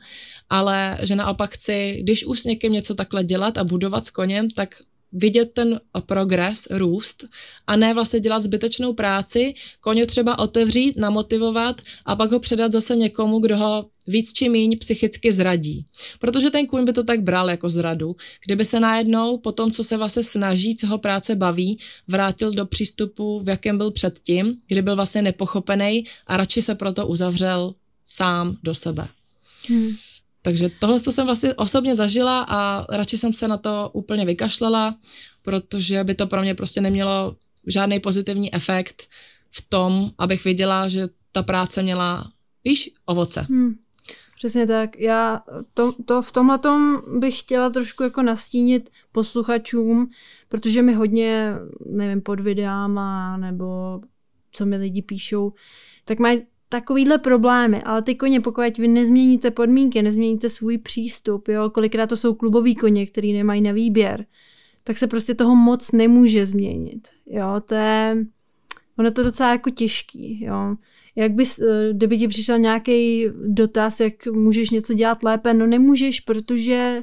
ale 0.51 0.99
že 1.03 1.16
naopak 1.16 1.55
chci, 1.55 1.99
když 2.03 2.24
už 2.24 2.41
s 2.41 2.45
někým 2.45 2.72
něco 2.72 2.95
takhle 2.95 3.24
dělat 3.24 3.59
a 3.59 3.64
budovat 3.64 4.07
s 4.07 4.11
koněm, 4.11 4.51
tak 4.51 4.74
vidět 5.12 5.52
ten 5.52 5.80
progres, 6.06 6.66
růst 6.70 7.24
a 7.66 7.76
ne 7.76 7.94
vlastně 7.94 8.20
dělat 8.20 8.42
zbytečnou 8.42 8.92
práci, 8.92 9.54
koně 9.80 10.06
třeba 10.06 10.38
otevřít, 10.38 10.96
namotivovat 10.96 11.80
a 12.04 12.16
pak 12.16 12.32
ho 12.32 12.40
předat 12.40 12.72
zase 12.72 12.96
někomu, 12.96 13.38
kdo 13.38 13.56
ho 13.56 13.90
víc 14.06 14.32
či 14.32 14.48
míň 14.48 14.78
psychicky 14.78 15.32
zradí. 15.32 15.86
Protože 16.18 16.50
ten 16.50 16.66
kůň 16.66 16.84
by 16.84 16.92
to 16.92 17.04
tak 17.04 17.22
bral 17.22 17.50
jako 17.50 17.68
zradu, 17.68 18.16
kdyby 18.46 18.64
se 18.64 18.80
najednou 18.80 19.38
po 19.38 19.52
tom, 19.52 19.70
co 19.70 19.84
se 19.84 19.96
vlastně 19.96 20.24
snaží, 20.24 20.76
co 20.76 20.86
ho 20.86 20.98
práce 20.98 21.36
baví, 21.36 21.78
vrátil 22.08 22.50
do 22.50 22.66
přístupu, 22.66 23.40
v 23.40 23.48
jakém 23.48 23.78
byl 23.78 23.90
předtím, 23.90 24.56
kdy 24.68 24.82
byl 24.82 24.96
vlastně 24.96 25.22
nepochopený 25.22 26.04
a 26.26 26.36
radši 26.36 26.62
se 26.62 26.74
proto 26.74 27.06
uzavřel 27.06 27.74
sám 28.04 28.56
do 28.62 28.74
sebe. 28.74 29.08
Hmm. 29.68 29.90
Takže 30.43 30.68
tohle 30.78 31.01
to 31.01 31.12
jsem 31.12 31.26
vlastně 31.26 31.55
osobně 31.55 31.97
zažila 31.97 32.47
a 32.49 32.86
radši 32.97 33.18
jsem 33.18 33.32
se 33.32 33.49
na 33.49 33.57
to 33.57 33.91
úplně 33.93 34.24
vykašlela, 34.24 34.95
protože 35.43 36.05
by 36.05 36.14
to 36.14 36.26
pro 36.26 36.43
mě 36.43 36.55
prostě 36.55 36.80
nemělo 36.80 37.36
žádný 37.66 38.01
pozitivní 38.01 38.55
efekt 38.55 39.03
v 39.51 39.64
tom, 39.68 40.11
abych 40.18 40.45
viděla, 40.45 40.88
že 40.88 41.09
ta 41.32 41.43
práce 41.43 41.82
měla, 41.82 42.30
víš, 42.64 42.91
ovoce. 43.07 43.41
Hmm. 43.41 43.74
Přesně 44.36 44.66
tak. 44.66 44.99
Já 44.99 45.43
to, 45.74 45.93
to 45.93 46.22
v 46.22 46.32
tomhle 46.32 46.59
bych 47.18 47.41
chtěla 47.41 47.70
trošku 47.70 48.03
jako 48.03 48.22
nastínit 48.22 48.91
posluchačům, 49.12 50.11
protože 50.49 50.82
mi 50.82 50.95
hodně, 50.95 51.55
nevím, 51.86 52.20
pod 52.20 52.41
videáma 52.41 53.36
nebo 53.36 54.01
co 54.53 54.66
mi 54.66 54.76
lidi 54.76 55.03
píšou, 55.03 55.53
tak 56.05 56.18
mají 56.18 56.43
takovýhle 56.71 57.18
problémy, 57.18 57.83
ale 57.83 58.03
ty 58.03 58.14
koně, 58.14 58.41
pokud 58.41 58.79
vy 58.79 58.89
nezměníte 58.89 59.51
podmínky, 59.51 60.03
nezměníte 60.03 60.49
svůj 60.49 60.79
přístup, 60.79 61.49
jo, 61.49 61.71
kolikrát 61.71 62.07
to 62.07 62.16
jsou 62.16 62.35
klubový 62.35 62.75
koně, 62.75 63.07
který 63.07 63.33
nemají 63.33 63.61
na 63.61 63.73
výběr, 63.73 64.27
tak 64.85 64.99
se 64.99 65.07
prostě 65.07 65.35
toho 65.35 65.57
moc 65.57 65.93
nemůže 65.93 66.47
změnit, 66.47 67.09
jo, 67.27 67.61
to 67.64 67.75
je, 67.75 68.27
ono 68.99 69.11
to 69.11 69.23
docela 69.23 69.51
jako 69.51 69.71
těžký, 69.71 70.45
jo. 70.45 70.77
Jak 71.16 71.33
bys, 71.33 71.59
eh, 71.59 71.89
kdyby 71.93 72.18
ti 72.18 72.29
přišel 72.29 72.59
nějaký 72.59 73.27
dotaz, 73.47 74.01
jak 74.01 74.27
můžeš 74.27 74.71
něco 74.71 74.95
dělat 74.95 75.23
lépe, 75.23 75.55
no 75.55 75.66
nemůžeš, 75.66 76.21
protože 76.21 77.03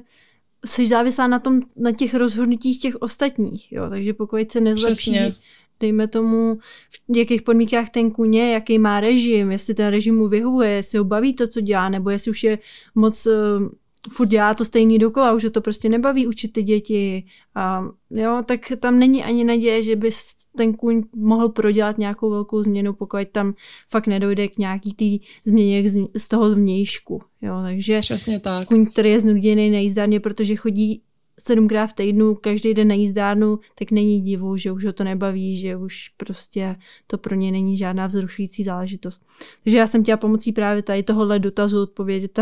jsi 0.65 0.87
závislá 0.87 1.27
na, 1.27 1.39
tom, 1.39 1.61
na 1.75 1.91
těch 1.91 2.13
rozhodnutích 2.13 2.81
těch 2.81 2.95
ostatních, 2.95 3.71
jo, 3.71 3.89
takže 3.89 4.13
pokud 4.13 4.51
se 4.51 4.61
nezlepší 4.61 5.11
Přesně 5.11 5.35
dejme 5.79 6.07
tomu, 6.07 6.57
v 7.13 7.17
jakých 7.17 7.41
podmínkách 7.41 7.89
ten 7.89 8.11
kůň 8.11 8.35
jaký 8.35 8.79
má 8.79 8.99
režim, 8.99 9.51
jestli 9.51 9.73
ten 9.73 9.87
režim 9.87 10.15
mu 10.15 10.27
vyhovuje, 10.27 10.69
jestli 10.69 10.97
ho 10.97 11.03
baví 11.03 11.33
to, 11.33 11.47
co 11.47 11.61
dělá, 11.61 11.89
nebo 11.89 12.09
jestli 12.09 12.31
už 12.31 12.43
je 12.43 12.59
moc 12.95 13.25
uh, 13.25 13.33
furt 14.09 14.27
dělá 14.27 14.53
to 14.53 14.65
stejný 14.65 14.99
dokola, 14.99 15.33
už 15.33 15.45
to 15.51 15.61
prostě 15.61 15.89
nebaví 15.89 16.27
učit 16.27 16.53
ty 16.53 16.63
děti. 16.63 17.25
A, 17.55 17.87
jo, 18.09 18.43
tak 18.45 18.59
tam 18.79 18.99
není 18.99 19.23
ani 19.23 19.43
naděje, 19.43 19.83
že 19.83 19.95
by 19.95 20.09
ten 20.57 20.73
kůň 20.73 21.03
mohl 21.15 21.49
prodělat 21.49 21.97
nějakou 21.97 22.29
velkou 22.29 22.63
změnu, 22.63 22.93
pokud 22.93 23.19
tam 23.31 23.53
fakt 23.89 24.07
nedojde 24.07 24.47
k 24.47 24.57
nějaký 24.57 24.93
té 24.93 25.25
změně 25.45 25.83
z 26.15 26.27
toho 26.27 26.49
zvnějšku. 26.49 27.21
Jo, 27.41 27.53
takže 27.63 27.99
Přesně 27.99 28.39
tak. 28.39 28.67
kůň, 28.67 28.85
který 28.85 29.09
je 29.09 29.19
znuděný 29.19 29.69
nejízdárně, 29.69 30.19
protože 30.19 30.55
chodí 30.55 31.01
sedmkrát 31.39 31.87
v 31.87 31.93
týdnu, 31.93 32.35
každý 32.35 32.73
den 32.73 32.87
na 32.87 32.93
jízdárnu, 32.93 33.59
tak 33.75 33.91
není 33.91 34.21
divu, 34.21 34.57
že 34.57 34.71
už 34.71 34.85
ho 34.85 34.93
to 34.93 35.03
nebaví, 35.03 35.57
že 35.57 35.75
už 35.75 36.09
prostě 36.17 36.75
to 37.07 37.17
pro 37.17 37.35
ně 37.35 37.51
není 37.51 37.77
žádná 37.77 38.07
vzrušující 38.07 38.63
záležitost. 38.63 39.25
Takže 39.63 39.77
já 39.77 39.87
jsem 39.87 40.03
chtěla 40.03 40.17
pomocí 40.17 40.51
právě 40.51 40.83
tady 40.83 41.03
tohohle 41.03 41.39
dotazu 41.39 41.81
odpovědět 41.81 42.39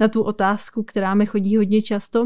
na 0.00 0.08
tu 0.08 0.22
otázku, 0.22 0.82
která 0.82 1.14
mi 1.14 1.26
chodí 1.26 1.56
hodně 1.56 1.82
často 1.82 2.24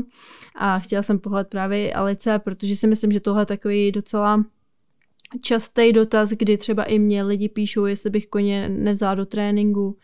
a 0.55 0.79
chtěla 0.79 1.03
jsem 1.03 1.19
pohled 1.19 1.49
právě 1.49 1.93
Alice, 1.95 2.39
protože 2.39 2.77
si 2.77 2.87
myslím, 2.87 3.13
že 3.13 3.21
tohle 3.21 3.43
je 3.43 3.47
takový 3.47 3.93
docela 3.93 4.45
častý 5.41 5.93
dotaz, 5.93 6.31
kdy 6.31 6.59
třeba 6.59 6.85
i 6.85 6.99
mě 6.99 7.23
lidi 7.23 7.49
píšou, 7.49 7.85
jestli 7.85 8.11
bych 8.11 8.27
koně 8.27 8.69
nevzala 8.69 9.15
do 9.15 9.27
tréninku, 9.27 9.97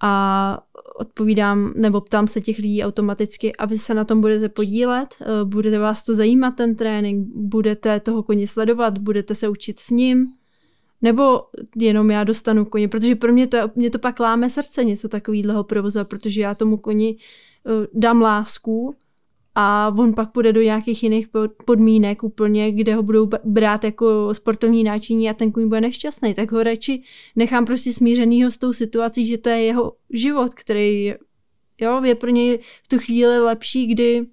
a 0.00 0.62
odpovídám 0.96 1.72
nebo 1.76 2.00
ptám 2.00 2.28
se 2.28 2.40
těch 2.40 2.58
lidí 2.58 2.84
automaticky 2.84 3.56
a 3.56 3.66
vy 3.66 3.78
se 3.78 3.94
na 3.94 4.04
tom 4.04 4.20
budete 4.20 4.48
podílet, 4.48 5.08
eh, 5.20 5.44
budete 5.44 5.78
vás 5.78 6.02
to 6.02 6.14
zajímat 6.14 6.50
ten 6.50 6.76
trénink, 6.76 7.28
budete 7.34 8.00
toho 8.00 8.22
koně 8.22 8.46
sledovat, 8.46 8.98
budete 8.98 9.34
se 9.34 9.48
učit 9.48 9.80
s 9.80 9.90
ním, 9.90 10.32
nebo 11.02 11.42
jenom 11.76 12.10
já 12.10 12.24
dostanu 12.24 12.64
koně, 12.64 12.88
protože 12.88 13.16
pro 13.16 13.32
mě 13.32 13.46
to, 13.46 13.58
mě 13.74 13.90
to 13.90 13.98
pak 13.98 14.20
láme 14.20 14.50
srdce 14.50 14.84
něco 14.84 15.08
takového 15.08 15.64
provozu, 15.64 16.04
protože 16.04 16.40
já 16.40 16.54
tomu 16.54 16.76
koni 16.76 17.16
uh, 17.64 17.86
dám 17.94 18.20
lásku 18.20 18.94
a 19.58 19.94
on 19.98 20.14
pak 20.14 20.32
půjde 20.32 20.52
do 20.52 20.62
nějakých 20.62 21.02
jiných 21.02 21.28
podmínek 21.64 22.22
úplně, 22.22 22.72
kde 22.72 22.94
ho 22.94 23.02
budou 23.02 23.28
brát 23.44 23.84
jako 23.84 24.34
sportovní 24.34 24.84
náčiní 24.84 25.30
a 25.30 25.34
ten 25.34 25.52
kůň 25.52 25.68
bude 25.68 25.80
nešťastný, 25.80 26.34
tak 26.34 26.52
ho 26.52 26.62
radši 26.62 27.02
nechám 27.36 27.64
prostě 27.64 27.92
smířenýho 27.92 28.50
s 28.50 28.56
tou 28.56 28.72
situací, 28.72 29.26
že 29.26 29.38
to 29.38 29.48
je 29.48 29.62
jeho 29.62 29.92
život, 30.10 30.54
který 30.54 31.14
jo, 31.80 32.04
je 32.04 32.14
pro 32.14 32.30
něj 32.30 32.58
v 32.82 32.88
tu 32.88 32.98
chvíli 32.98 33.38
lepší, 33.38 33.86
kdy 33.86 34.26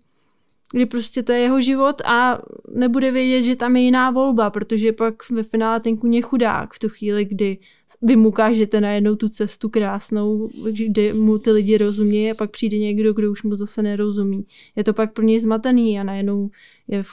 kdy 0.74 0.86
prostě 0.86 1.24
to 1.24 1.32
je 1.32 1.40
jeho 1.40 1.62
život 1.62 2.02
a 2.02 2.42
nebude 2.74 3.12
vědět, 3.12 3.44
že 3.44 3.56
tam 3.56 3.76
je 3.76 3.82
jiná 3.82 4.12
volba, 4.12 4.50
protože 4.50 4.92
pak 4.92 5.30
ve 5.30 5.44
finále 5.44 5.80
ten 5.80 5.98
kůň 5.98 6.14
je 6.14 6.22
chudák 6.22 6.74
v 6.74 6.80
tu 6.80 6.90
chvíli, 6.90 7.26
kdy 7.26 7.58
vy 8.02 8.16
mu 8.16 8.28
ukážete 8.28 8.82
najednou 8.82 9.16
tu 9.16 9.30
cestu 9.30 9.70
krásnou, 9.70 10.50
kde 10.88 11.14
mu 11.14 11.38
ty 11.38 11.52
lidi 11.52 11.78
rozumí 11.78 12.32
a 12.32 12.36
pak 12.36 12.52
přijde 12.52 12.78
někdo, 12.78 13.14
kdo 13.14 13.32
už 13.32 13.44
mu 13.44 13.56
zase 13.56 13.82
nerozumí. 13.82 14.46
Je 14.76 14.84
to 14.84 14.94
pak 14.94 15.14
pro 15.14 15.24
něj 15.26 15.40
zmatený 15.40 16.00
a 16.00 16.04
najednou 16.04 16.50
je 16.88 17.04
v, 17.04 17.10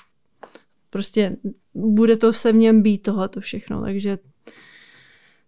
prostě 0.91 1.37
bude 1.75 2.17
to 2.17 2.33
se 2.33 2.53
v 2.53 2.57
něm 2.57 2.83
být 2.83 3.03
tohleto 3.03 3.41
všechno, 3.41 3.83
takže 3.83 4.19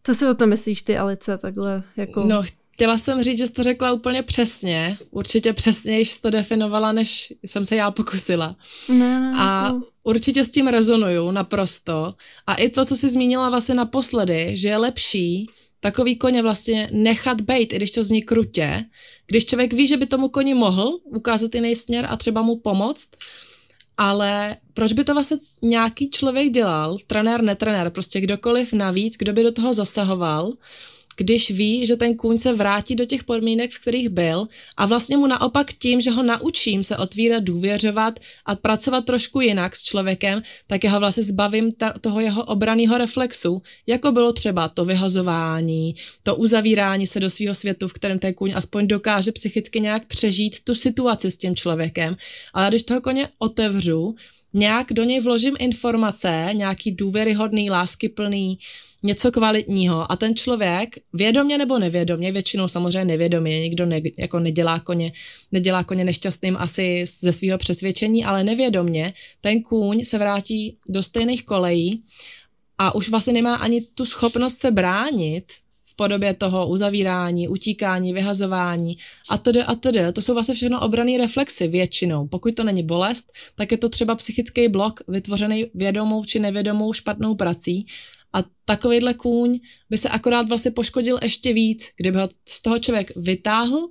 co 0.03 0.15
si 0.15 0.27
o 0.27 0.35
tom 0.35 0.49
myslíš 0.49 0.83
ty, 0.83 0.99
Alice, 0.99 1.39
takhle 1.39 1.83
jako... 1.97 2.25
No, 2.25 2.43
chtěla 2.83 2.99
jsem 2.99 3.23
říct, 3.23 3.39
že 3.39 3.47
jsi 3.47 3.53
to 3.53 3.63
řekla 3.63 3.93
úplně 3.93 4.23
přesně. 4.23 4.99
Určitě 5.11 5.53
přesněji 5.53 6.05
jsi 6.05 6.21
to 6.21 6.31
definovala, 6.31 6.93
než 6.93 7.33
jsem 7.47 7.65
se 7.65 7.77
já 7.77 7.91
pokusila. 7.91 8.55
Ne, 8.89 9.21
ne, 9.21 9.33
A 9.39 9.71
to... 9.71 9.81
určitě 10.05 10.45
s 10.45 10.51
tím 10.51 10.67
rezonuju 10.67 11.31
naprosto. 11.31 12.15
A 12.47 12.55
i 12.55 12.69
to, 12.69 12.85
co 12.85 12.97
jsi 12.97 13.09
zmínila 13.09 13.51
vlastně 13.51 13.75
naposledy, 13.75 14.57
že 14.57 14.69
je 14.69 14.77
lepší 14.77 15.47
takový 15.81 16.17
koně 16.17 16.43
vlastně 16.43 16.89
nechat 16.93 17.41
bejt, 17.41 17.73
i 17.73 17.77
když 17.77 17.91
to 17.91 18.05
zní 18.05 18.23
krutě. 18.23 18.85
Když 19.27 19.47
člověk 19.47 19.73
ví, 19.73 19.87
že 19.87 19.97
by 19.97 20.07
tomu 20.07 20.29
koni 20.29 20.55
mohl 20.55 20.99
ukázat 21.05 21.55
jiný 21.55 21.77
směr 21.77 22.07
a 22.11 22.17
třeba 22.17 22.43
mu 22.43 22.57
pomoct, 22.57 23.09
ale 23.97 24.57
proč 24.75 24.93
by 24.93 25.05
to 25.05 25.15
vlastně 25.15 25.37
nějaký 25.63 26.11
člověk 26.11 26.53
dělal, 26.53 26.99
trenér, 27.07 27.43
netrenér, 27.43 27.91
prostě 27.91 28.21
kdokoliv 28.21 28.73
navíc, 28.73 29.15
kdo 29.19 29.33
by 29.33 29.43
do 29.43 29.53
toho 29.53 29.75
zasahoval, 29.75 30.53
když 31.17 31.51
ví, 31.51 31.87
že 31.87 31.97
ten 31.97 32.17
kůň 32.17 32.37
se 32.37 32.53
vrátí 32.53 32.95
do 32.95 33.05
těch 33.05 33.25
podmínek, 33.25 33.71
v 33.73 33.81
kterých 33.81 34.09
byl 34.09 34.47
a 34.77 34.87
vlastně 34.87 35.17
mu 35.17 35.27
naopak 35.27 35.73
tím, 35.73 36.01
že 36.01 36.11
ho 36.11 36.23
naučím 36.23 36.85
se 36.85 36.97
otvírat, 36.97 37.45
důvěřovat 37.45 38.21
a 38.47 38.55
pracovat 38.55 39.05
trošku 39.05 39.41
jinak 39.41 39.77
s 39.77 39.83
člověkem, 39.83 40.43
tak 40.67 40.85
já 40.85 40.91
ho 40.91 41.01
vlastně 41.01 41.23
zbavím 41.23 41.73
ta, 41.73 41.93
toho 42.01 42.21
jeho 42.21 42.45
obraného 42.45 42.99
reflexu, 42.99 43.63
jako 43.87 44.13
bylo 44.13 44.33
třeba 44.33 44.69
to 44.69 44.85
vyhazování, 44.85 45.95
to 46.23 46.37
uzavírání 46.37 47.07
se 47.07 47.21
do 47.21 47.31
svého 47.31 47.55
světu, 47.55 47.89
v 47.89 47.93
kterém 47.93 48.19
ten 48.19 48.35
kůň 48.35 48.53
aspoň 48.57 48.87
dokáže 48.87 49.33
psychicky 49.33 49.81
nějak 49.81 50.07
přežít 50.07 50.61
tu 50.65 50.75
situaci 50.75 51.31
s 51.31 51.37
tím 51.37 51.57
člověkem. 51.57 52.17
Ale 52.55 52.69
když 52.69 52.83
toho 52.83 53.01
koně 53.01 53.29
otevřu, 53.39 54.15
nějak 54.55 54.93
do 54.93 55.05
něj 55.05 55.21
vložím 55.21 55.55
informace, 55.59 56.51
nějaký 56.53 56.93
důvěryhodný, 56.93 57.71
láskyplný, 57.71 58.59
něco 59.03 59.31
kvalitního. 59.31 60.13
A 60.13 60.17
ten 60.17 60.37
člověk 60.37 60.99
vědomě 61.13 61.59
nebo 61.59 61.79
nevědomě, 61.79 62.33
většinou 62.33 62.69
samozřejmě 62.69 63.05
nevědomě, 63.05 63.61
nikdo 63.61 63.87
ne, 63.87 64.01
jako 64.19 64.41
nedělá 64.41 64.81
koně, 64.81 65.13
nedělá 65.53 65.85
koně 65.85 66.05
nešťastným 66.05 66.57
asi 66.59 67.05
ze 67.21 67.33
svého 67.33 67.59
přesvědčení, 67.59 68.25
ale 68.25 68.45
nevědomě 68.45 69.15
ten 69.41 69.63
kůň 69.63 70.05
se 70.05 70.19
vrátí 70.19 70.79
do 70.89 71.03
stejných 71.03 71.45
kolejí 71.45 72.05
a 72.79 72.95
už 72.95 73.09
vlastně 73.09 73.33
nemá 73.33 73.55
ani 73.55 73.81
tu 73.81 74.07
schopnost 74.07 74.59
se 74.59 74.71
bránit 74.71 75.53
v 75.93 75.97
podobě 75.97 76.35
toho 76.35 76.69
uzavírání, 76.69 77.49
utíkání, 77.49 78.13
vyhazování 78.13 78.97
a 79.29 79.39
tedy 79.39 79.63
a 79.63 79.75
tedy. 79.75 80.01
To 80.13 80.23
jsou 80.23 80.35
vlastně 80.35 80.55
všechno 80.55 80.81
obraný 80.81 81.19
reflexy 81.19 81.69
většinou. 81.69 82.29
Pokud 82.29 82.55
to 82.55 82.65
není 82.65 82.83
bolest, 82.83 83.33
tak 83.55 83.73
je 83.73 83.79
to 83.79 83.89
třeba 83.89 84.15
psychický 84.15 84.69
blok 84.69 85.01
vytvořený 85.09 85.67
vědomou 85.75 86.25
či 86.25 86.39
nevědomou 86.39 86.93
špatnou 86.93 87.35
prací 87.35 87.87
a 88.33 88.45
takovýhle 88.65 89.15
kůň 89.15 89.61
by 89.91 89.99
se 89.99 90.09
akorát 90.09 90.49
vlastně 90.49 90.71
poškodil 90.71 91.19
ještě 91.23 91.53
víc, 91.53 91.85
kdyby 91.97 92.19
ho 92.19 92.29
z 92.49 92.63
toho 92.63 92.79
člověk 92.79 93.13
vytáhl, 93.17 93.89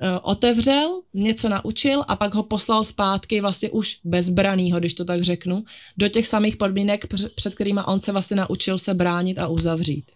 eh, 0.00 0.18
otevřel, 0.22 1.02
něco 1.14 1.48
naučil 1.48 2.04
a 2.08 2.16
pak 2.16 2.34
ho 2.34 2.42
poslal 2.42 2.84
zpátky 2.84 3.40
vlastně 3.40 3.70
už 3.70 3.98
bezbranýho, 4.04 4.78
když 4.78 4.94
to 4.94 5.04
tak 5.04 5.22
řeknu, 5.22 5.64
do 5.96 6.08
těch 6.08 6.26
samých 6.26 6.56
podmínek, 6.56 7.06
před 7.34 7.54
kterými 7.54 7.80
on 7.86 8.00
se 8.00 8.12
vlastně 8.12 8.36
naučil 8.36 8.78
se 8.78 8.94
bránit 8.94 9.38
a 9.38 9.48
uzavřít. 9.48 10.10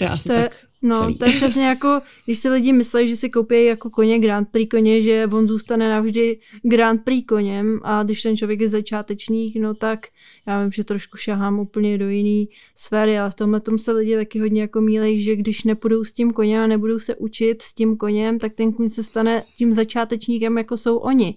To 0.00 0.04
je 0.04 0.10
asi 0.10 0.28
to 0.28 0.32
je, 0.32 0.42
tak 0.42 0.56
No, 0.82 1.00
celý. 1.00 1.14
to 1.18 1.24
je 1.24 1.32
přesně 1.32 1.66
jako, 1.66 2.00
když 2.24 2.38
si 2.38 2.48
lidi 2.48 2.72
myslí, 2.72 3.08
že 3.08 3.16
si 3.16 3.30
koupí 3.30 3.64
jako 3.64 3.90
koně 3.90 4.18
Grand 4.18 4.48
Prix 4.50 4.68
koně, 4.70 5.02
že 5.02 5.28
on 5.32 5.48
zůstane 5.48 5.88
navždy 5.88 6.38
Grand 6.62 7.04
Prix 7.04 7.26
koněm 7.26 7.80
a 7.82 8.02
když 8.02 8.22
ten 8.22 8.36
člověk 8.36 8.60
je 8.60 8.68
začátečník, 8.68 9.56
no 9.56 9.74
tak 9.74 10.06
já 10.46 10.62
vím, 10.62 10.72
že 10.72 10.84
trošku 10.84 11.16
šahám 11.16 11.58
úplně 11.58 11.98
do 11.98 12.08
jiný 12.08 12.48
sféry, 12.76 13.18
ale 13.18 13.30
v 13.30 13.34
tomhle 13.34 13.60
tom 13.60 13.78
se 13.78 13.92
lidi 13.92 14.16
taky 14.16 14.40
hodně 14.40 14.60
jako 14.60 14.80
mílej, 14.80 15.20
že 15.20 15.36
když 15.36 15.64
nepůjdou 15.64 16.04
s 16.04 16.12
tím 16.12 16.32
koněm 16.32 16.62
a 16.62 16.66
nebudou 16.66 16.98
se 16.98 17.16
učit 17.16 17.62
s 17.62 17.74
tím 17.74 17.96
koněm, 17.96 18.38
tak 18.38 18.54
ten 18.54 18.72
kůň 18.72 18.90
se 18.90 19.02
stane 19.02 19.42
tím 19.56 19.72
začátečníkem, 19.72 20.58
jako 20.58 20.76
jsou 20.76 20.96
oni. 20.96 21.36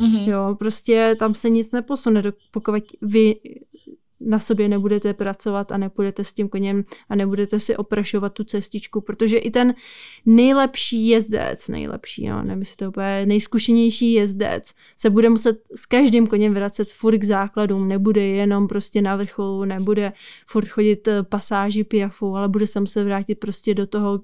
Mm-hmm. 0.00 0.28
Jo, 0.30 0.56
prostě 0.58 1.16
tam 1.18 1.34
se 1.34 1.50
nic 1.50 1.72
neposune, 1.72 2.22
pokud 2.50 2.74
vy 3.02 3.34
na 4.20 4.38
sobě 4.38 4.68
nebudete 4.68 5.14
pracovat 5.14 5.72
a 5.72 5.76
nepůjdete 5.76 6.24
s 6.24 6.32
tím 6.32 6.48
koněm 6.48 6.84
a 7.08 7.16
nebudete 7.16 7.60
si 7.60 7.76
oprašovat 7.76 8.32
tu 8.32 8.44
cestičku, 8.44 9.00
protože 9.00 9.38
i 9.38 9.50
ten 9.50 9.74
nejlepší 10.26 11.08
jezdec, 11.08 11.68
nejlepší, 11.68 12.24
jo, 12.24 12.42
nevím, 12.42 12.58
jestli 12.58 12.76
to 12.76 12.88
úplně 12.88 13.26
nejzkušenější 13.26 14.12
jezdec, 14.12 14.74
se 14.96 15.10
bude 15.10 15.28
muset 15.28 15.60
s 15.74 15.86
každým 15.86 16.26
koněm 16.26 16.54
vracet 16.54 16.92
furt 16.92 17.18
k 17.18 17.24
základům, 17.24 17.88
nebude 17.88 18.22
jenom 18.26 18.68
prostě 18.68 19.02
na 19.02 19.16
vrcholu, 19.16 19.64
nebude 19.64 20.12
furt 20.46 20.68
chodit 20.68 21.08
eh, 21.08 21.22
pasáži 21.22 21.84
piafu, 21.84 22.36
ale 22.36 22.48
bude 22.48 22.66
se 22.66 22.80
muset 22.80 23.04
vrátit 23.04 23.34
prostě 23.34 23.74
do 23.74 23.86
toho 23.86 24.20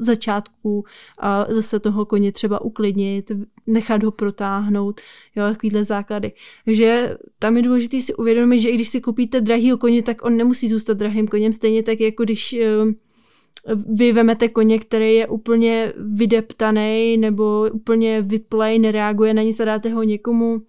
začátku 0.00 0.84
a 1.18 1.46
zase 1.48 1.80
toho 1.80 2.06
koně 2.06 2.32
třeba 2.32 2.60
uklidnit, 2.60 3.32
nechat 3.66 4.02
ho 4.02 4.10
protáhnout, 4.10 5.00
jo, 5.36 5.44
takovýhle 5.44 5.84
základy. 5.84 6.32
Takže 6.64 7.16
tam 7.38 7.56
je 7.56 7.62
důležité 7.62 8.00
si 8.00 8.14
uvědomit, 8.14 8.58
že 8.58 8.68
i 8.68 8.74
když 8.74 8.88
si 8.88 9.00
koupíte 9.00 9.40
drahýho 9.40 9.78
koně, 9.78 10.02
tak 10.02 10.24
on 10.24 10.36
nemusí 10.36 10.68
zůstat 10.68 10.96
drahým 10.96 11.28
koněm, 11.28 11.52
stejně 11.52 11.82
tak 11.82 12.00
jako 12.00 12.24
když 12.24 12.52
eh, 12.52 12.66
vy 13.74 14.12
vemete 14.12 14.48
koně, 14.48 14.78
který 14.78 15.14
je 15.14 15.28
úplně 15.28 15.92
vydeptaný 15.96 17.16
nebo 17.16 17.68
úplně 17.72 18.22
vyplej, 18.22 18.78
nereaguje 18.78 19.34
na 19.34 19.42
nic 19.42 19.60
a 19.60 19.64
dáte 19.64 19.88
ho 19.88 20.02
někomu, 20.02 20.60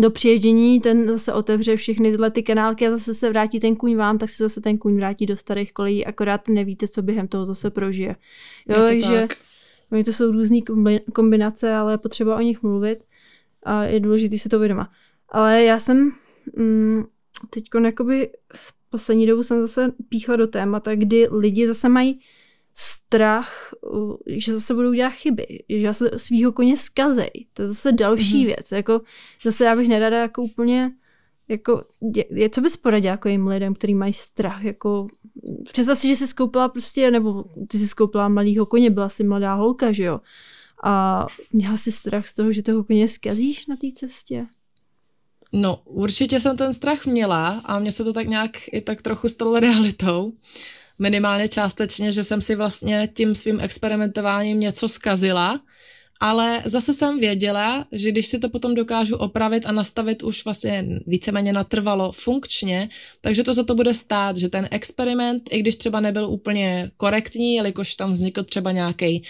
do 0.00 0.10
přiježdění, 0.10 0.80
ten 0.80 1.06
zase 1.06 1.32
otevře 1.32 1.76
všechny 1.76 2.10
tyhle 2.10 2.30
ty 2.30 2.42
kanálky 2.42 2.86
a 2.86 2.90
zase 2.90 3.14
se 3.14 3.28
vrátí 3.28 3.60
ten 3.60 3.76
kůň 3.76 3.96
vám, 3.96 4.18
tak 4.18 4.30
se 4.30 4.42
zase 4.42 4.60
ten 4.60 4.78
kůň 4.78 4.96
vrátí 4.96 5.26
do 5.26 5.36
starých 5.36 5.72
kolejí, 5.72 6.06
akorát 6.06 6.48
nevíte, 6.48 6.88
co 6.88 7.02
během 7.02 7.28
toho 7.28 7.44
zase 7.44 7.70
prožije. 7.70 8.16
Jo, 8.68 8.76
to 8.76 8.86
takže 8.86 9.26
tak. 9.28 9.38
oni 9.92 10.04
to 10.04 10.12
jsou 10.12 10.32
různé 10.32 10.58
kombinace, 11.14 11.72
ale 11.72 11.98
potřeba 11.98 12.36
o 12.36 12.40
nich 12.40 12.62
mluvit 12.62 12.98
a 13.62 13.84
je 13.84 14.00
důležité 14.00 14.38
si 14.38 14.48
to 14.48 14.56
uvědomit. 14.56 14.86
Ale 15.28 15.64
já 15.64 15.80
jsem 15.80 16.10
mm, 16.56 17.04
teď 17.50 17.64
jakoby 17.84 18.30
v 18.54 18.74
poslední 18.90 19.26
dobu 19.26 19.42
jsem 19.42 19.60
zase 19.60 19.92
píchla 20.08 20.36
do 20.36 20.46
témata, 20.46 20.94
kdy 20.94 21.28
lidi 21.30 21.66
zase 21.66 21.88
mají 21.88 22.20
strach, 22.80 23.74
že 24.26 24.54
zase 24.54 24.74
budou 24.74 24.92
dělat 24.92 25.10
chyby, 25.10 25.46
že 25.68 25.86
zase 25.86 26.10
svýho 26.16 26.52
koně 26.52 26.76
skazej. 26.76 27.30
To 27.52 27.62
je 27.62 27.68
zase 27.68 27.92
další 27.92 28.42
mm-hmm. 28.42 28.46
věc. 28.46 28.72
Jako, 28.72 29.00
zase 29.44 29.64
já 29.64 29.76
bych 29.76 29.88
nerada 29.88 30.18
jako 30.18 30.42
úplně 30.42 30.92
jako, 31.48 31.84
je, 32.30 32.50
co 32.50 32.60
bys 32.60 32.76
poradila 32.76 33.10
jako 33.10 33.28
jim 33.28 33.46
lidem, 33.46 33.74
kteří 33.74 33.94
mají 33.94 34.12
strach, 34.12 34.64
jako, 34.64 35.06
představ 35.72 35.98
si, 35.98 36.08
že 36.08 36.16
jsi 36.16 36.26
skoupila 36.26 36.68
prostě, 36.68 37.10
nebo 37.10 37.44
ty 37.68 37.78
jsi 37.78 37.88
skoupila 37.88 38.28
mladýho 38.28 38.66
koně, 38.66 38.90
byla 38.90 39.08
jsi 39.08 39.24
mladá 39.24 39.54
holka, 39.54 39.92
že 39.92 40.04
jo, 40.04 40.20
a 40.84 41.26
měla 41.52 41.76
jsi 41.76 41.92
strach 41.92 42.26
z 42.26 42.34
toho, 42.34 42.52
že 42.52 42.62
toho 42.62 42.84
koně 42.84 43.08
skazíš 43.08 43.66
na 43.66 43.76
té 43.76 43.86
cestě? 43.94 44.46
No, 45.52 45.82
určitě 45.84 46.40
jsem 46.40 46.56
ten 46.56 46.72
strach 46.72 47.06
měla 47.06 47.62
a 47.64 47.78
mně 47.78 47.92
se 47.92 48.04
to 48.04 48.12
tak 48.12 48.26
nějak 48.26 48.50
i 48.72 48.80
tak 48.80 49.02
trochu 49.02 49.28
stalo 49.28 49.60
realitou 49.60 50.32
minimálně 51.00 51.48
částečně, 51.48 52.12
že 52.12 52.24
jsem 52.24 52.40
si 52.40 52.54
vlastně 52.54 53.08
tím 53.14 53.34
svým 53.34 53.60
experimentováním 53.60 54.60
něco 54.60 54.88
zkazila, 54.88 55.60
ale 56.20 56.62
zase 56.64 56.94
jsem 56.94 57.20
věděla, 57.20 57.86
že 57.92 58.10
když 58.10 58.26
si 58.26 58.38
to 58.38 58.48
potom 58.48 58.74
dokážu 58.74 59.16
opravit 59.16 59.66
a 59.66 59.72
nastavit 59.72 60.22
už 60.22 60.44
vlastně 60.44 60.86
víceméně 61.06 61.52
natrvalo 61.52 62.12
funkčně, 62.12 62.88
takže 63.20 63.44
to 63.44 63.54
za 63.54 63.62
to 63.62 63.74
bude 63.74 63.94
stát, 63.94 64.36
že 64.36 64.48
ten 64.48 64.68
experiment, 64.70 65.42
i 65.50 65.58
když 65.58 65.76
třeba 65.76 66.00
nebyl 66.00 66.30
úplně 66.30 66.90
korektní, 66.96 67.54
jelikož 67.54 67.94
tam 67.94 68.12
vznikl 68.12 68.42
třeba 68.42 68.72
nějaký 68.72 69.22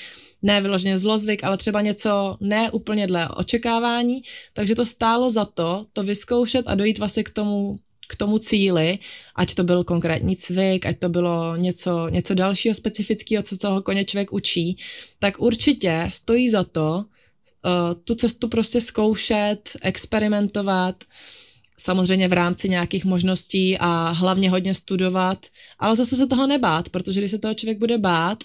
ne 0.43 0.61
vyloženě 0.61 0.99
zlozvyk, 0.99 1.45
ale 1.45 1.57
třeba 1.57 1.81
něco 1.81 2.37
ne 2.41 2.71
úplně 2.71 3.07
dle 3.07 3.29
očekávání, 3.29 4.23
takže 4.53 4.75
to 4.75 4.87
stálo 4.87 5.31
za 5.31 5.45
to, 5.45 5.87
to 5.93 6.03
vyzkoušet 6.03 6.65
a 6.69 6.75
dojít 6.75 6.99
vlastně 6.99 7.25
k 7.25 7.31
tomu 7.31 7.79
k 8.11 8.17
tomu 8.17 8.39
cíli, 8.39 8.99
ať 9.37 9.55
to 9.55 9.65
byl 9.65 9.85
konkrétní 9.85 10.37
cvik, 10.37 10.87
ať 10.87 10.99
to 10.99 11.09
bylo 11.09 11.57
něco, 11.57 12.09
něco 12.09 12.35
dalšího 12.35 12.75
specifického, 12.75 13.43
co 13.43 13.57
toho 13.57 13.83
koně 13.83 14.05
člověk 14.05 14.33
učí, 14.33 14.77
tak 15.19 15.41
určitě 15.41 16.09
stojí 16.13 16.51
za 16.51 16.65
to 16.65 17.05
uh, 17.65 17.95
tu 18.05 18.15
cestu 18.15 18.49
prostě 18.49 18.81
zkoušet, 18.81 19.71
experimentovat, 19.83 21.05
samozřejmě 21.79 22.29
v 22.29 22.33
rámci 22.33 22.69
nějakých 22.69 23.05
možností 23.05 23.79
a 23.79 24.11
hlavně 24.11 24.51
hodně 24.51 24.75
studovat, 24.75 25.47
ale 25.79 25.97
zase 25.97 26.17
se 26.17 26.27
toho 26.27 26.47
nebát, 26.47 26.89
protože 26.89 27.21
když 27.21 27.31
se 27.31 27.39
toho 27.39 27.55
člověk 27.55 27.79
bude 27.79 27.99
bát, 27.99 28.39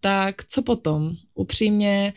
tak 0.00 0.44
co 0.44 0.62
potom? 0.62 1.14
Upřímně 1.34 2.12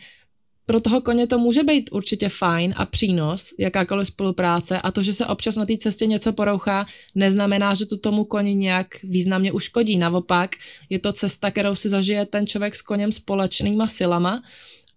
pro 0.70 0.80
toho 0.80 1.00
koně 1.00 1.26
to 1.26 1.38
může 1.38 1.62
být 1.62 1.90
určitě 1.92 2.28
fajn 2.28 2.74
a 2.76 2.86
přínos, 2.86 3.54
jakákoliv 3.58 4.08
spolupráce 4.08 4.80
a 4.80 4.90
to, 4.90 5.02
že 5.02 5.14
se 5.14 5.26
občas 5.26 5.56
na 5.56 5.66
té 5.66 5.76
cestě 5.76 6.06
něco 6.06 6.32
porouchá, 6.32 6.86
neznamená, 7.14 7.74
že 7.74 7.86
to 7.86 7.96
tomu 7.96 8.24
koni 8.24 8.54
nějak 8.54 8.86
významně 9.02 9.52
uškodí. 9.52 9.98
Naopak 9.98 10.50
je 10.90 10.98
to 10.98 11.12
cesta, 11.12 11.50
kterou 11.50 11.74
si 11.74 11.88
zažije 11.88 12.26
ten 12.26 12.46
člověk 12.46 12.76
s 12.76 12.82
koněm 12.82 13.12
společnýma 13.12 13.86
silama 13.86 14.42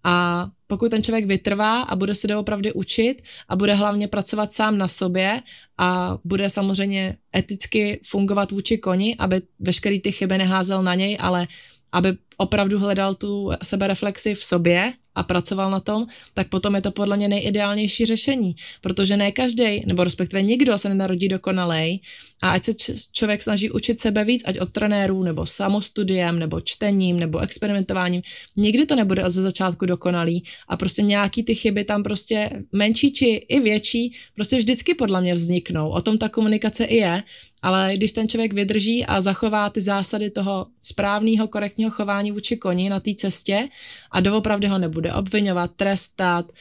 a 0.04 0.48
pokud 0.68 0.90
ten 0.90 1.04
člověk 1.04 1.26
vytrvá 1.26 1.82
a 1.82 1.96
bude 1.96 2.16
se 2.16 2.28
doopravdy 2.28 2.74
učit 2.74 3.22
a 3.50 3.56
bude 3.56 3.74
hlavně 3.74 4.08
pracovat 4.08 4.52
sám 4.52 4.78
na 4.78 4.88
sobě 4.88 5.42
a 5.78 6.18
bude 6.24 6.50
samozřejmě 6.50 7.18
eticky 7.36 8.00
fungovat 8.06 8.52
vůči 8.52 8.78
koni, 8.78 9.16
aby 9.20 9.42
veškerý 9.60 10.00
ty 10.00 10.12
chyby 10.12 10.38
neházel 10.38 10.84
na 10.84 10.96
něj, 10.96 11.18
ale 11.20 11.48
aby 11.92 12.14
opravdu 12.38 12.80
hledal 12.80 13.16
tu 13.16 13.52
sebereflexi 13.64 14.36
v 14.36 14.44
sobě 14.44 14.94
a 15.16 15.24
pracoval 15.24 15.72
na 15.72 15.80
tom, 15.80 16.08
tak 16.34 16.48
potom 16.50 16.76
je 16.76 16.82
to 16.82 16.92
podle 16.92 17.18
mě 17.18 17.28
nejideálnější 17.28 18.06
řešení, 18.06 18.56
protože 18.82 19.18
ne 19.18 19.32
každý, 19.32 19.84
nebo 19.86 20.04
respektive 20.04 20.42
nikdo 20.42 20.78
se 20.78 20.90
nenarodí 20.90 21.28
dokonalej 21.28 22.00
a 22.42 22.52
ať 22.52 22.64
se 22.64 22.74
č- 22.74 22.94
člověk 23.12 23.44
snaží 23.44 23.72
učit 23.72 24.00
sebe 24.00 24.26
víc, 24.26 24.42
ať 24.46 24.60
od 24.60 24.72
trenérů, 24.72 25.24
nebo 25.24 25.46
samostudiem, 25.46 26.40
nebo 26.40 26.62
čtením, 26.62 27.20
nebo 27.20 27.40
experimentováním, 27.40 28.22
nikdy 28.56 28.86
to 28.86 28.96
nebude 28.96 29.24
ze 29.28 29.42
začátku 29.42 29.86
dokonalý 29.86 30.44
a 30.68 30.78
prostě 30.78 31.02
nějaký 31.02 31.44
ty 31.44 31.56
chyby 31.56 31.84
tam 31.84 32.04
prostě 32.04 32.50
menší 32.72 33.12
či 33.12 33.26
i 33.26 33.60
větší, 33.60 34.14
prostě 34.36 34.58
vždycky 34.58 34.94
podle 34.94 35.22
mě 35.22 35.34
vzniknou. 35.34 35.90
O 35.90 36.02
tom 36.02 36.18
ta 36.18 36.30
komunikace 36.30 36.86
i 36.86 36.96
je, 36.96 37.24
ale 37.62 37.92
když 37.96 38.12
ten 38.12 38.30
člověk 38.30 38.54
vydrží 38.54 39.06
a 39.06 39.22
zachová 39.22 39.70
ty 39.70 39.82
zásady 39.82 40.30
toho 40.30 40.68
správného, 40.82 41.48
korektního 41.48 41.92
chování 41.92 42.32
vůči 42.32 42.58
koni 42.58 42.90
na 42.90 43.00
té 43.00 43.14
cestě 43.16 43.70
a 44.12 44.20
doopravdy 44.20 44.68
ho 44.68 44.78
nebude 44.78 45.03
obvinovat, 45.12 45.72
trestat 45.76 46.52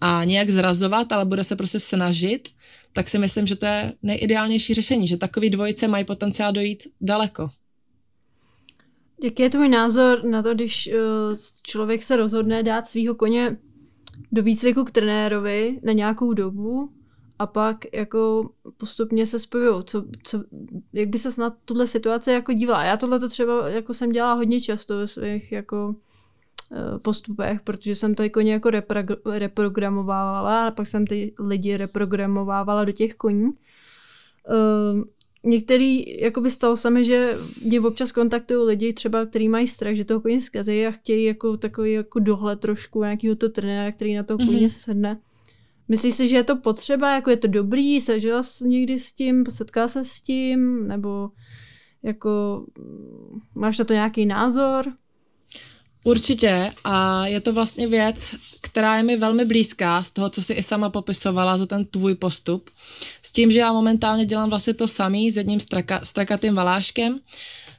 a 0.00 0.24
nějak 0.24 0.50
zrazovat, 0.50 1.12
ale 1.12 1.24
bude 1.24 1.44
se 1.44 1.56
prostě 1.56 1.80
snažit, 1.80 2.48
tak 2.92 3.08
si 3.08 3.18
myslím, 3.18 3.46
že 3.46 3.56
to 3.56 3.66
je 3.66 3.92
nejideálnější 4.02 4.74
řešení, 4.74 5.06
že 5.06 5.16
takový 5.16 5.50
dvojice 5.50 5.88
mají 5.88 6.04
potenciál 6.04 6.52
dojít 6.52 6.82
daleko. 7.00 7.48
Jaký 9.22 9.42
je 9.42 9.50
tvůj 9.50 9.68
názor 9.68 10.24
na 10.24 10.42
to, 10.42 10.54
když 10.54 10.90
uh, 10.92 11.38
člověk 11.62 12.02
se 12.02 12.16
rozhodne 12.16 12.62
dát 12.62 12.88
svého 12.88 13.14
koně 13.14 13.56
do 14.32 14.42
výcviku 14.42 14.84
k 14.84 14.90
trenérovi 14.90 15.80
na 15.82 15.92
nějakou 15.92 16.32
dobu 16.32 16.88
a 17.38 17.46
pak 17.46 17.76
jako 17.94 18.50
postupně 18.76 19.26
se 19.26 19.38
spojují. 19.38 19.84
Co, 19.84 20.04
co, 20.22 20.44
jak 20.92 21.08
by 21.08 21.18
se 21.18 21.40
na 21.40 21.50
tuhle 21.64 21.86
situaci 21.86 22.30
jako 22.30 22.52
dívala? 22.52 22.84
Já 22.84 22.96
tohle 22.96 23.20
to 23.20 23.28
třeba 23.28 23.68
jako 23.68 23.94
jsem 23.94 24.12
dělala 24.12 24.34
hodně 24.34 24.60
často 24.60 24.98
ve 24.98 25.08
svých 25.08 25.52
jako 25.52 25.94
eh, 25.98 26.15
postupech, 27.02 27.60
protože 27.60 27.94
jsem 27.94 28.14
to 28.14 28.22
jako 28.22 28.40
nějak 28.40 28.64
repro- 28.64 29.38
reprogramovávala 29.38 30.66
a 30.66 30.70
pak 30.70 30.86
jsem 30.86 31.06
ty 31.06 31.34
lidi 31.38 31.76
reprogramovávala 31.76 32.84
do 32.84 32.92
těch 32.92 33.14
koní. 33.14 33.44
Uh, 33.44 35.02
některý, 35.44 36.20
jako 36.20 36.40
by 36.40 36.50
stalo 36.50 36.76
se 36.76 36.90
mi, 36.90 37.04
že 37.04 37.36
mě 37.64 37.80
občas 37.80 38.12
kontaktují 38.12 38.66
lidi 38.66 38.92
třeba, 38.92 39.26
kteří 39.26 39.48
mají 39.48 39.68
strach, 39.68 39.94
že 39.94 40.04
toho 40.04 40.20
koně 40.20 40.40
zkazí 40.40 40.86
a 40.86 40.90
chtějí 40.90 41.24
jako 41.24 41.56
takový 41.56 41.92
jako 41.92 42.18
dohled 42.18 42.60
trošku 42.60 43.02
nějakého 43.02 43.36
to 43.36 43.48
trenéra, 43.48 43.92
který 43.92 44.14
na 44.14 44.22
toho 44.22 44.38
koně 44.38 44.66
mm-hmm. 44.66 44.84
sedne. 44.84 45.20
Myslíš 45.88 46.14
si, 46.14 46.28
že 46.28 46.36
je 46.36 46.44
to 46.44 46.56
potřeba, 46.56 47.14
jako 47.14 47.30
je 47.30 47.36
to 47.36 47.46
dobrý, 47.46 48.00
sežila 48.00 48.42
jsi 48.42 48.68
někdy 48.68 48.98
s 48.98 49.12
tím, 49.12 49.44
setká 49.48 49.88
se 49.88 50.04
s 50.04 50.20
tím, 50.20 50.88
nebo 50.88 51.30
jako 52.02 52.64
máš 53.54 53.78
na 53.78 53.84
to 53.84 53.92
nějaký 53.92 54.26
názor? 54.26 54.92
Určitě 56.06 56.72
a 56.84 57.26
je 57.26 57.40
to 57.40 57.52
vlastně 57.52 57.86
věc, 57.86 58.34
která 58.60 58.96
je 58.96 59.02
mi 59.02 59.16
velmi 59.16 59.44
blízká 59.44 60.02
z 60.02 60.10
toho, 60.10 60.30
co 60.30 60.42
si 60.42 60.52
i 60.52 60.62
sama 60.62 60.90
popisovala 60.90 61.56
za 61.56 61.66
ten 61.66 61.84
tvůj 61.84 62.14
postup. 62.14 62.70
S 63.22 63.32
tím, 63.32 63.50
že 63.50 63.58
já 63.58 63.72
momentálně 63.72 64.24
dělám 64.24 64.50
vlastně 64.50 64.74
to 64.74 64.88
samý 64.88 65.30
s 65.30 65.36
jedním 65.36 65.60
straka, 65.60 66.00
strakatým 66.04 66.54
valáškem, 66.54 67.18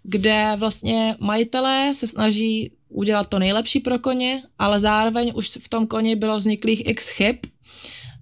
kde 0.03 0.53
vlastně 0.57 1.15
majitelé 1.19 1.93
se 1.95 2.07
snaží 2.07 2.71
udělat 2.89 3.29
to 3.29 3.39
nejlepší 3.39 3.79
pro 3.79 3.99
koně, 3.99 4.43
ale 4.59 4.79
zároveň 4.79 5.31
už 5.35 5.49
v 5.49 5.69
tom 5.69 5.87
koni 5.87 6.15
bylo 6.15 6.37
vzniklých 6.37 6.87
x 6.87 7.07
chyb, 7.07 7.35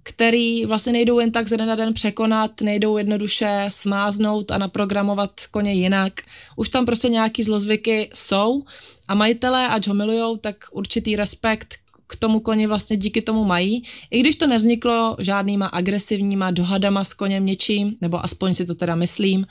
který 0.08 0.66
vlastně 0.66 0.92
nejdou 0.92 1.18
jen 1.18 1.32
tak 1.32 1.48
ze 1.48 1.56
den 1.56 1.68
na 1.68 1.74
den 1.74 1.94
překonat, 1.94 2.60
nejdou 2.60 2.96
jednoduše 2.96 3.66
smáznout 3.68 4.50
a 4.50 4.58
naprogramovat 4.58 5.40
koně 5.50 5.72
jinak. 5.72 6.12
Už 6.56 6.68
tam 6.68 6.86
prostě 6.86 7.08
nějaký 7.08 7.42
zlozvyky 7.42 8.10
jsou 8.14 8.62
a 9.08 9.14
majitelé, 9.14 9.68
ať 9.68 9.86
ho 9.86 9.94
milujou, 9.94 10.36
tak 10.36 10.56
určitý 10.72 11.16
respekt 11.16 11.74
k 12.06 12.16
tomu 12.16 12.40
koni 12.40 12.66
vlastně 12.66 12.96
díky 12.96 13.22
tomu 13.22 13.44
mají, 13.44 13.82
i 14.10 14.20
když 14.20 14.36
to 14.36 14.46
nevzniklo 14.46 15.16
žádnýma 15.18 15.66
agresivníma 15.66 16.50
dohadama 16.50 17.04
s 17.04 17.12
koněm 17.12 17.46
něčím, 17.46 17.96
nebo 18.00 18.24
aspoň 18.24 18.54
si 18.54 18.66
to 18.66 18.74
teda 18.74 18.94
myslím, 18.94 19.46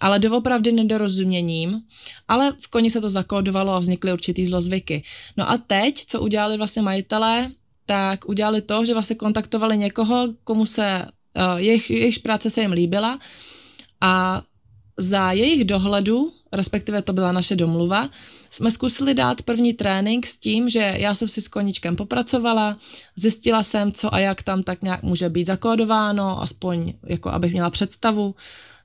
ale 0.00 0.18
doopravdy 0.18 0.72
nedorozuměním, 0.72 1.80
ale 2.28 2.52
v 2.60 2.68
koni 2.68 2.90
se 2.90 3.00
to 3.00 3.10
zakódovalo 3.10 3.72
a 3.72 3.78
vznikly 3.78 4.12
určitý 4.12 4.46
zlozvyky. 4.46 5.02
No 5.36 5.50
a 5.50 5.58
teď, 5.58 6.04
co 6.06 6.20
udělali 6.20 6.56
vlastně 6.56 6.82
majitelé, 6.82 7.50
tak 7.88 8.28
udělali 8.28 8.60
to, 8.60 8.84
že 8.84 8.92
vlastně 8.92 9.16
kontaktovali 9.16 9.78
někoho, 9.78 10.28
komu 10.44 10.66
se, 10.66 11.06
uh, 11.36 11.56
jejich, 11.56 11.90
jejich 11.90 12.18
práce 12.18 12.50
se 12.50 12.60
jim 12.60 12.72
líbila 12.72 13.18
a 14.00 14.42
za 14.96 15.32
jejich 15.32 15.64
dohledu, 15.64 16.32
respektive 16.52 17.02
to 17.02 17.12
byla 17.12 17.32
naše 17.32 17.56
domluva, 17.56 18.10
jsme 18.50 18.70
zkusili 18.70 19.14
dát 19.14 19.42
první 19.42 19.72
trénink 19.72 20.26
s 20.26 20.36
tím, 20.36 20.68
že 20.68 20.94
já 20.96 21.14
jsem 21.14 21.28
si 21.28 21.40
s 21.40 21.48
koníčkem 21.48 21.96
popracovala, 21.96 22.76
zjistila 23.16 23.62
jsem, 23.62 23.92
co 23.92 24.14
a 24.14 24.18
jak 24.18 24.42
tam 24.42 24.62
tak 24.62 24.82
nějak 24.82 25.02
může 25.02 25.28
být 25.28 25.46
zakódováno, 25.46 26.42
aspoň 26.42 26.92
jako 27.06 27.30
abych 27.30 27.52
měla 27.52 27.70
představu, 27.70 28.34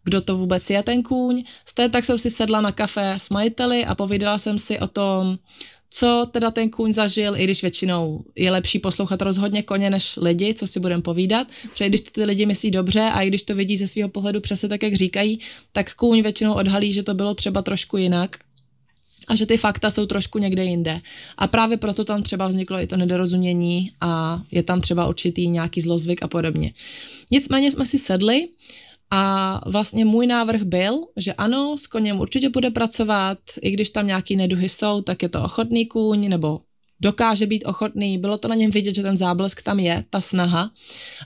kdo 0.04 0.22
to 0.22 0.38
vůbec 0.38 0.70
je 0.70 0.84
ten 0.84 1.04
kůň. 1.04 1.44
Z 1.66 1.74
té 1.74 1.90
tak 1.90 2.06
jsem 2.06 2.18
si 2.18 2.30
sedla 2.30 2.62
na 2.62 2.72
kafe 2.72 3.12
s 3.18 3.30
majiteli 3.30 3.86
a 3.86 3.96
povídala 3.96 4.38
jsem 4.38 4.60
si 4.60 4.80
o 4.80 4.88
tom, 4.88 5.38
co 5.96 6.28
teda 6.32 6.52
ten 6.52 6.70
kůň 6.70 6.92
zažil, 6.92 7.36
i 7.38 7.44
když 7.44 7.62
většinou 7.62 8.24
je 8.36 8.52
lepší 8.52 8.80
poslouchat 8.80 9.22
rozhodně 9.22 9.64
koně 9.64 9.90
než 9.90 10.18
lidi, 10.18 10.54
co 10.54 10.68
si 10.68 10.80
budeme 10.80 11.02
povídat, 11.02 11.48
protože 11.72 11.90
když 11.90 12.02
ty 12.02 12.26
lidi 12.26 12.46
myslí 12.46 12.72
dobře 12.72 13.02
a 13.02 13.22
i 13.22 13.28
když 13.28 13.44
to 13.44 13.56
vidí 13.56 13.78
ze 13.78 13.88
svého 13.88 14.10
pohledu 14.10 14.42
přesně 14.42 14.70
tak, 14.70 14.84
jak 14.84 14.94
říkají, 14.94 15.40
tak 15.72 15.94
kůň 15.94 16.22
většinou 16.22 16.54
odhalí, 16.54 16.94
že 16.94 17.04
to 17.04 17.14
bylo 17.14 17.34
třeba 17.34 17.62
trošku 17.62 17.98
jinak 17.98 18.38
a 19.28 19.36
že 19.36 19.46
ty 19.46 19.58
fakta 19.58 19.92
jsou 19.92 20.06
trošku 20.06 20.40
někde 20.40 20.64
jinde. 20.64 21.02
A 21.38 21.48
právě 21.48 21.78
proto 21.78 22.04
tam 22.06 22.24
třeba 22.24 22.48
vzniklo 22.48 22.82
i 22.82 22.88
to 22.88 22.98
nedorozumění 22.98 23.92
a 24.02 24.42
je 24.52 24.64
tam 24.64 24.82
třeba 24.82 25.08
určitý 25.08 25.50
nějaký 25.50 25.82
zlozvyk 25.82 26.24
a 26.24 26.28
podobně. 26.28 26.74
Nicméně 27.32 27.72
jsme 27.72 27.86
si 27.86 28.00
sedli 28.00 28.48
a 29.16 29.62
vlastně 29.70 30.06
můj 30.06 30.28
návrh 30.28 30.62
byl, 30.62 31.06
že 31.18 31.34
ano, 31.34 31.78
s 31.78 31.88
koněm 31.88 32.20
určitě 32.20 32.50
bude 32.50 32.70
pracovat, 32.70 33.38
i 33.62 33.72
když 33.72 33.90
tam 33.90 34.08
nějaký 34.08 34.36
neduhy 34.36 34.70
jsou, 34.70 35.02
tak 35.02 35.24
je 35.24 35.30
to 35.30 35.44
ochotný 35.44 35.86
kůň, 35.86 36.30
nebo 36.30 36.60
dokáže 37.02 37.48
být 37.48 37.66
ochotný, 37.66 38.18
bylo 38.18 38.38
to 38.38 38.48
na 38.48 38.56
něm 38.56 38.72
vidět, 38.72 38.96
že 38.96 39.04
ten 39.04 39.18
záblesk 39.18 39.62
tam 39.62 39.80
je, 39.80 40.04
ta 40.10 40.22
snaha, 40.22 40.72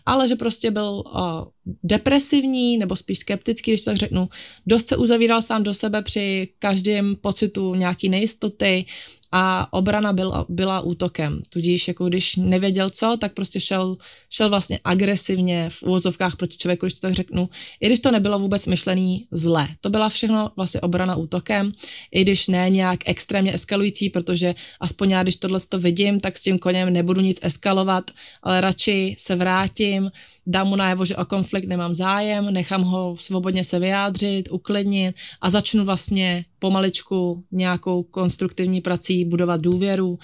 ale 0.05 0.27
že 0.27 0.35
prostě 0.35 0.71
byl 0.71 1.03
o, 1.05 1.47
depresivní 1.83 2.77
nebo 2.77 2.95
spíš 2.95 3.19
skeptický, 3.19 3.71
když 3.71 3.83
to 3.83 3.91
tak 3.91 3.97
řeknu. 3.97 4.29
Dost 4.65 4.87
se 4.87 4.97
uzavíral 4.97 5.41
sám 5.41 5.63
do 5.63 5.73
sebe 5.73 6.01
při 6.01 6.49
každém 6.59 7.15
pocitu 7.15 7.75
nějaký 7.75 8.09
nejistoty, 8.09 8.85
a 9.31 9.73
obrana 9.73 10.13
byla, 10.13 10.45
byla 10.49 10.81
útokem. 10.81 11.41
Tudíž 11.49 11.87
jako 11.87 12.05
když 12.05 12.35
nevěděl 12.35 12.89
co, 12.89 13.17
tak 13.21 13.33
prostě 13.33 13.59
šel, 13.59 13.97
šel 14.29 14.49
vlastně 14.49 14.79
agresivně 14.83 15.69
v 15.69 15.83
úvozovkách 15.83 16.35
proti 16.35 16.57
člověku, 16.57 16.85
když 16.85 16.93
to 16.93 17.07
tak 17.07 17.13
řeknu, 17.13 17.49
i 17.81 17.85
když 17.85 17.99
to 17.99 18.11
nebylo 18.11 18.39
vůbec 18.39 18.65
myšlený 18.65 19.27
zle. 19.31 19.67
To 19.81 19.89
byla 19.89 20.09
všechno 20.09 20.51
vlastně 20.55 20.81
obrana 20.81 21.15
útokem, 21.15 21.71
i 22.11 22.21
když 22.21 22.47
ne 22.47 22.69
nějak 22.69 22.99
extrémně 23.05 23.53
eskalující, 23.53 24.09
protože 24.09 24.55
aspoň 24.79 25.09
já, 25.09 25.23
když 25.23 25.37
tohle 25.37 25.59
to 25.69 25.79
vidím, 25.79 26.19
tak 26.19 26.37
s 26.37 26.41
tím 26.41 26.59
koněm 26.59 26.93
nebudu 26.93 27.21
nic 27.21 27.39
eskalovat, 27.41 28.11
ale 28.43 28.61
radši 28.61 29.15
se 29.19 29.35
vrátím, 29.35 30.11
dám 30.47 30.67
mu 30.67 30.75
najevo, 30.75 31.05
že 31.05 31.15
o 31.15 31.25
konflikt 31.25 31.67
nemám 31.67 31.93
zájem, 31.93 32.53
nechám 32.53 32.83
ho 32.83 33.15
svobodně 33.19 33.63
se 33.63 33.79
vyjádřit, 33.79 34.51
uklidnit 34.51 35.15
a 35.41 35.49
začnu 35.49 35.85
vlastně 35.85 36.45
pomaličku 36.59 37.43
nějakou 37.51 38.03
konstruktivní 38.03 38.81
prací 38.81 39.16
budovat 39.25 39.61
důvěru, 39.61 40.19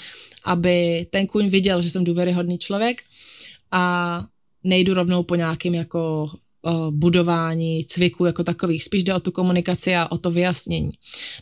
aby 0.45 1.07
ten 1.09 1.27
kůň 1.27 1.47
viděl, 1.47 1.81
že 1.81 1.89
jsem 1.89 2.03
důvěryhodný 2.03 2.57
člověk 2.57 3.01
a 3.71 4.25
nejdu 4.63 4.93
rovnou 4.93 5.23
po 5.23 5.35
nějakým 5.35 5.73
jako 5.73 6.31
budování 6.89 7.85
cviku 7.85 8.25
jako 8.25 8.43
takových. 8.43 8.83
Spíš 8.83 9.03
jde 9.03 9.13
o 9.13 9.19
tu 9.19 9.31
komunikaci 9.31 9.95
a 9.95 10.11
o 10.11 10.17
to 10.17 10.31
vyjasnění. 10.31 10.89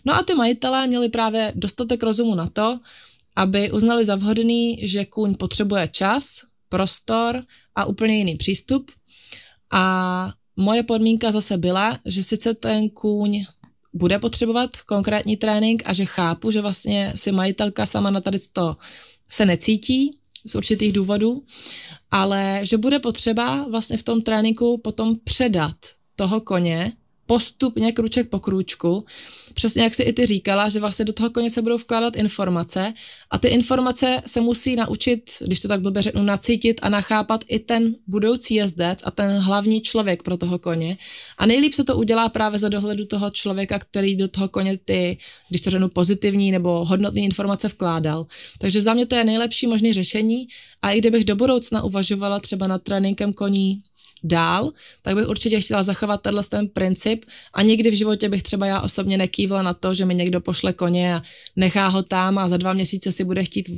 No 0.05 0.15
a 0.15 0.23
ty 0.23 0.35
majitelé 0.35 0.87
měli 0.87 1.09
právě 1.09 1.51
dostatek 1.55 2.03
rozumu 2.03 2.35
na 2.35 2.49
to, 2.49 2.79
aby 3.35 3.71
uznali 3.71 4.05
za 4.05 4.15
vhodný, 4.15 4.87
že 4.87 5.05
kůň 5.05 5.35
potřebuje 5.35 5.87
čas, 5.87 6.41
prostor 6.69 7.43
a 7.75 7.85
úplně 7.85 8.17
jiný 8.17 8.35
přístup. 8.35 8.91
A 9.71 10.33
moje 10.55 10.83
podmínka 10.83 11.31
zase 11.31 11.57
byla, 11.57 11.99
že 12.05 12.23
sice 12.23 12.53
ten 12.53 12.89
kůň 12.89 13.45
bude 13.93 14.19
potřebovat 14.19 14.77
konkrétní 14.77 15.37
trénink 15.37 15.83
a 15.85 15.93
že 15.93 16.05
chápu, 16.05 16.51
že 16.51 16.61
vlastně 16.61 17.13
si 17.15 17.31
majitelka 17.31 17.85
sama 17.85 18.11
na 18.11 18.21
tady 18.21 18.39
to 18.53 18.75
se 19.29 19.45
necítí 19.45 20.17
z 20.45 20.55
určitých 20.55 20.93
důvodů, 20.93 21.43
ale 22.11 22.59
že 22.63 22.77
bude 22.77 22.99
potřeba 22.99 23.67
vlastně 23.69 23.97
v 23.97 24.03
tom 24.03 24.21
tréninku 24.21 24.77
potom 24.77 25.15
předat 25.23 25.75
toho 26.15 26.41
koně 26.41 26.93
postupně, 27.31 27.91
kruček 27.91 28.29
po 28.29 28.39
krůčku, 28.39 29.05
přesně 29.53 29.83
jak 29.83 29.93
si 29.93 30.03
i 30.03 30.13
ty 30.13 30.25
říkala, 30.25 30.69
že 30.69 30.79
vlastně 30.79 31.05
do 31.05 31.13
toho 31.13 31.29
koně 31.29 31.49
se 31.49 31.61
budou 31.61 31.77
vkládat 31.77 32.15
informace 32.15 32.93
a 33.31 33.37
ty 33.37 33.47
informace 33.47 34.21
se 34.27 34.41
musí 34.41 34.75
naučit, 34.75 35.31
když 35.39 35.59
to 35.59 35.67
tak 35.67 35.81
blbě 35.81 36.01
řeknu, 36.01 36.23
nacítit 36.23 36.79
a 36.83 36.89
nachápat 36.89 37.43
i 37.47 37.59
ten 37.59 37.95
budoucí 38.07 38.55
jezdec 38.55 38.99
a 39.03 39.11
ten 39.11 39.37
hlavní 39.37 39.81
člověk 39.81 40.23
pro 40.23 40.37
toho 40.37 40.59
koně. 40.59 40.97
A 41.37 41.45
nejlíp 41.45 41.73
se 41.73 41.83
to 41.83 41.95
udělá 41.95 42.29
právě 42.29 42.59
za 42.59 42.69
dohledu 42.69 43.05
toho 43.05 43.29
člověka, 43.29 43.79
který 43.79 44.15
do 44.15 44.27
toho 44.27 44.49
koně 44.49 44.77
ty, 44.77 45.17
když 45.49 45.61
to 45.61 45.69
řeknu, 45.69 45.89
pozitivní 45.89 46.51
nebo 46.51 46.85
hodnotné 46.85 47.21
informace 47.21 47.67
vkládal. 47.67 48.25
Takže 48.59 48.81
za 48.81 48.93
mě 48.93 49.05
to 49.05 49.15
je 49.15 49.23
nejlepší 49.23 49.67
možné 49.67 49.93
řešení 49.93 50.47
a 50.81 50.91
i 50.91 50.99
kdybych 50.99 51.25
do 51.25 51.35
budoucna 51.35 51.83
uvažovala 51.83 52.39
třeba 52.39 52.67
nad 52.67 52.83
tréninkem 52.83 53.33
koní 53.33 53.83
dál, 54.23 54.71
tak 55.01 55.15
bych 55.15 55.27
určitě 55.27 55.61
chtěla 55.61 55.83
zachovat 55.83 56.21
tenhle 56.21 56.43
ten 56.43 56.67
princip 56.67 57.25
a 57.53 57.61
nikdy 57.61 57.91
v 57.91 57.93
životě 57.93 58.29
bych 58.29 58.43
třeba 58.43 58.65
já 58.65 58.81
osobně 58.81 59.17
nekývla 59.17 59.61
na 59.61 59.73
to, 59.73 59.93
že 59.93 60.05
mi 60.05 60.15
někdo 60.15 60.41
pošle 60.41 60.73
koně 60.73 61.15
a 61.15 61.21
nechá 61.55 61.87
ho 61.87 62.03
tam 62.03 62.37
a 62.37 62.49
za 62.49 62.57
dva 62.57 62.73
měsíce 62.73 63.11
si 63.11 63.23
bude 63.23 63.43
chtít 63.43 63.69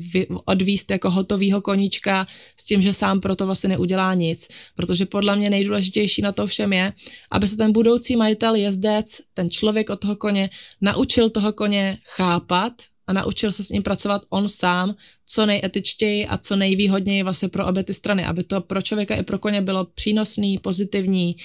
odvíst 0.45 0.91
jako 0.91 1.09
hotovýho 1.09 1.61
koníčka 1.61 2.27
s 2.57 2.65
tím, 2.65 2.81
že 2.81 2.93
sám 2.93 3.19
proto 3.19 3.45
vlastně 3.45 3.69
neudělá 3.69 4.13
nic, 4.13 4.47
protože 4.75 5.05
podle 5.05 5.35
mě 5.35 5.49
nejdůležitější 5.49 6.21
na 6.21 6.31
to 6.31 6.47
všem 6.47 6.73
je, 6.73 6.93
aby 7.31 7.47
se 7.47 7.57
ten 7.57 7.71
budoucí 7.71 8.15
majitel, 8.15 8.55
jezdec, 8.55 9.21
ten 9.33 9.49
člověk 9.49 9.89
od 9.89 9.99
toho 9.99 10.15
koně 10.15 10.49
naučil 10.81 11.29
toho 11.29 11.53
koně 11.53 11.97
chápat, 12.15 12.73
a 13.07 13.13
naučil 13.13 13.51
se 13.51 13.63
s 13.63 13.69
ním 13.69 13.83
pracovat 13.83 14.21
on 14.29 14.47
sám, 14.47 14.95
co 15.25 15.45
nejetičtěji 15.45 16.27
a 16.27 16.37
co 16.37 16.55
nejvýhodněji 16.55 17.23
vlastně 17.23 17.49
pro 17.49 17.67
obě 17.67 17.83
ty 17.83 17.93
strany, 17.93 18.25
aby 18.25 18.43
to 18.43 18.61
pro 18.61 18.81
člověka 18.81 19.15
i 19.15 19.23
pro 19.23 19.39
koně 19.39 19.61
bylo 19.61 19.85
přínosný, 19.85 20.57
pozitivní. 20.57 21.35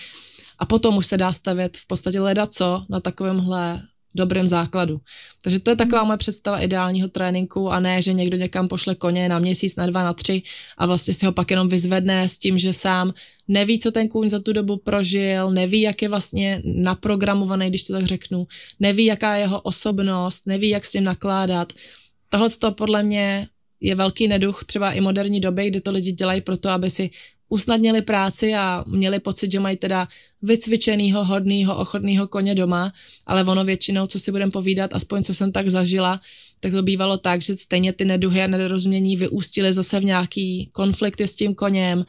A 0.59 0.67
potom 0.67 0.97
už 0.97 1.07
se 1.07 1.17
dá 1.17 1.33
stavět 1.33 1.77
v 1.77 1.87
podstatě 1.87 2.21
leda 2.21 2.47
co 2.47 2.83
na 2.89 3.01
takovémhle 3.01 3.83
dobrém 4.15 4.49
základu. 4.49 5.01
Takže 5.43 5.61
to 5.61 5.71
je 5.71 5.77
taková 5.77 6.05
moje 6.05 6.17
představa 6.17 6.61
ideálního 6.61 7.09
tréninku 7.09 7.71
a 7.71 7.81
ne, 7.81 8.03
že 8.03 8.13
někdo 8.13 8.37
někam 8.37 8.69
pošle 8.69 8.95
koně 8.95 9.29
na 9.29 9.39
měsíc, 9.39 9.77
na 9.77 9.87
dva, 9.87 10.03
na 10.03 10.13
tři 10.13 10.43
a 10.79 10.87
vlastně 10.87 11.15
si 11.15 11.27
ho 11.27 11.33
pak 11.33 11.51
jenom 11.51 11.69
vyzvedne 11.69 12.29
s 12.29 12.39
tím, 12.39 12.59
že 12.59 12.73
sám 12.73 13.13
neví, 13.49 13.79
co 13.79 13.91
ten 13.91 14.09
kůň 14.09 14.29
za 14.29 14.39
tu 14.39 14.53
dobu 14.53 14.77
prožil, 14.77 15.51
neví, 15.51 15.81
jak 15.81 16.03
je 16.03 16.09
vlastně 16.09 16.63
naprogramovaný, 16.65 17.69
když 17.69 17.85
to 17.85 17.93
tak 17.93 18.05
řeknu, 18.05 18.47
neví, 18.81 19.05
jaká 19.05 19.35
je 19.35 19.41
jeho 19.41 19.61
osobnost, 19.61 20.47
neví, 20.47 20.69
jak 20.69 20.85
s 20.85 20.93
ním 20.93 21.05
nakládat. 21.05 21.73
Tohle 22.29 22.51
to 22.51 22.73
podle 22.73 23.03
mě 23.03 23.49
je 23.81 23.95
velký 23.95 24.29
neduch 24.29 24.65
třeba 24.65 24.93
i 24.93 25.01
moderní 25.01 25.41
doby, 25.41 25.69
kdy 25.69 25.81
to 25.81 25.91
lidi 25.91 26.13
dělají 26.13 26.41
proto, 26.41 26.71
aby 26.71 26.91
si 26.91 27.11
usnadnili 27.49 28.03
práci 28.03 28.55
a 28.55 28.85
měli 28.87 29.21
pocit, 29.21 29.53
že 29.53 29.61
mají 29.61 29.77
teda 29.77 30.09
vycvičenýho, 30.43 31.25
hodnýho, 31.25 31.77
ochotného 31.77 32.29
koně 32.29 32.55
doma, 32.55 32.93
ale 33.27 33.45
ono 33.45 33.65
většinou, 33.65 34.07
co 34.07 34.19
si 34.19 34.31
budeme 34.31 34.53
povídat, 34.53 34.95
aspoň 34.95 35.25
co 35.25 35.35
jsem 35.35 35.53
tak 35.53 35.69
zažila, 35.69 36.21
tak 36.61 36.73
to 36.73 36.83
bývalo 36.83 37.17
tak, 37.17 37.43
že 37.43 37.57
stejně 37.57 37.93
ty 37.93 38.05
neduhy 38.05 38.43
a 38.43 38.47
nedorozumění 38.47 39.17
vyústily 39.17 39.73
zase 39.73 40.01
v 40.01 40.05
nějaký 40.05 40.69
konflikty 40.73 41.29
s 41.29 41.35
tím 41.35 41.55
koněm, 41.55 42.05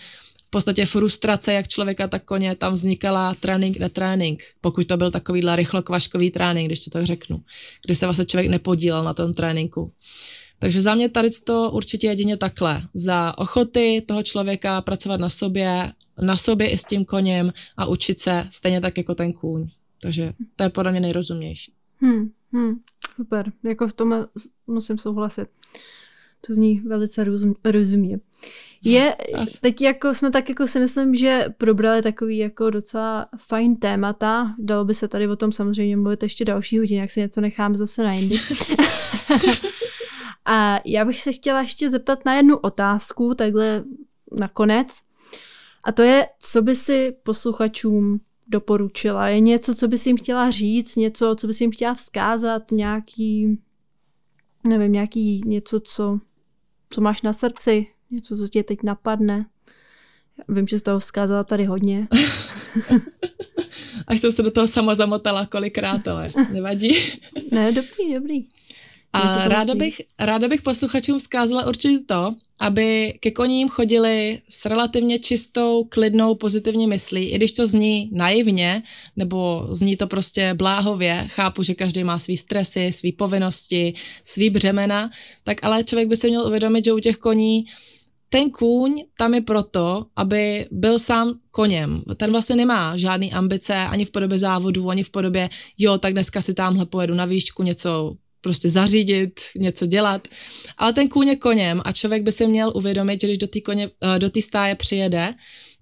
v 0.46 0.50
podstatě 0.50 0.86
frustrace 0.86 1.54
jak 1.54 1.68
člověka, 1.68 2.08
tak 2.08 2.24
koně, 2.24 2.56
tam 2.56 2.74
vznikala 2.74 3.36
trénink 3.36 3.78
na 3.78 3.90
trénink, 3.90 4.44
pokud 4.62 4.88
to 4.88 4.98
byl 4.98 5.12
takovýhle 5.12 5.56
rychlokvaškový 5.56 6.32
trénink, 6.32 6.68
když 6.68 6.80
to 6.80 6.90
tak 6.90 7.06
řeknu, 7.06 7.42
kdy 7.86 7.96
se 7.96 8.06
vlastně 8.06 8.26
člověk 8.26 8.50
nepodílel 8.50 9.04
na 9.04 9.14
tom 9.14 9.34
tréninku. 9.34 9.94
Takže 10.60 10.82
za 10.82 10.96
mě 10.96 11.10
tady 11.10 11.30
to 11.44 11.72
určitě 11.72 12.08
jedině 12.08 12.38
takhle. 12.38 12.82
Za 12.94 13.38
ochoty 13.38 14.04
toho 14.08 14.24
člověka 14.24 14.82
pracovat 14.82 15.20
na 15.20 15.30
sobě, 15.30 15.92
na 16.22 16.38
sobě 16.38 16.70
i 16.70 16.78
s 16.78 16.84
tím 16.84 17.06
koněm 17.06 17.54
a 17.78 17.86
učit 17.86 18.20
se 18.20 18.48
stejně 18.50 18.82
tak 18.82 18.98
jako 18.98 19.16
ten 19.16 19.34
kůň. 19.34 19.68
Takže 20.02 20.34
to 20.56 20.64
je 20.64 20.70
podle 20.70 20.92
mě 20.92 21.02
nejrozumnější. 21.02 21.74
Hmm, 22.02 22.32
hmm, 22.54 22.80
super. 23.16 23.52
Jako 23.64 23.88
v 23.88 23.94
tom 23.94 24.26
musím 24.68 24.98
souhlasit. 24.98 25.48
To 26.48 26.54
zní 26.54 26.80
velice 26.80 27.24
rozum, 27.24 27.56
rozumně. 27.64 28.20
Je, 28.84 29.16
teď 29.62 29.82
jako 29.82 30.14
jsme 30.14 30.32
tak 30.32 30.50
jako 30.50 30.68
si 30.68 30.80
myslím, 30.80 31.16
že 31.16 31.46
probrali 31.58 32.02
takový 32.02 32.38
jako 32.38 32.70
docela 32.70 33.28
fajn 33.38 33.76
témata. 33.76 34.56
Dalo 34.60 34.86
by 34.86 34.94
se 34.94 35.08
tady 35.08 35.28
o 35.28 35.36
tom 35.36 35.52
samozřejmě 35.52 35.98
mluvit 35.98 36.24
ještě 36.24 36.46
další 36.46 36.80
hodin, 36.80 37.00
jak 37.00 37.12
si 37.12 37.20
něco 37.20 37.42
nechám 37.42 37.76
zase 37.76 38.04
na 38.04 38.14
jindy. 38.14 38.38
A 40.52 40.80
já 40.86 41.06
bych 41.06 41.22
se 41.22 41.32
chtěla 41.32 41.62
ještě 41.62 41.90
zeptat 41.90 42.26
na 42.26 42.36
jednu 42.36 42.58
otázku, 42.58 43.34
takhle 43.34 43.84
nakonec. 44.32 44.88
A 45.84 45.92
to 45.92 46.02
je, 46.02 46.28
co 46.40 46.62
by 46.62 46.76
si 46.76 47.16
posluchačům 47.24 48.20
doporučila? 48.48 49.28
Je 49.28 49.40
něco, 49.40 49.76
co 49.76 49.88
bys 49.88 50.08
jim 50.08 50.18
chtěla 50.18 50.52
říct, 50.52 50.96
něco, 50.96 51.36
co 51.40 51.48
bys 51.48 51.62
jim 51.62 51.72
chtěla 51.72 51.94
vzkázat, 51.94 52.72
nějaký, 52.72 53.60
nevím, 54.68 54.92
nějaký 54.92 55.42
něco, 55.46 55.80
co, 55.80 56.20
co 56.90 57.02
máš 57.02 57.22
na 57.22 57.34
srdci, 57.34 57.88
něco, 58.12 58.38
co 58.38 58.48
tě 58.48 58.64
teď 58.64 58.84
napadne? 58.84 59.46
Vím, 60.48 60.68
že 60.68 60.80
jsi 60.80 60.84
toho 60.84 61.00
vzkázala 61.00 61.44
tady 61.44 61.66
hodně. 61.66 62.08
Až 64.08 64.20
jsem 64.20 64.32
se 64.32 64.44
do 64.44 64.52
toho 64.52 64.68
sama 64.68 64.96
zamotala 64.96 65.46
kolikrát, 65.46 66.08
ale 66.08 66.32
nevadí. 66.54 66.96
ne, 67.52 67.72
dobrý, 67.72 68.14
dobrý. 68.14 68.44
A 69.14 69.48
ráda 69.48 69.76
bych, 69.76 70.02
ráda 70.20 70.48
bych 70.48 70.62
posluchačům 70.62 71.20
vzkázala 71.20 71.68
určitě 71.68 72.00
to, 72.06 72.36
aby 72.60 73.14
ke 73.20 73.32
koním 73.32 73.70
chodili 73.70 74.42
s 74.50 74.66
relativně 74.66 75.20
čistou, 75.20 75.84
klidnou, 75.84 76.36
pozitivní 76.36 76.88
myslí, 76.88 77.26
i 77.26 77.36
když 77.36 77.52
to 77.52 77.68
zní 77.68 78.10
naivně, 78.14 78.84
nebo 79.16 79.68
zní 79.72 79.98
to 79.98 80.08
prostě 80.08 80.54
bláhově, 80.54 81.26
chápu, 81.28 81.64
že 81.64 81.74
každý 81.74 82.04
má 82.04 82.20
svý 82.20 82.38
stresy, 82.38 82.94
svý 82.94 83.12
povinnosti, 83.12 83.94
svý 84.24 84.50
břemena, 84.50 85.10
tak 85.44 85.64
ale 85.64 85.84
člověk 85.84 86.08
by 86.08 86.18
se 86.18 86.28
měl 86.28 86.48
uvědomit, 86.48 86.86
že 86.86 86.94
u 86.94 87.00
těch 87.00 87.18
koní 87.18 87.66
ten 88.30 88.50
kůň 88.50 89.04
tam 89.18 89.34
je 89.34 89.42
proto, 89.42 90.06
aby 90.16 90.66
byl 90.72 91.00
sám 91.00 91.34
koněm. 91.52 92.04
Ten 92.18 92.32
vlastně 92.32 92.56
nemá 92.56 92.98
žádný 92.98 93.34
ambice 93.34 93.76
ani 93.76 94.06
v 94.06 94.12
podobě 94.12 94.40
závodů, 94.40 94.90
ani 94.90 95.04
v 95.04 95.10
podobě, 95.10 95.50
jo, 95.78 95.98
tak 95.98 96.14
dneska 96.14 96.42
si 96.42 96.54
tamhle 96.54 96.86
pojedu 96.86 97.14
na 97.14 97.26
výšku 97.26 97.64
něco 97.64 98.16
prostě 98.42 98.70
zařídit, 98.70 99.40
něco 99.56 99.86
dělat. 99.86 100.28
Ale 100.78 100.94
ten 100.94 101.08
kůň 101.08 101.28
je 101.28 101.36
koněm 101.36 101.82
a 101.86 101.92
člověk 101.92 102.24
by 102.24 102.32
si 102.32 102.48
měl 102.48 102.72
uvědomit, 102.76 103.22
že 103.22 103.28
když 103.28 103.38
do 103.38 103.48
té 103.48 103.62
koně, 103.62 103.90
eh, 104.16 104.20
do 104.20 104.30
stáje 104.42 104.76
přijede, 104.76 105.34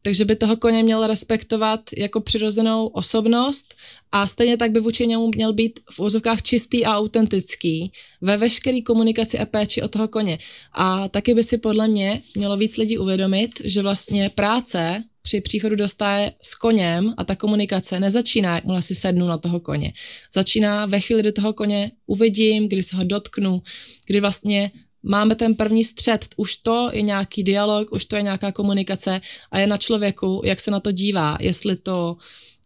takže 0.01 0.25
by 0.25 0.35
toho 0.35 0.57
koně 0.57 0.83
měl 0.83 1.07
respektovat 1.07 1.79
jako 1.97 2.21
přirozenou 2.21 2.87
osobnost 2.87 3.75
a 4.11 4.27
stejně 4.27 4.57
tak 4.57 4.71
by 4.71 4.79
vůči 4.79 5.07
němu 5.07 5.27
měl 5.35 5.53
být 5.53 5.79
v 5.91 5.99
úzovkách 5.99 6.41
čistý 6.41 6.85
a 6.85 6.97
autentický 6.97 7.91
ve 8.21 8.37
veškeré 8.37 8.81
komunikaci 8.81 9.39
a 9.39 9.45
péči 9.45 9.81
o 9.81 9.87
toho 9.87 10.07
koně. 10.07 10.37
A 10.71 11.07
taky 11.07 11.33
by 11.33 11.43
si 11.43 11.57
podle 11.57 11.87
mě 11.87 12.21
mělo 12.35 12.57
víc 12.57 12.77
lidí 12.77 12.97
uvědomit, 12.97 13.51
že 13.63 13.81
vlastně 13.81 14.29
práce 14.29 15.03
při 15.27 15.41
příchodu 15.41 15.75
do 15.75 15.87
stáje 15.87 16.31
s 16.41 16.55
koněm 16.55 17.13
a 17.17 17.23
ta 17.23 17.35
komunikace 17.35 17.99
nezačíná, 17.99 18.55
jakmile 18.55 18.81
si 18.81 18.95
sednu 18.95 19.27
na 19.27 19.37
toho 19.37 19.59
koně. 19.59 19.93
Začíná 20.33 20.85
ve 20.85 20.99
chvíli, 20.99 21.21
kdy 21.21 21.31
toho 21.31 21.53
koně 21.53 21.91
uvidím, 22.05 22.67
kdy 22.67 22.83
se 22.83 22.95
ho 22.95 23.03
dotknu, 23.03 23.61
kdy 24.05 24.19
vlastně 24.19 24.71
máme 25.03 25.35
ten 25.35 25.55
první 25.55 25.83
střed, 25.83 26.25
už 26.35 26.57
to 26.57 26.89
je 26.93 27.01
nějaký 27.01 27.43
dialog, 27.43 27.91
už 27.91 28.05
to 28.05 28.15
je 28.15 28.21
nějaká 28.21 28.51
komunikace 28.51 29.21
a 29.51 29.59
je 29.59 29.67
na 29.67 29.77
člověku, 29.77 30.41
jak 30.45 30.59
se 30.59 30.71
na 30.71 30.79
to 30.79 30.91
dívá, 30.91 31.37
jestli 31.39 31.75
to 31.75 32.17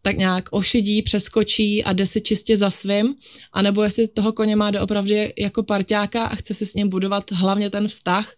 tak 0.02 0.16
nějak 0.16 0.48
ošidí, 0.50 1.02
přeskočí 1.02 1.84
a 1.84 1.92
jde 1.92 2.06
si 2.06 2.20
čistě 2.20 2.56
za 2.56 2.70
svým, 2.70 3.14
anebo 3.52 3.82
jestli 3.82 4.08
toho 4.08 4.32
koně 4.32 4.56
má 4.56 4.70
doopravdy 4.70 5.32
jako 5.38 5.62
parťáka 5.62 6.24
a 6.24 6.34
chce 6.34 6.54
si 6.54 6.66
s 6.66 6.74
ním 6.74 6.88
budovat 6.88 7.30
hlavně 7.32 7.70
ten 7.70 7.88
vztah, 7.88 8.34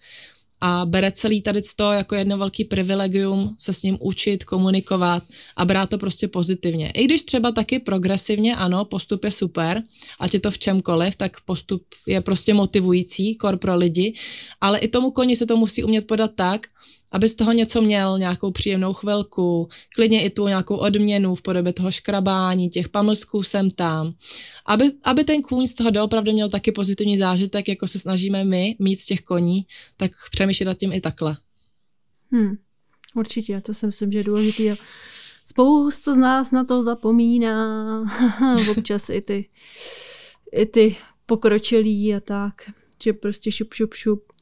a 0.61 0.86
bere 0.86 1.12
celý 1.12 1.42
tady 1.42 1.62
to 1.76 1.92
jako 1.92 2.14
jedno 2.14 2.38
velký 2.38 2.64
privilegium 2.64 3.57
se 3.59 3.72
s 3.72 3.82
ním 3.82 3.98
učit, 4.00 4.44
komunikovat 4.44 5.22
a 5.57 5.64
brát 5.64 5.90
to 5.90 5.98
prostě 5.98 6.28
pozitivně. 6.28 6.90
I 6.90 7.05
když 7.05 7.22
třeba 7.22 7.52
taky 7.52 7.78
progresivně, 7.78 8.57
ano, 8.57 8.84
postup 8.84 9.24
je 9.24 9.30
super, 9.30 9.82
ať 10.20 10.34
je 10.34 10.40
to 10.40 10.50
v 10.50 10.59
čemkoliv, 10.59 11.16
tak 11.16 11.40
postup 11.40 11.82
je 12.07 12.20
prostě 12.20 12.55
motivující, 12.55 13.34
kor 13.34 13.57
pro 13.57 13.76
lidi, 13.76 14.14
ale 14.61 14.78
i 14.78 14.88
tomu 14.88 15.11
koni 15.11 15.36
se 15.36 15.46
to 15.46 15.57
musí 15.57 15.84
umět 15.84 16.07
podat 16.07 16.30
tak, 16.34 16.66
aby 17.14 17.28
z 17.28 17.34
toho 17.34 17.52
něco 17.52 17.82
měl, 17.82 18.18
nějakou 18.18 18.50
příjemnou 18.50 18.92
chvilku, 18.92 19.68
klidně 19.94 20.24
i 20.24 20.30
tu 20.30 20.48
nějakou 20.48 20.76
odměnu 20.76 21.34
v 21.34 21.42
podobě 21.42 21.72
toho 21.72 21.90
škrabání, 21.90 22.68
těch 22.68 22.88
pamlsků 22.88 23.42
sem 23.42 23.70
tam. 23.70 24.12
Aby, 24.66 24.90
aby 25.04 25.24
ten 25.24 25.42
kůň 25.42 25.66
z 25.66 25.74
toho 25.74 25.90
doopravdy 25.90 26.32
měl 26.32 26.48
taky 26.48 26.72
pozitivní 26.72 27.18
zážitek, 27.18 27.68
jako 27.68 27.88
se 27.88 27.98
snažíme 27.98 28.44
my 28.44 28.76
mít 28.78 28.96
z 28.96 29.06
těch 29.06 29.20
koní, 29.20 29.66
tak 29.96 30.10
přemýšlet 30.30 30.66
nad 30.66 30.78
tím 30.78 30.92
i 30.92 31.00
takhle. 31.00 31.36
Hmm, 32.32 32.54
určitě, 33.14 33.60
to 33.60 33.74
si 33.74 33.86
myslím, 33.86 34.12
že 34.12 34.18
je 34.18 34.24
důležité. 34.24 34.76
Spousta 35.44 36.12
z 36.12 36.16
nás 36.16 36.50
na 36.50 36.64
to 36.64 36.82
zapomíná, 36.82 38.04
občas 38.70 39.08
i 39.08 39.20
ty, 39.20 39.48
i 40.52 40.66
ty 40.66 40.96
pokročilí 41.26 42.14
a 42.14 42.20
tak, 42.20 42.54
že 43.02 43.12
prostě 43.12 43.52
šup, 43.52 43.74
šup, 43.74 43.94
šup 43.94 44.34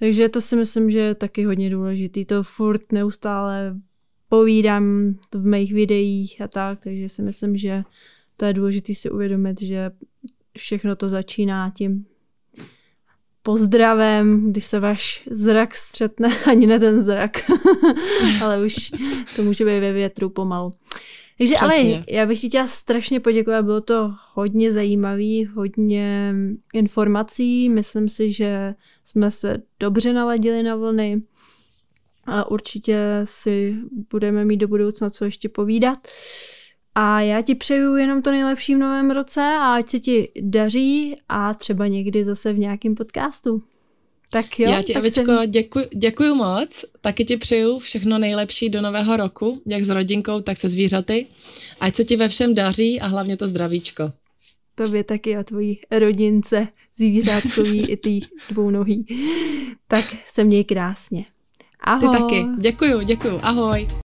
Takže 0.00 0.28
to 0.28 0.40
si 0.40 0.56
myslím, 0.56 0.90
že 0.90 0.98
je 0.98 1.14
taky 1.14 1.44
hodně 1.44 1.70
důležitý. 1.70 2.24
To 2.24 2.42
furt 2.42 2.92
neustále 2.92 3.76
povídám 4.28 5.14
v 5.34 5.46
mých 5.46 5.74
videích 5.74 6.40
a 6.40 6.48
tak, 6.48 6.80
takže 6.80 7.08
si 7.08 7.22
myslím, 7.22 7.56
že 7.56 7.82
to 8.36 8.44
je 8.44 8.52
důležité 8.52 8.94
si 8.94 9.10
uvědomit, 9.10 9.60
že 9.60 9.90
všechno 10.58 10.96
to 10.96 11.08
začíná 11.08 11.70
tím 11.70 12.06
pozdravem, 13.42 14.52
když 14.52 14.66
se 14.66 14.80
váš 14.80 15.28
zrak 15.30 15.74
střetne, 15.74 16.28
ani 16.50 16.66
ne 16.66 16.78
ten 16.78 17.04
zrak, 17.04 17.50
ale 18.42 18.66
už 18.66 18.90
to 19.36 19.42
může 19.42 19.64
být 19.64 19.80
ve 19.80 19.92
větru 19.92 20.30
pomalu. 20.30 20.74
Takže 21.40 21.54
Přesně. 21.54 21.94
ale 21.94 22.04
já 22.08 22.26
bych 22.26 22.40
ti 22.40 22.48
chtěla 22.48 22.66
strašně 22.66 23.20
poděkovat, 23.20 23.64
bylo 23.64 23.80
to 23.80 24.12
hodně 24.34 24.72
zajímavý, 24.72 25.44
hodně 25.44 26.34
informací, 26.74 27.68
myslím 27.68 28.08
si, 28.08 28.32
že 28.32 28.74
jsme 29.04 29.30
se 29.30 29.62
dobře 29.80 30.12
naladili 30.12 30.62
na 30.62 30.76
vlny 30.76 31.20
a 32.24 32.50
určitě 32.50 33.20
si 33.24 33.76
budeme 34.10 34.44
mít 34.44 34.56
do 34.56 34.68
budoucna 34.68 35.10
co 35.10 35.24
ještě 35.24 35.48
povídat. 35.48 35.98
A 36.94 37.20
já 37.20 37.42
ti 37.42 37.54
přeju 37.54 37.96
jenom 37.96 38.22
to 38.22 38.30
nejlepší 38.30 38.74
v 38.74 38.78
novém 38.78 39.10
roce 39.10 39.40
a 39.40 39.74
ať 39.74 39.88
se 39.88 39.98
ti 39.98 40.32
daří 40.40 41.16
a 41.28 41.54
třeba 41.54 41.86
někdy 41.86 42.24
zase 42.24 42.52
v 42.52 42.58
nějakém 42.58 42.94
podcastu. 42.94 43.62
Tak 44.32 44.58
jo. 44.58 44.70
Já 44.70 44.82
ti, 44.82 44.94
Evičko, 44.94 45.24
jsem... 45.24 45.50
děkuji, 45.50 45.86
děkuji 45.94 46.34
moc. 46.34 46.84
Taky 47.00 47.24
ti 47.24 47.36
přeju 47.36 47.78
všechno 47.78 48.18
nejlepší 48.18 48.68
do 48.68 48.80
nového 48.80 49.16
roku, 49.16 49.62
jak 49.66 49.84
s 49.84 49.88
rodinkou, 49.88 50.40
tak 50.40 50.58
se 50.58 50.68
zvířaty. 50.68 51.26
Ať 51.80 51.96
se 51.96 52.04
ti 52.04 52.16
ve 52.16 52.28
všem 52.28 52.54
daří 52.54 53.00
a 53.00 53.06
hlavně 53.06 53.36
to 53.36 53.46
zdravíčko. 53.46 54.12
Tobě 54.74 55.04
taky 55.04 55.36
a 55.36 55.42
tvojí 55.42 55.80
rodince, 55.90 56.68
zvířátkový 56.96 57.86
i 57.90 57.96
ty 57.96 58.20
dvou 58.50 58.70
nohý. 58.70 59.06
Tak 59.88 60.04
se 60.26 60.44
měj 60.44 60.64
krásně. 60.64 61.24
Ahoj. 61.80 62.00
Ty 62.00 62.18
taky. 62.18 62.44
Děkuju, 62.58 63.00
děkuju. 63.00 63.40
Ahoj. 63.42 63.86